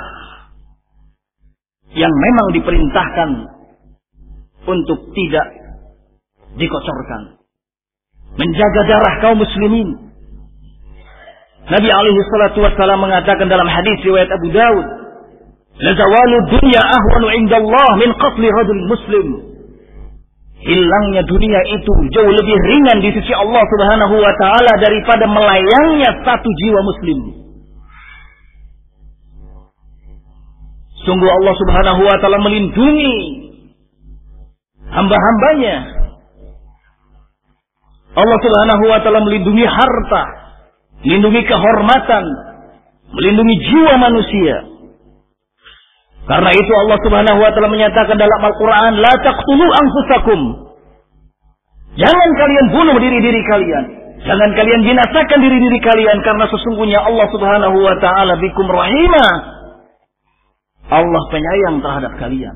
[1.91, 3.29] yang memang diperintahkan
[4.69, 5.47] untuk tidak
[6.55, 7.41] dikocorkan.
[8.37, 10.11] Menjaga darah kaum muslimin.
[11.67, 14.87] Nabi alaihi salatu wassalam mengatakan dalam hadis riwayat Abu Dawud,
[15.81, 19.50] "La zawalu dunya ahwanu 'inda Allah min qatli rajul muslim."
[20.61, 26.49] Hilangnya dunia itu jauh lebih ringan di sisi Allah Subhanahu wa taala daripada melayangnya satu
[26.61, 27.19] jiwa muslim.
[31.01, 33.17] Sungguh Allah Subhanahu wa taala melindungi
[34.93, 35.75] hamba-hambanya.
[38.11, 40.23] Allah Subhanahu wa taala melindungi harta,
[41.01, 42.23] melindungi kehormatan,
[43.17, 44.70] melindungi jiwa manusia.
[46.21, 50.39] Karena itu Allah Subhanahu wa taala menyatakan dalam Al-Qur'an, "La taqtulu anfusakum."
[51.97, 53.85] Jangan kalian bunuh diri-diri kalian.
[54.21, 59.31] Jangan kalian binasakan diri-diri kalian karena sesungguhnya Allah Subhanahu wa taala bikum rahimah.
[60.91, 62.55] Allah penyayang terhadap kalian.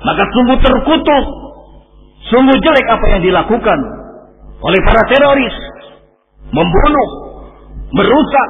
[0.00, 1.24] Maka sungguh terkutuk,
[2.30, 3.78] sungguh jelek apa yang dilakukan
[4.62, 5.56] oleh para teroris,
[6.52, 7.10] membunuh,
[7.90, 8.48] merusak,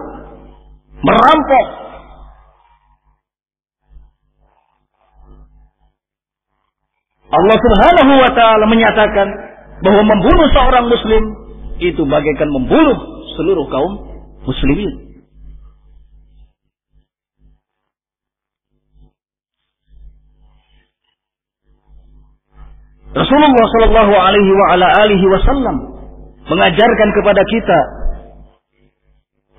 [1.00, 1.66] merampok,
[7.26, 9.28] Allah Subhanahu wa taala menyatakan
[9.82, 11.22] bahwa membunuh seorang muslim
[11.82, 12.96] itu bagaikan membunuh
[13.34, 13.92] seluruh kaum
[14.46, 15.06] muslimin.
[23.16, 25.76] Rasulullah Shallallahu Alaihi wa ala alihi Wasallam
[26.46, 27.78] mengajarkan kepada kita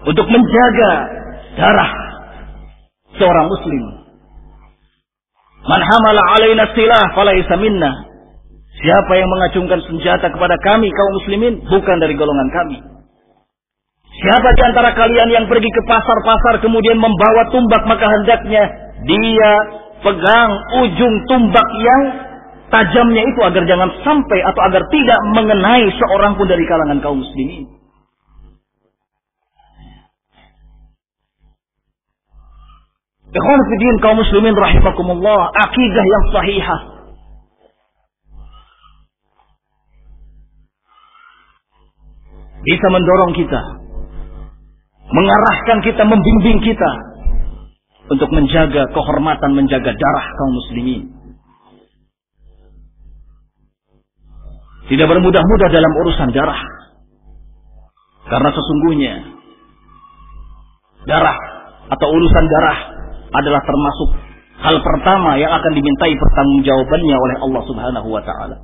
[0.07, 0.91] untuk menjaga
[1.57, 1.91] darah
[3.17, 4.06] seorang muslim
[5.67, 7.91] Man hamala alaina silah falaisa minna.
[8.77, 12.77] Siapa yang mengacungkan senjata kepada kami kaum muslimin bukan dari golongan kami.
[14.17, 18.63] Siapa di antara kalian yang pergi ke pasar-pasar kemudian membawa tumbak maka hendaknya
[19.05, 19.53] dia
[20.01, 20.51] pegang
[20.87, 22.01] ujung tumbak yang
[22.71, 27.65] tajamnya itu agar jangan sampai atau agar tidak mengenai seorang pun dari kalangan kaum muslimin.
[33.27, 35.51] Ikhwan Fidin kaum muslimin rahimakumullah.
[35.51, 36.81] Akidah yang sahihah.
[42.63, 43.61] Bisa mendorong kita.
[45.11, 46.91] Mengarahkan kita, membimbing kita.
[48.07, 51.11] Untuk menjaga kehormatan, menjaga darah kaum muslimin.
[54.87, 56.63] Tidak bermudah-mudah dalam urusan darah.
[58.31, 59.13] Karena sesungguhnya
[61.07, 61.35] darah
[61.91, 62.96] atau urusan darah
[63.41, 64.09] adalah termasuk
[64.57, 68.57] hal pertama yang akan dimintai pertanggungjawabannya oleh Allah Subhanahu wa taala.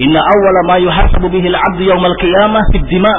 [0.00, 3.14] Inna awwala ma yuhasabu bihi al-'abdu yawmal qiyamah dima.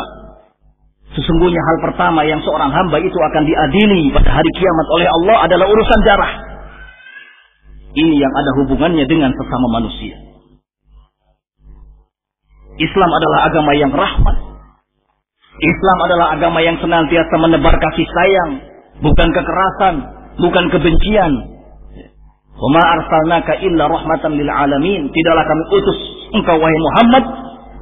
[1.12, 5.66] Sesungguhnya hal pertama yang seorang hamba itu akan diadili pada hari kiamat oleh Allah adalah
[5.68, 6.34] urusan darah.
[7.92, 10.16] Ini yang ada hubungannya dengan sesama manusia.
[12.80, 14.38] Islam adalah agama yang rahmat,
[15.62, 18.52] Islam adalah agama yang senantiasa menebar kasih sayang,
[19.06, 19.96] bukan kekerasan,
[20.42, 21.34] bukan kebencian.
[22.58, 25.10] Wa arsalnaka illa rahmatan lil alamin.
[25.10, 26.00] Tidaklah kami utus
[26.34, 27.24] engkau wahai Muhammad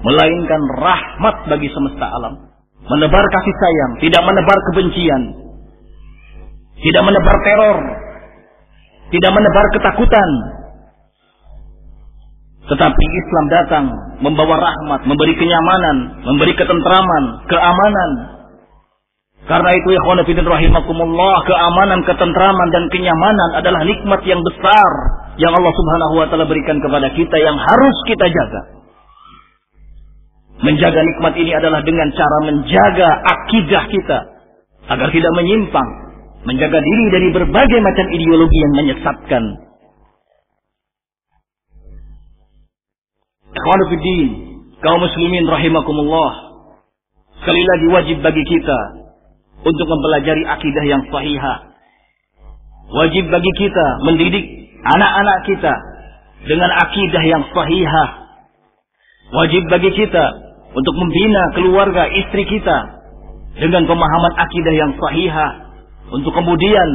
[0.04, 2.52] melainkan rahmat bagi semesta alam.
[2.84, 5.24] Menebar kasih sayang, tidak menebar kebencian.
[6.80, 7.78] Tidak menebar teror.
[9.12, 10.30] Tidak menebar ketakutan.
[12.70, 13.86] Tetapi Islam datang
[14.22, 18.10] membawa rahmat, memberi kenyamanan, memberi ketentraman, keamanan.
[19.50, 24.90] Karena itu ya khonafidin rahimakumullah, keamanan, ketentraman dan kenyamanan adalah nikmat yang besar
[25.42, 28.62] yang Allah Subhanahu wa taala berikan kepada kita yang harus kita jaga.
[30.60, 34.20] Menjaga nikmat ini adalah dengan cara menjaga akidah kita
[34.94, 35.90] agar tidak menyimpang,
[36.46, 39.44] menjaga diri dari berbagai macam ideologi yang menyesatkan,
[43.50, 44.30] Ikhwanuddin,
[44.86, 46.32] kaum muslimin rahimakumullah.
[47.42, 48.80] Sekali lagi wajib bagi kita
[49.66, 51.58] untuk mempelajari akidah yang sahihah.
[52.94, 54.46] Wajib bagi kita mendidik
[54.86, 55.74] anak-anak kita
[56.46, 58.10] dengan akidah yang sahihah.
[59.34, 60.26] Wajib bagi kita
[60.70, 62.78] untuk membina keluarga istri kita
[63.58, 65.52] dengan pemahaman akidah yang sahihah.
[66.14, 66.90] Untuk kemudian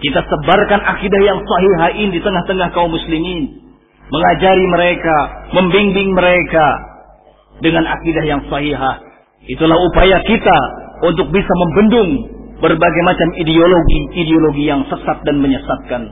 [0.00, 3.65] kita sebarkan akidah yang sahihah ini di tengah-tengah kaum muslimin
[4.10, 5.16] mengajari mereka,
[5.54, 6.66] membimbing mereka
[7.60, 9.02] dengan akidah yang sahihah.
[9.46, 10.58] Itulah upaya kita
[11.06, 12.10] untuk bisa membendung
[12.58, 16.02] berbagai macam ideologi-ideologi yang sesat dan menyesatkan.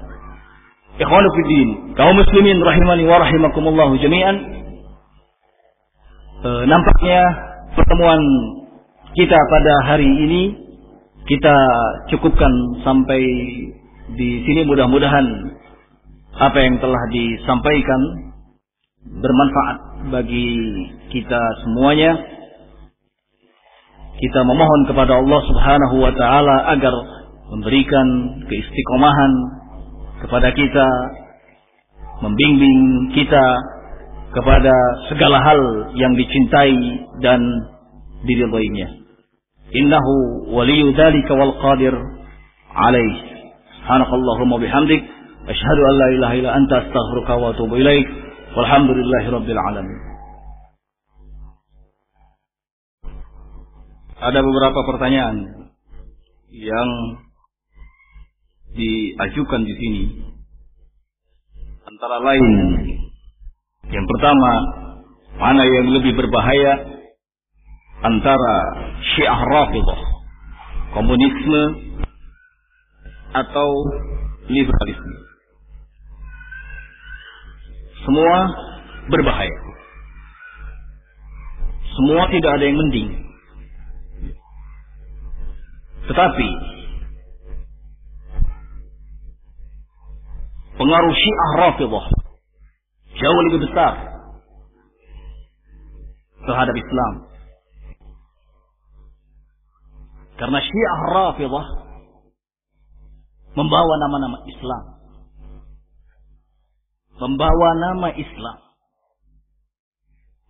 [0.95, 1.69] Ikhwanu fiddin,
[1.99, 4.37] kaum muslimin rahimani wa rahimakumullah jami'an.
[6.45, 7.21] E, nampaknya
[7.75, 8.21] pertemuan
[9.19, 10.43] kita pada hari ini
[11.25, 11.57] kita
[12.15, 12.53] cukupkan
[12.85, 13.23] sampai
[14.15, 15.25] di sini mudah-mudahan
[16.35, 18.01] apa yang telah disampaikan
[19.05, 19.79] bermanfaat
[20.11, 20.51] bagi
[21.15, 22.19] kita semuanya.
[24.15, 26.95] Kita memohon kepada Allah Subhanahu wa taala agar
[27.55, 28.07] memberikan
[28.47, 29.33] keistiqomahan
[30.23, 30.89] kepada kita,
[32.23, 33.45] membimbing kita
[34.35, 34.75] kepada
[35.13, 35.61] segala hal
[35.95, 36.75] yang dicintai
[37.23, 37.41] dan
[38.27, 38.89] diridhoinya.
[39.75, 40.15] Innahu
[40.95, 41.95] dzalika wal qadir
[42.75, 43.15] alaih.
[43.83, 45.14] Subhanakallahumma bihamdik
[45.45, 48.09] Asyhadu an la ilaha illa anta astaghfiruka wa atubu ilaik.
[48.57, 49.99] Walhamdulillahi rabbil alamin.
[54.25, 55.69] Ada beberapa pertanyaan
[56.49, 56.91] yang
[58.73, 60.03] diajukan di sini.
[61.85, 62.53] Antara lain
[63.93, 64.53] yang pertama,
[65.37, 66.73] mana yang lebih berbahaya
[68.01, 68.57] antara
[69.13, 70.01] Syiah Rafidah,
[70.97, 71.63] komunisme
[73.37, 73.69] atau
[74.49, 75.34] liberalisme?
[78.05, 78.37] Semua
[79.09, 79.57] berbahaya.
[81.95, 83.11] Semua tidak ada yang mending.
[86.05, 86.49] Tetapi
[90.77, 92.07] pengaruh Syiah Rafidah
[93.17, 93.93] jauh lebih besar
[96.45, 97.13] terhadap Islam.
[100.37, 101.67] Karena Syiah Rafidah
[103.57, 104.94] membawa nama-nama Islam
[107.19, 108.59] membawa nama Islam,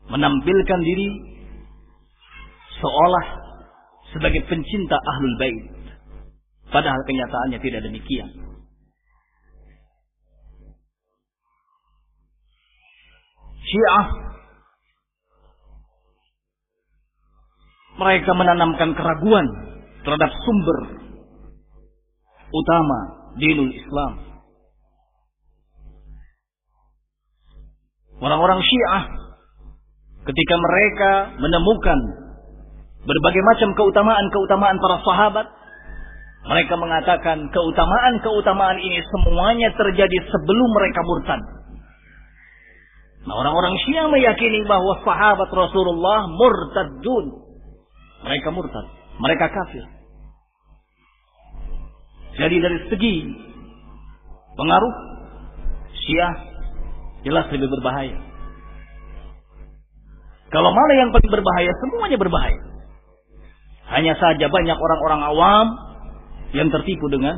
[0.09, 1.09] menampilkan diri
[2.81, 3.27] seolah
[4.16, 5.65] sebagai pencinta ahlul bait,
[6.73, 8.31] padahal kenyataannya tidak demikian.
[13.65, 14.07] Syiah
[17.97, 19.47] mereka menanamkan keraguan
[20.05, 20.78] terhadap sumber
[22.53, 22.99] utama
[23.41, 24.34] dinul Islam
[28.23, 29.03] Orang-orang Syiah
[30.24, 31.99] ketika mereka menemukan
[33.05, 35.47] berbagai macam keutamaan-keutamaan para sahabat,
[36.45, 41.41] mereka mengatakan keutamaan-keutamaan ini semuanya terjadi sebelum mereka murtad.
[43.24, 47.27] Nah, orang-orang Syiah meyakini bahwa sahabat Rasulullah murtadun.
[48.24, 48.86] Mereka murtad,
[49.20, 49.85] mereka kafir.
[52.35, 53.16] Jadi dari segi
[54.59, 54.95] pengaruh
[56.05, 56.54] Syiah
[57.25, 58.17] jelas lebih berbahaya.
[60.53, 62.63] Kalau mana yang paling berbahaya, semuanya berbahaya.
[63.91, 65.67] Hanya saja banyak orang-orang awam
[66.55, 67.35] yang tertipu dengan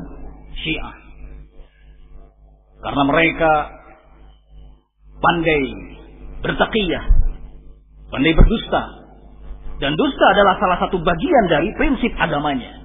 [0.61, 0.95] Syiah.
[2.85, 3.53] Karena mereka
[5.17, 5.65] pandai
[6.45, 7.05] bertakiyah,
[8.13, 8.83] pandai berdusta.
[9.77, 12.85] Dan dusta adalah salah satu bagian dari prinsip agamanya.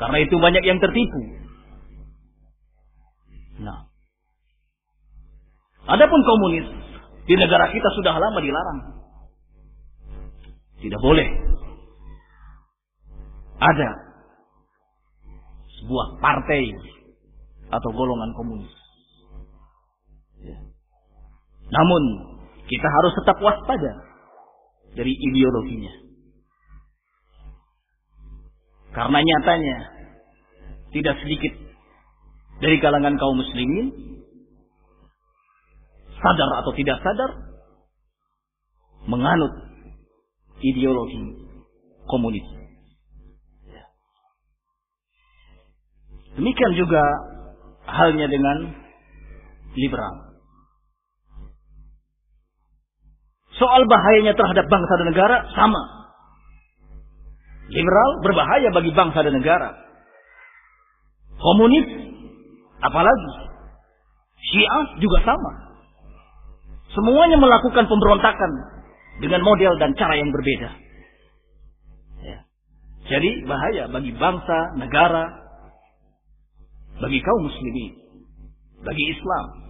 [0.00, 1.22] Karena itu banyak yang tertipu.
[3.60, 3.93] Nah,
[5.84, 6.66] Adapun komunis
[7.28, 8.80] di negara kita sudah lama dilarang.
[10.80, 11.28] Tidak boleh.
[13.60, 13.90] Ada
[15.80, 16.72] sebuah partai
[17.68, 18.74] atau golongan komunis.
[20.44, 20.58] Ya.
[21.68, 22.02] Namun
[22.68, 23.92] kita harus tetap waspada
[24.96, 25.92] dari ideologinya.
[28.94, 29.76] Karena nyatanya
[30.94, 31.52] tidak sedikit
[32.62, 34.13] dari kalangan kaum muslimin
[36.24, 37.30] sadar atau tidak sadar
[39.04, 39.52] menganut
[40.64, 41.20] ideologi
[42.08, 42.46] komunis.
[46.34, 47.02] Demikian juga
[47.86, 48.74] halnya dengan
[49.78, 50.34] liberal.
[53.54, 55.82] Soal bahayanya terhadap bangsa dan negara sama.
[57.70, 59.78] Liberal berbahaya bagi bangsa dan negara.
[61.38, 61.86] Komunis
[62.82, 63.30] apalagi.
[64.42, 65.73] Syiah juga sama.
[66.94, 68.50] Semuanya melakukan pemberontakan
[69.18, 70.70] dengan model dan cara yang berbeda.
[72.22, 72.38] Ya.
[73.10, 75.26] Jadi bahaya bagi bangsa, negara,
[77.02, 77.92] bagi kaum muslimin,
[78.86, 79.63] bagi Islam.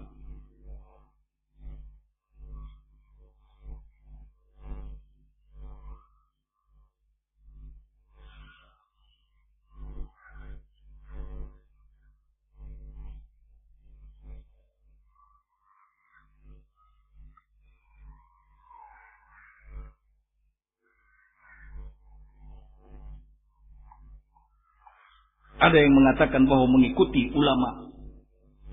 [25.59, 27.94] Ada yang mengatakan bahwa mengikuti ulama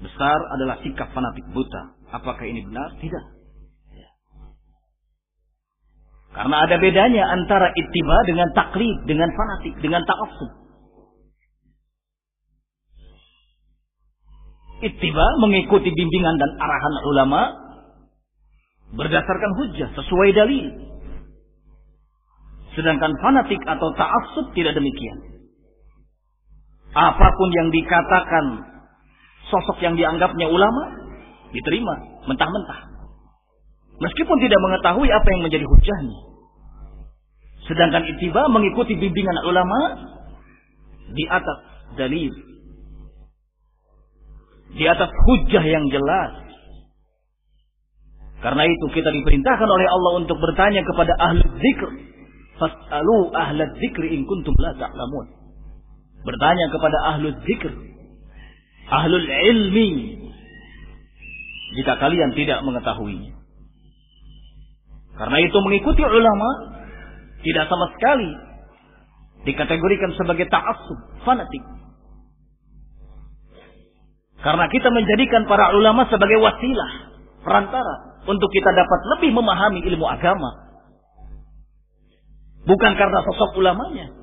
[0.02, 1.94] besar adalah sikap fanatik buta.
[2.10, 2.98] Apakah ini benar?
[2.98, 3.42] Tidak.
[6.32, 10.52] Karena ada bedanya antara ittiba dengan taklid, dengan fanatik, dengan ta'assub.
[14.82, 17.42] Ittiba mengikuti bimbingan dan arahan ulama
[18.96, 20.66] berdasarkan hujah sesuai dalil.
[22.80, 25.41] Sedangkan fanatik atau ta'assub tidak demikian.
[26.92, 28.46] Apa pun yang dikatakan
[29.48, 30.84] sosok yang dianggapnya ulama,
[31.56, 32.80] diterima mentah-mentah.
[34.02, 36.20] Meskipun tidak mengetahui apa yang menjadi hujahnya.
[37.70, 39.80] Sedangkan itiba mengikuti bimbingan ulama
[41.14, 41.60] di atas
[41.96, 42.34] dalil.
[44.72, 46.32] Di atas hujah yang jelas.
[48.42, 51.90] Karena itu kita diperintahkan oleh Allah untuk bertanya kepada ahli zikr.
[52.58, 55.41] Fas'alu ahli zikr in kuntum la ta'lamun
[56.22, 57.72] bertanya kepada ahlul zikr,
[58.90, 59.92] ahlul ilmi,
[61.80, 63.34] jika kalian tidak mengetahuinya.
[65.18, 66.50] Karena itu mengikuti ulama
[67.42, 68.32] tidak sama sekali
[69.46, 71.64] dikategorikan sebagai ta'assub, fanatik.
[74.42, 76.92] Karena kita menjadikan para ulama sebagai wasilah,
[77.46, 80.74] perantara untuk kita dapat lebih memahami ilmu agama.
[82.66, 84.21] Bukan karena sosok ulamanya,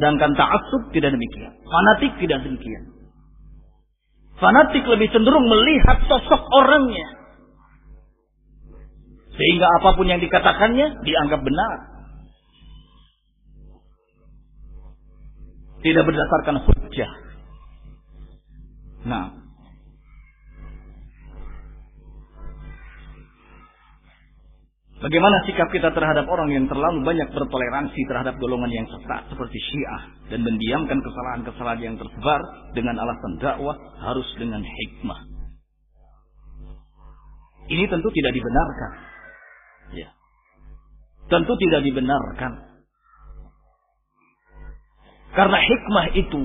[0.00, 1.52] Sedangkan ta'assub tidak demikian.
[1.60, 2.88] Fanatik tidak demikian.
[4.40, 7.20] Fanatik lebih cenderung melihat sosok orangnya.
[9.36, 11.76] Sehingga apa pun yang dikatakannya dianggap benar.
[15.84, 17.12] Tidak berdasarkan hujah.
[19.04, 19.39] Nah,
[25.00, 30.02] Bagaimana sikap kita terhadap orang yang terlalu banyak bertoleransi terhadap golongan yang sesat seperti Syiah
[30.28, 32.40] dan mendiamkan kesalahan-kesalahan yang tersebar
[32.76, 35.20] dengan alasan dakwah harus dengan hikmah.
[37.72, 38.92] Ini tentu tidak dibenarkan.
[39.96, 40.08] Ya.
[41.32, 42.52] Tentu tidak dibenarkan.
[45.32, 46.42] Karena hikmah itu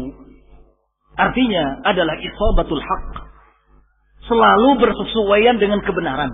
[1.19, 3.11] artinya adalah isobatul haq.
[4.31, 6.31] Selalu bersesuaian dengan kebenaran.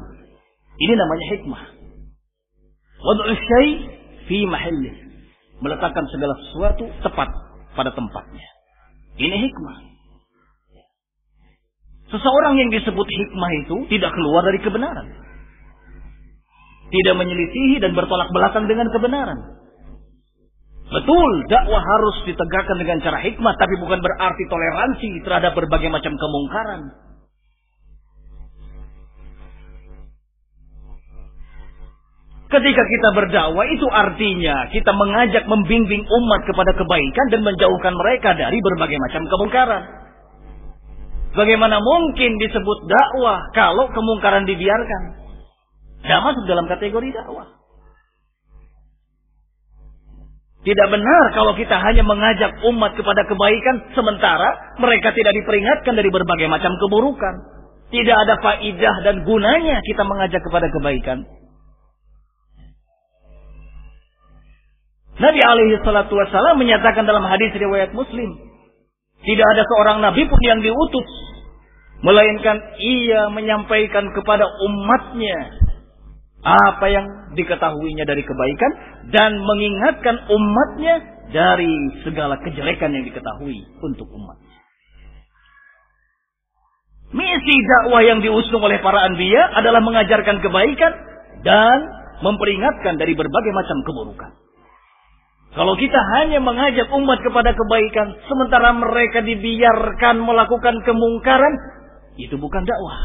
[0.78, 1.81] Ini namanya hikmah.
[3.02, 3.70] Wad'u syai
[4.30, 4.96] fi mahallih.
[5.62, 7.30] Meletakkan segala sesuatu tepat
[7.78, 8.48] pada tempatnya.
[9.18, 9.78] Ini hikmah.
[12.12, 15.08] Seseorang yang disebut hikmah itu tidak keluar dari kebenaran.
[16.92, 19.40] Tidak menyelisihi dan bertolak belakang dengan kebenaran.
[20.92, 26.82] Betul, dakwah harus ditegakkan dengan cara hikmah, tapi bukan berarti toleransi terhadap berbagai macam kemungkaran.
[32.52, 38.60] Ketika kita berdakwah itu artinya kita mengajak membimbing umat kepada kebaikan dan menjauhkan mereka dari
[38.60, 39.84] berbagai macam kemungkaran.
[41.32, 45.02] Bagaimana mungkin disebut dakwah kalau kemungkaran dibiarkan?
[46.04, 47.48] Tidak masuk dalam kategori dakwah.
[50.62, 56.52] Tidak benar kalau kita hanya mengajak umat kepada kebaikan sementara mereka tidak diperingatkan dari berbagai
[56.52, 57.64] macam keburukan.
[57.96, 61.41] Tidak ada faidah dan gunanya kita mengajak kepada kebaikan.
[65.22, 68.42] Nabi alaihi salatu wasallam menyatakan dalam hadis riwayat Muslim,
[69.22, 71.10] tidak ada seorang nabi pun yang diutus
[72.02, 75.62] melainkan ia menyampaikan kepada umatnya
[76.42, 77.06] apa yang
[77.38, 78.72] diketahuinya dari kebaikan
[79.14, 80.96] dan mengingatkan umatnya
[81.30, 81.70] dari
[82.02, 84.42] segala kejelekan yang diketahui untuk umat.
[87.14, 90.94] Misi dakwah yang diusung oleh para anbiya adalah mengajarkan kebaikan
[91.46, 91.78] dan
[92.26, 94.32] memperingatkan dari berbagai macam keburukan.
[95.52, 101.54] Kalau kita hanya mengajak umat kepada kebaikan, sementara mereka dibiarkan melakukan kemungkaran,
[102.16, 103.00] itu bukan dakwah.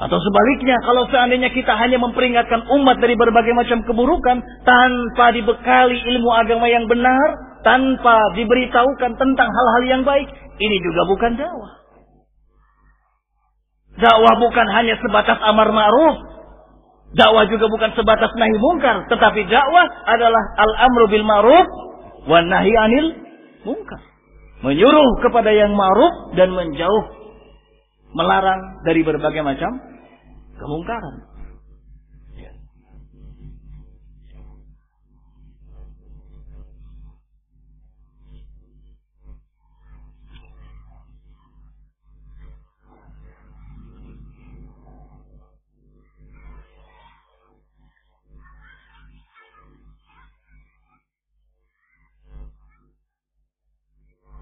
[0.00, 6.32] Atau sebaliknya, kalau seandainya kita hanya memperingatkan umat dari berbagai macam keburukan, tanpa dibekali ilmu
[6.32, 11.72] agama yang benar, tanpa diberitahukan tentang hal-hal yang baik, ini juga bukan dakwah.
[14.00, 16.29] Dakwah bukan hanya sebatas amar ma'ruf,
[17.10, 21.66] Dakwah juga bukan sebatas nahi mungkar, tetapi dakwah adalah al-amru bil ma'ruf
[22.30, 23.06] wan nahi anil
[23.66, 23.98] mungkar.
[24.62, 27.04] Menyuruh kepada yang ma'ruf dan menjauh
[28.14, 29.74] melarang dari berbagai macam
[30.60, 31.29] kemungkaran.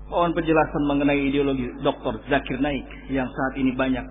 [0.09, 2.25] Mohon penjelasan mengenai ideologi Dr.
[2.33, 4.09] Zakir Naik yang saat ini banyak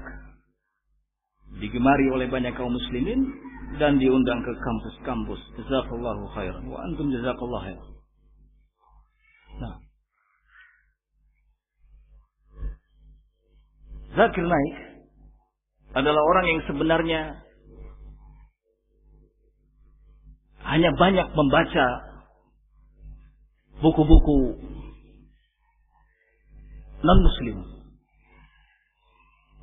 [1.57, 3.25] digemari oleh banyak kaum muslimin
[3.81, 5.41] dan diundang ke kampus-kampus.
[5.57, 7.87] Jazakallahu khairan wa antum jazakallahu khairan.
[9.57, 9.75] Nah.
[14.13, 14.75] Zakir Naik
[15.97, 17.21] adalah orang yang sebenarnya
[20.61, 21.85] hanya banyak membaca
[23.81, 24.61] buku-buku
[27.03, 27.57] non muslim.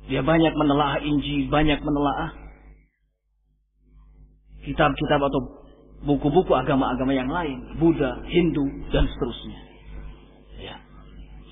[0.05, 2.29] Dia banyak menelaah Injil, banyak menelaah
[4.61, 5.41] kitab-kitab atau
[6.05, 9.59] buku-buku agama-agama yang lain, Buddha, Hindu dan seterusnya.
[10.61, 10.75] Ya.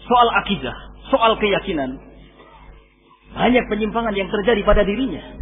[0.06, 0.78] Soal akidah,
[1.10, 1.98] soal keyakinan,
[3.34, 5.42] banyak penyimpangan yang terjadi pada dirinya.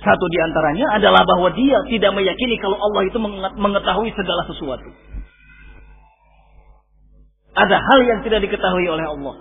[0.00, 3.20] Satu di antaranya adalah bahwa dia tidak meyakini kalau Allah itu
[3.60, 4.88] mengetahui segala sesuatu.
[7.60, 9.36] Ada hal yang tidak diketahui oleh Allah.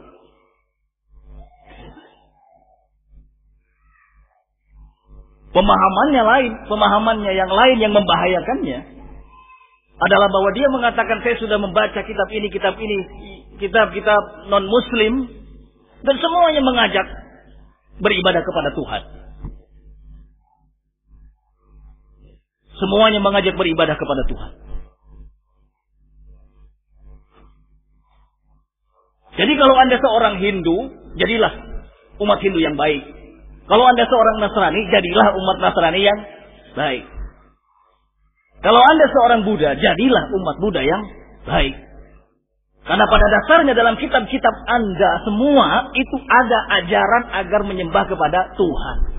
[5.50, 8.80] Pemahamannya lain, pemahamannya yang lain yang membahayakannya
[10.00, 13.00] adalah bahwa dia mengatakan saya sudah membaca kitab ini, kitab ini,
[13.58, 15.26] kitab-kitab non-muslim
[16.06, 17.08] dan semuanya mengajak
[18.00, 19.02] beribadah kepada Tuhan.
[22.80, 24.52] Semuanya mengajak beribadah kepada Tuhan.
[29.38, 30.77] Jadi kalau Anda seorang Hindu,
[31.19, 31.53] jadilah
[32.23, 33.03] umat Hindu yang baik.
[33.69, 36.19] Kalau Anda seorang Nasrani, jadilah umat Nasrani yang
[36.73, 37.03] baik.
[38.60, 41.03] Kalau Anda seorang Buddha, jadilah umat Buddha yang
[41.47, 41.76] baik.
[42.84, 49.19] Karena pada dasarnya dalam kitab-kitab Anda semua itu ada ajaran agar menyembah kepada Tuhan.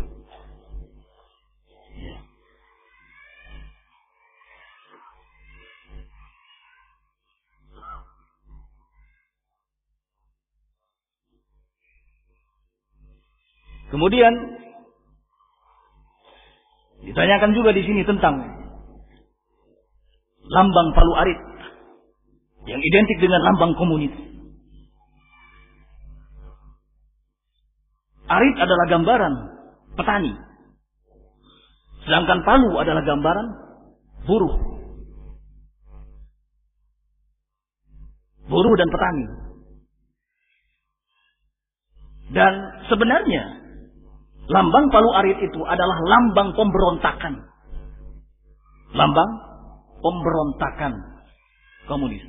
[13.91, 14.33] Kemudian
[17.03, 18.39] ditanyakan juga di sini tentang
[20.47, 21.41] lambang palu arit
[22.71, 24.15] yang identik dengan lambang komunis.
[28.31, 29.35] Arit adalah gambaran
[29.99, 30.33] petani.
[32.07, 33.47] Sedangkan palu adalah gambaran
[34.23, 34.55] buruh.
[38.47, 39.27] Buruh dan petani.
[42.31, 42.53] Dan
[42.87, 43.60] sebenarnya
[44.51, 47.35] Lambang Palu Arit itu adalah lambang pemberontakan.
[48.99, 49.31] Lambang
[50.03, 50.93] pemberontakan
[51.87, 52.27] komunis.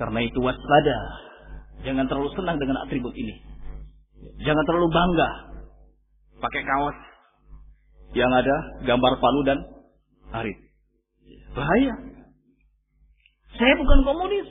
[0.00, 0.98] Karena itu waspada.
[1.84, 3.36] Jangan terlalu senang dengan atribut ini.
[4.42, 5.28] Jangan terlalu bangga
[6.40, 6.98] pakai kaos
[8.16, 8.56] yang ada
[8.88, 9.58] gambar palu dan
[10.32, 10.56] arit.
[11.52, 11.94] Bahaya.
[13.60, 14.46] Saya bukan komunis.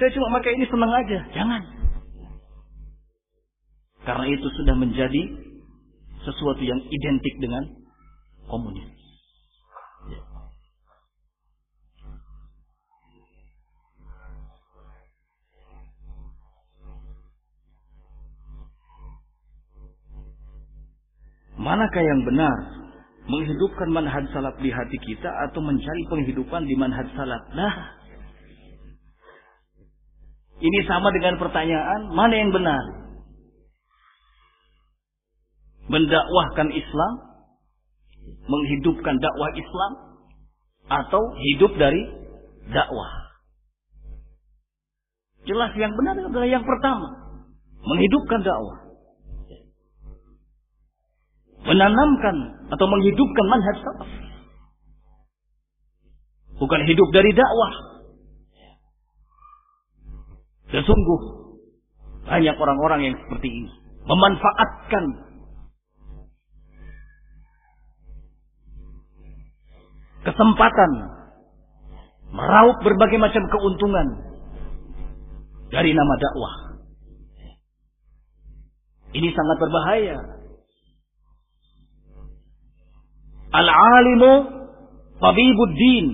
[0.00, 1.18] Saya cuma pakai ini senang aja.
[1.36, 1.62] Jangan.
[4.04, 5.22] Karena itu sudah menjadi
[6.24, 7.64] sesuatu yang identik dengan
[8.48, 8.92] komunis.
[21.54, 22.58] Manakah yang benar
[23.24, 27.40] menghidupkan manhaj salaf di hati kita atau mencari penghidupan di manhaj salaf.
[27.56, 27.72] Nah,
[30.60, 33.03] ini sama dengan pertanyaan mana yang benar?
[35.84, 37.12] Mendakwahkan Islam,
[38.48, 39.92] menghidupkan dakwah Islam,
[40.88, 42.02] atau hidup dari
[42.72, 43.12] dakwah.
[45.44, 47.08] Jelas yang benar adalah yang pertama,
[47.84, 48.84] menghidupkan dakwah
[51.64, 52.36] menanamkan
[52.68, 54.10] atau menghidupkan manhaj salaf.
[56.60, 57.72] Bukan hidup dari dakwah.
[60.70, 61.20] Sesungguh
[62.24, 63.70] banyak orang-orang yang seperti ini
[64.04, 65.04] memanfaatkan
[70.24, 70.90] kesempatan
[72.34, 74.08] meraup berbagai macam keuntungan
[75.70, 76.54] dari nama dakwah.
[79.14, 80.18] Ini sangat berbahaya
[83.54, 84.32] Al-alimu
[85.22, 86.06] tabibuddin.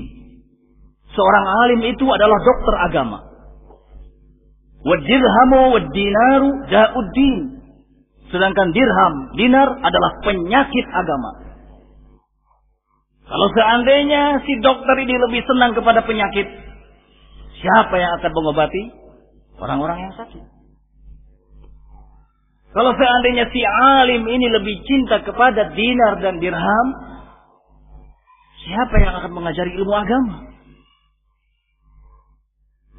[1.11, 3.19] Seorang alim itu adalah dokter agama.
[4.85, 7.65] Wadirhamu wadinaru da'uddin.
[8.31, 11.50] Sedangkan dirham, dinar adalah penyakit agama.
[13.31, 16.51] Kalau seandainya si dokter ini lebih senang kepada penyakit,
[17.63, 18.91] siapa yang akan mengobati?
[19.63, 20.45] Orang-orang yang sakit.
[22.75, 26.89] Kalau seandainya si alim ini lebih cinta kepada dinar dan dirham,
[28.61, 30.37] Siapa yang akan mengajari ilmu agama?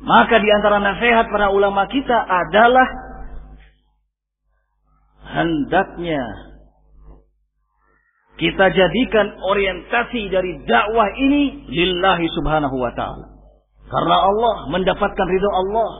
[0.01, 2.87] Maka di antara nasihat para ulama kita adalah
[5.21, 6.21] hendaknya
[8.41, 13.37] kita jadikan orientasi dari dakwah ini lillahi subhanahu wa ta'ala.
[13.85, 15.91] Karena Allah mendapatkan ridho Allah.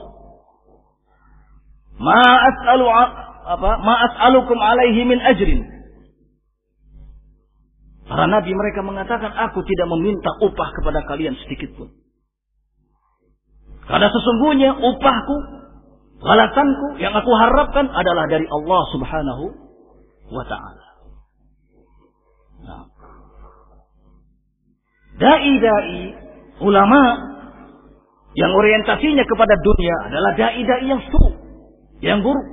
[2.02, 3.70] Ma as'alu apa?
[3.78, 5.62] Ma as'alukum alaihi min ajrin.
[8.10, 11.94] Para nabi mereka mengatakan, aku tidak meminta upah kepada kalian sedikit pun.
[13.86, 15.36] Karena sesungguhnya upahku,
[16.18, 19.44] balasanku yang aku harapkan adalah dari Allah subhanahu
[20.34, 20.86] wa ta'ala.
[22.62, 22.86] Nah.
[25.20, 26.16] Dai-dai,
[26.64, 27.02] ulama
[28.32, 31.22] yang orientasinya kepada dunia adalah dai-dai yang su,
[32.00, 32.48] yang buruk.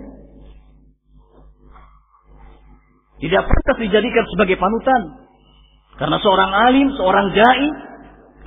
[3.19, 5.01] Tidak pernah dijadikan sebagai panutan.
[5.99, 7.67] Karena seorang alim, seorang jai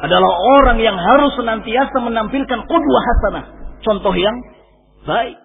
[0.00, 3.44] adalah orang yang harus senantiasa menampilkan qudwah hasanah,
[3.84, 4.32] contoh yang
[5.04, 5.41] baik.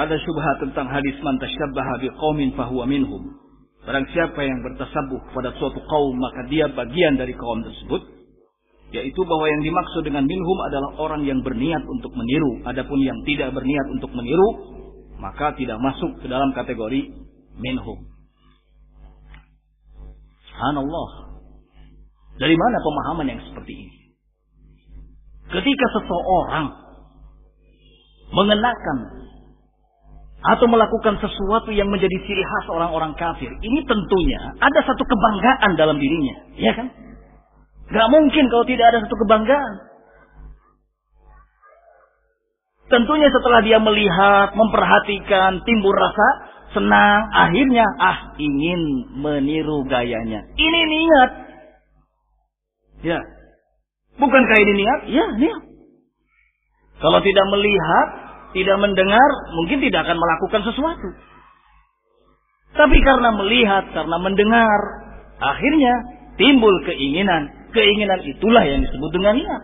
[0.00, 3.36] Ada syubhat tentang hadis man tasyabbaha biqaumin fahuwa minhum.
[3.84, 8.08] Barang siapa yang bertasabuh pada suatu kaum maka dia bagian dari kaum tersebut.
[8.96, 12.64] Yaitu bahwa yang dimaksud dengan minhum adalah orang yang berniat untuk meniru.
[12.64, 14.80] Adapun yang tidak berniat untuk meniru
[15.20, 17.12] maka tidak masuk ke dalam kategori
[17.60, 18.00] minhum.
[20.48, 21.10] Subhanallah.
[22.40, 23.96] Dari mana pemahaman yang seperti ini?
[25.52, 26.66] Ketika seseorang
[28.32, 28.98] mengenakan
[30.40, 33.52] atau melakukan sesuatu yang menjadi ciri khas orang-orang kafir.
[33.52, 36.88] Ini tentunya ada satu kebanggaan dalam dirinya, ya kan?
[37.90, 39.74] Gak mungkin kalau tidak ada satu kebanggaan.
[42.90, 46.28] Tentunya setelah dia melihat, memperhatikan, timbul rasa
[46.74, 50.42] senang, akhirnya ah ingin meniru gayanya.
[50.58, 51.30] Ini niat.
[53.06, 53.20] Ya.
[54.18, 55.00] Bukankah ini niat?
[55.06, 55.62] Ya, niat.
[57.00, 61.08] Kalau tidak melihat, tidak mendengar, mungkin tidak akan melakukan sesuatu.
[62.74, 64.80] Tapi karena melihat, karena mendengar,
[65.38, 65.94] akhirnya
[66.38, 67.70] timbul keinginan.
[67.70, 69.62] Keinginan itulah yang disebut dengan niat.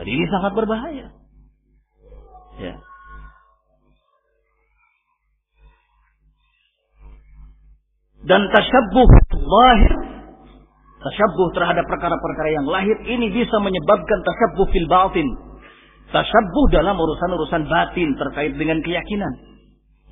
[0.00, 1.12] Dan ini sangat berbahaya.
[2.60, 2.74] Ya.
[8.20, 9.99] Dan tasyabuh lahir
[11.00, 15.28] Tasyabuh terhadap perkara-perkara yang lahir ini bisa menyebabkan tasyabuh fil batin.
[16.12, 19.32] Tasyabuh dalam urusan-urusan batin terkait dengan keyakinan.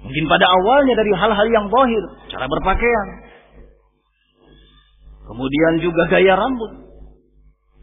[0.01, 2.03] Mungkin pada awalnya dari hal-hal yang zahir,
[2.33, 3.09] cara berpakaian.
[5.29, 6.73] Kemudian juga gaya rambut.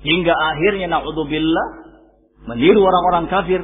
[0.02, 1.68] Hingga akhirnya na'udzubillah
[2.50, 3.62] meniru orang-orang kafir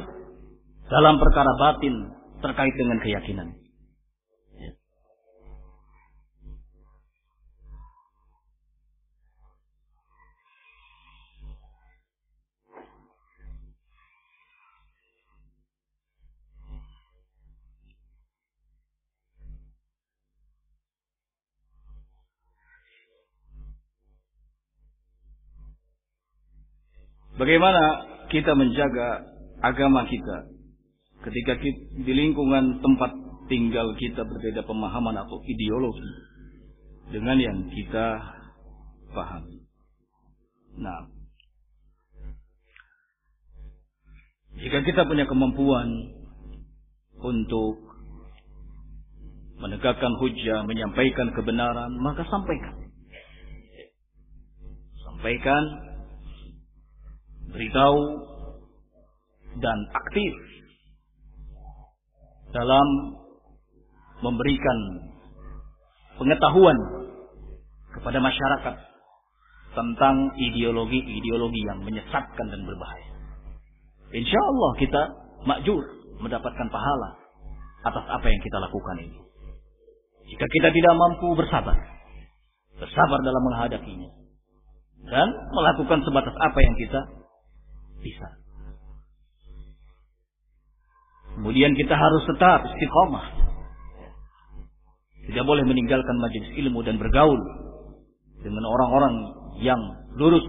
[0.86, 1.94] dalam perkara batin
[2.42, 3.61] terkait dengan keyakinan.
[27.40, 27.82] Bagaimana
[28.28, 29.24] kita menjaga
[29.62, 30.52] agama kita
[31.22, 33.14] ketika kita, di lingkungan tempat
[33.46, 36.10] tinggal kita berbeda pemahaman atau ideologi
[37.12, 38.20] dengan yang kita
[39.12, 39.64] pahami.
[40.80, 41.12] Nah,
[44.56, 45.88] jika kita punya kemampuan
[47.20, 47.92] untuk
[49.62, 52.90] menegakkan hujah, menyampaikan kebenaran, maka sampaikan.
[55.06, 55.62] Sampaikan,
[57.52, 58.00] beritahu,
[59.60, 60.34] dan aktif
[62.52, 62.86] dalam
[64.24, 64.78] memberikan
[66.16, 66.78] pengetahuan
[67.92, 68.76] kepada masyarakat
[69.72, 73.08] tentang ideologi-ideologi yang menyesatkan dan berbahaya.
[74.12, 75.02] Insya Allah kita
[75.48, 75.82] makjur
[76.20, 77.10] mendapatkan pahala
[77.82, 79.18] atas apa yang kita lakukan ini.
[80.28, 81.76] Jika kita tidak mampu bersabar,
[82.78, 84.10] bersabar dalam menghadapinya,
[85.08, 87.00] dan melakukan sebatas apa yang kita
[88.02, 88.28] bisa.
[91.38, 93.26] Kemudian kita harus tetap istiqomah.
[95.22, 97.38] Tidak boleh meninggalkan majelis ilmu dan bergaul
[98.42, 99.14] dengan orang-orang
[99.62, 99.78] yang
[100.18, 100.42] lurus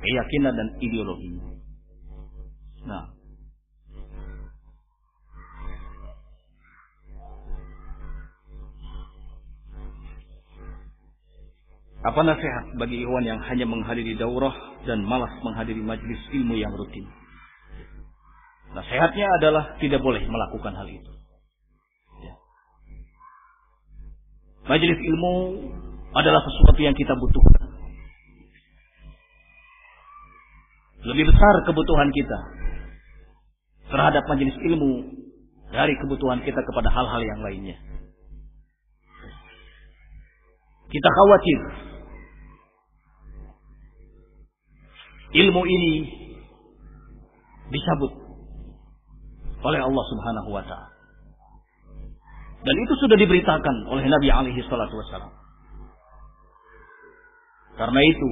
[0.00, 1.42] keyakinan dan ideologi.
[2.86, 3.13] Nah,
[12.04, 14.52] Apa nasihat bagi ikhwan yang hanya menghadiri daurah
[14.84, 17.08] dan malas menghadiri majelis ilmu yang rutin?
[18.76, 21.12] Nasihatnya adalah tidak boleh melakukan hal itu.
[22.20, 22.34] Ya.
[24.68, 25.34] Majelis ilmu
[26.12, 27.72] adalah sesuatu yang kita butuhkan.
[31.08, 32.38] Lebih besar kebutuhan kita
[33.88, 35.24] terhadap majelis ilmu
[35.72, 37.80] dari kebutuhan kita kepada hal-hal yang lainnya.
[40.92, 41.93] Kita khawatir
[45.34, 45.94] ilmu ini
[47.74, 48.12] dicabut
[49.64, 50.94] oleh Allah Subhanahu wa taala.
[52.64, 55.32] Dan itu sudah diberitakan oleh Nabi alaihi salatu wasallam.
[57.74, 58.28] Karena itu,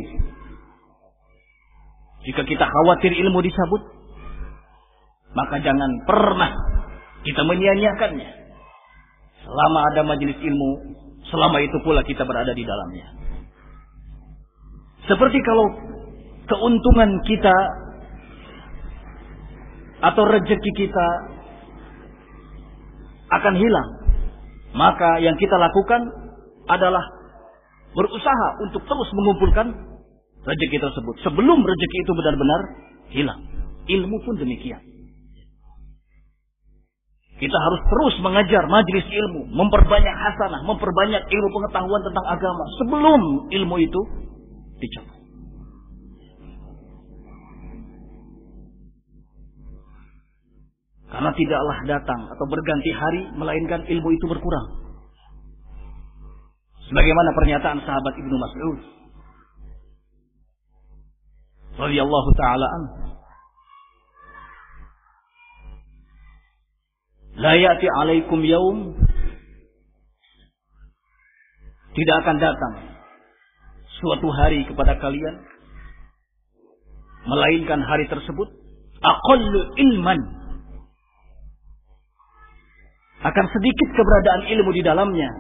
[2.31, 3.83] jika kita khawatir ilmu dicabut,
[5.37, 6.53] maka jangan pernah
[7.27, 8.31] kita menyia-nyiakannya.
[9.43, 10.71] Selama ada majelis ilmu,
[11.29, 13.07] selama itu pula kita berada di dalamnya.
[15.11, 15.67] Seperti kalau
[16.47, 17.57] keuntungan kita
[20.03, 21.09] atau rezeki kita
[23.33, 23.89] akan hilang.
[24.73, 26.01] Maka yang kita lakukan
[26.67, 27.05] adalah
[27.93, 29.67] berusaha untuk terus mengumpulkan
[30.43, 32.61] rezeki tersebut sebelum rezeki itu benar-benar
[33.13, 33.41] hilang.
[33.87, 34.81] Ilmu pun demikian.
[37.43, 43.21] Kita harus terus mengajar majelis ilmu, memperbanyak hasanah, memperbanyak ilmu pengetahuan tentang agama sebelum
[43.51, 44.01] ilmu itu
[44.79, 45.22] dicabut.
[51.13, 54.67] Karena tidaklah datang atau berganti hari melainkan ilmu itu berkurang.
[56.89, 58.79] Sebagaimana pernyataan sahabat Ibnu Mas'ud
[61.77, 62.83] radhiyallahu taala an.
[67.33, 68.97] La ya'ti 'alaikum yaum
[71.93, 72.75] tidak akan datang
[74.01, 75.45] suatu hari kepada kalian
[77.29, 78.49] melainkan hari tersebut
[79.01, 80.42] aqallu ilman
[83.23, 85.31] akan sedikit keberadaan ilmu di dalamnya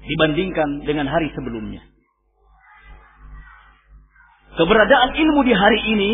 [0.00, 1.84] dibandingkan dengan hari sebelumnya.
[4.56, 6.10] Keberadaan ilmu di hari ini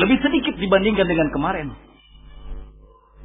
[0.00, 1.68] lebih sedikit dibandingkan dengan kemarin.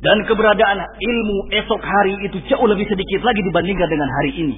[0.04, 4.58] Dan keberadaan ilmu esok hari itu jauh lebih sedikit lagi dibandingkan dengan hari ini.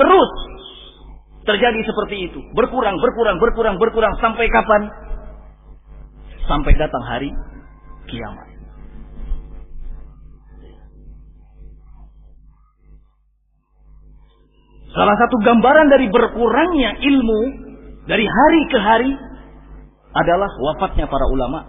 [0.00, 0.30] Terus
[1.44, 2.40] terjadi seperti itu.
[2.56, 4.16] Berkurang, berkurang, berkurang, berkurang.
[4.24, 4.88] Sampai kapan?
[6.48, 7.28] Sampai datang hari
[8.08, 8.48] kiamat.
[14.96, 17.40] Salah satu gambaran dari berkurangnya ilmu
[18.08, 19.12] dari hari ke hari
[20.16, 21.68] adalah wafatnya para ulama.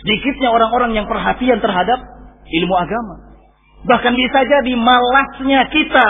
[0.00, 2.00] Sedikitnya orang-orang yang perhatian terhadap
[2.48, 3.36] ilmu agama.
[3.84, 6.08] Bahkan bisa jadi malasnya kita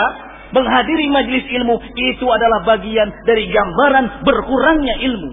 [0.55, 5.31] menghadiri majelis ilmu itu adalah bagian dari gambaran berkurangnya ilmu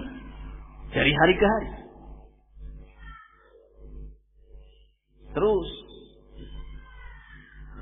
[0.91, 1.84] dari hari ke hari.
[5.35, 5.69] Terus.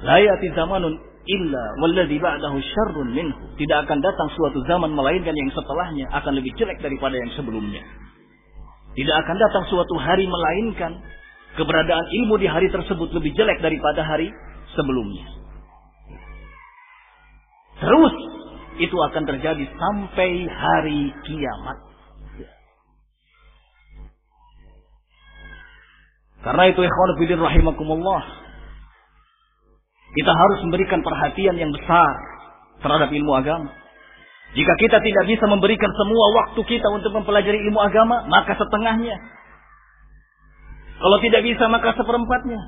[0.04, 3.56] La yati zamanun illa walladhi ba'dahu syarrun minhu.
[3.56, 7.86] Tidak akan datang suatu zaman melainkan yang setelahnya akan lebih jelek daripada yang sebelumnya.
[8.94, 11.00] Tidak akan datang suatu hari melainkan
[11.56, 14.34] keberadaan ilmu di hari tersebut lebih jelek daripada hari
[14.74, 15.26] sebelumnya.
[17.80, 18.14] Terus
[18.82, 21.93] itu akan terjadi sampai hari kiamat.
[26.44, 28.22] Karena itu ikhwan fillah rahimakumullah.
[30.14, 32.12] Kita harus memberikan perhatian yang besar
[32.84, 33.72] terhadap ilmu agama.
[34.54, 39.18] Jika kita tidak bisa memberikan semua waktu kita untuk mempelajari ilmu agama, maka setengahnya.
[41.02, 42.62] Kalau tidak bisa, maka seperempatnya.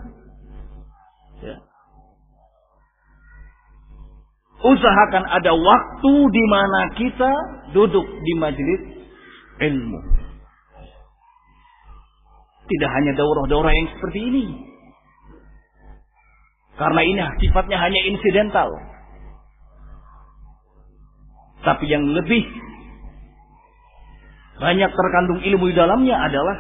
[1.45, 1.57] Ya.
[4.65, 7.31] Usahakan ada waktu di mana kita
[7.77, 8.81] duduk di majelis
[9.61, 10.15] ilmu.
[12.66, 14.46] Tidak hanya daurah-daurah yang seperti ini.
[16.76, 18.68] Karena ini sifatnya hanya insidental.
[21.64, 22.46] Tapi yang lebih
[24.60, 26.58] banyak terkandung ilmu di dalamnya adalah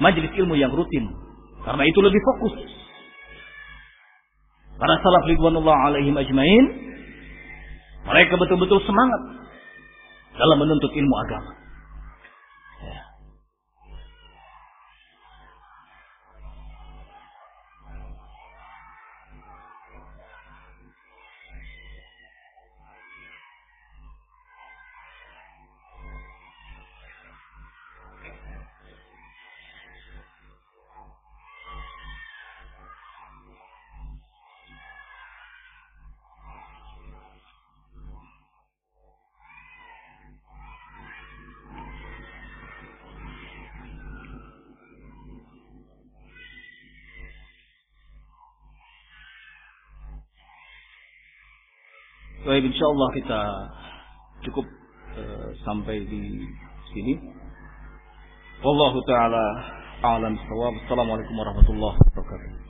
[0.00, 1.12] majelis ilmu yang rutin.
[1.60, 2.54] Karena itu lebih fokus.
[4.80, 6.64] Para salaf ridwanullah alaihim ajmain
[8.08, 9.44] mereka betul-betul semangat
[10.40, 11.59] dalam menuntut ilmu agama.
[52.50, 53.40] Baik, insya Allah kita
[54.42, 54.66] cukup
[55.14, 56.42] uh, sampai di
[56.90, 57.14] sini.
[58.58, 59.44] Wallahu taala
[60.02, 62.69] a'lam Assalamualaikum warahmatullahi wabarakatuh.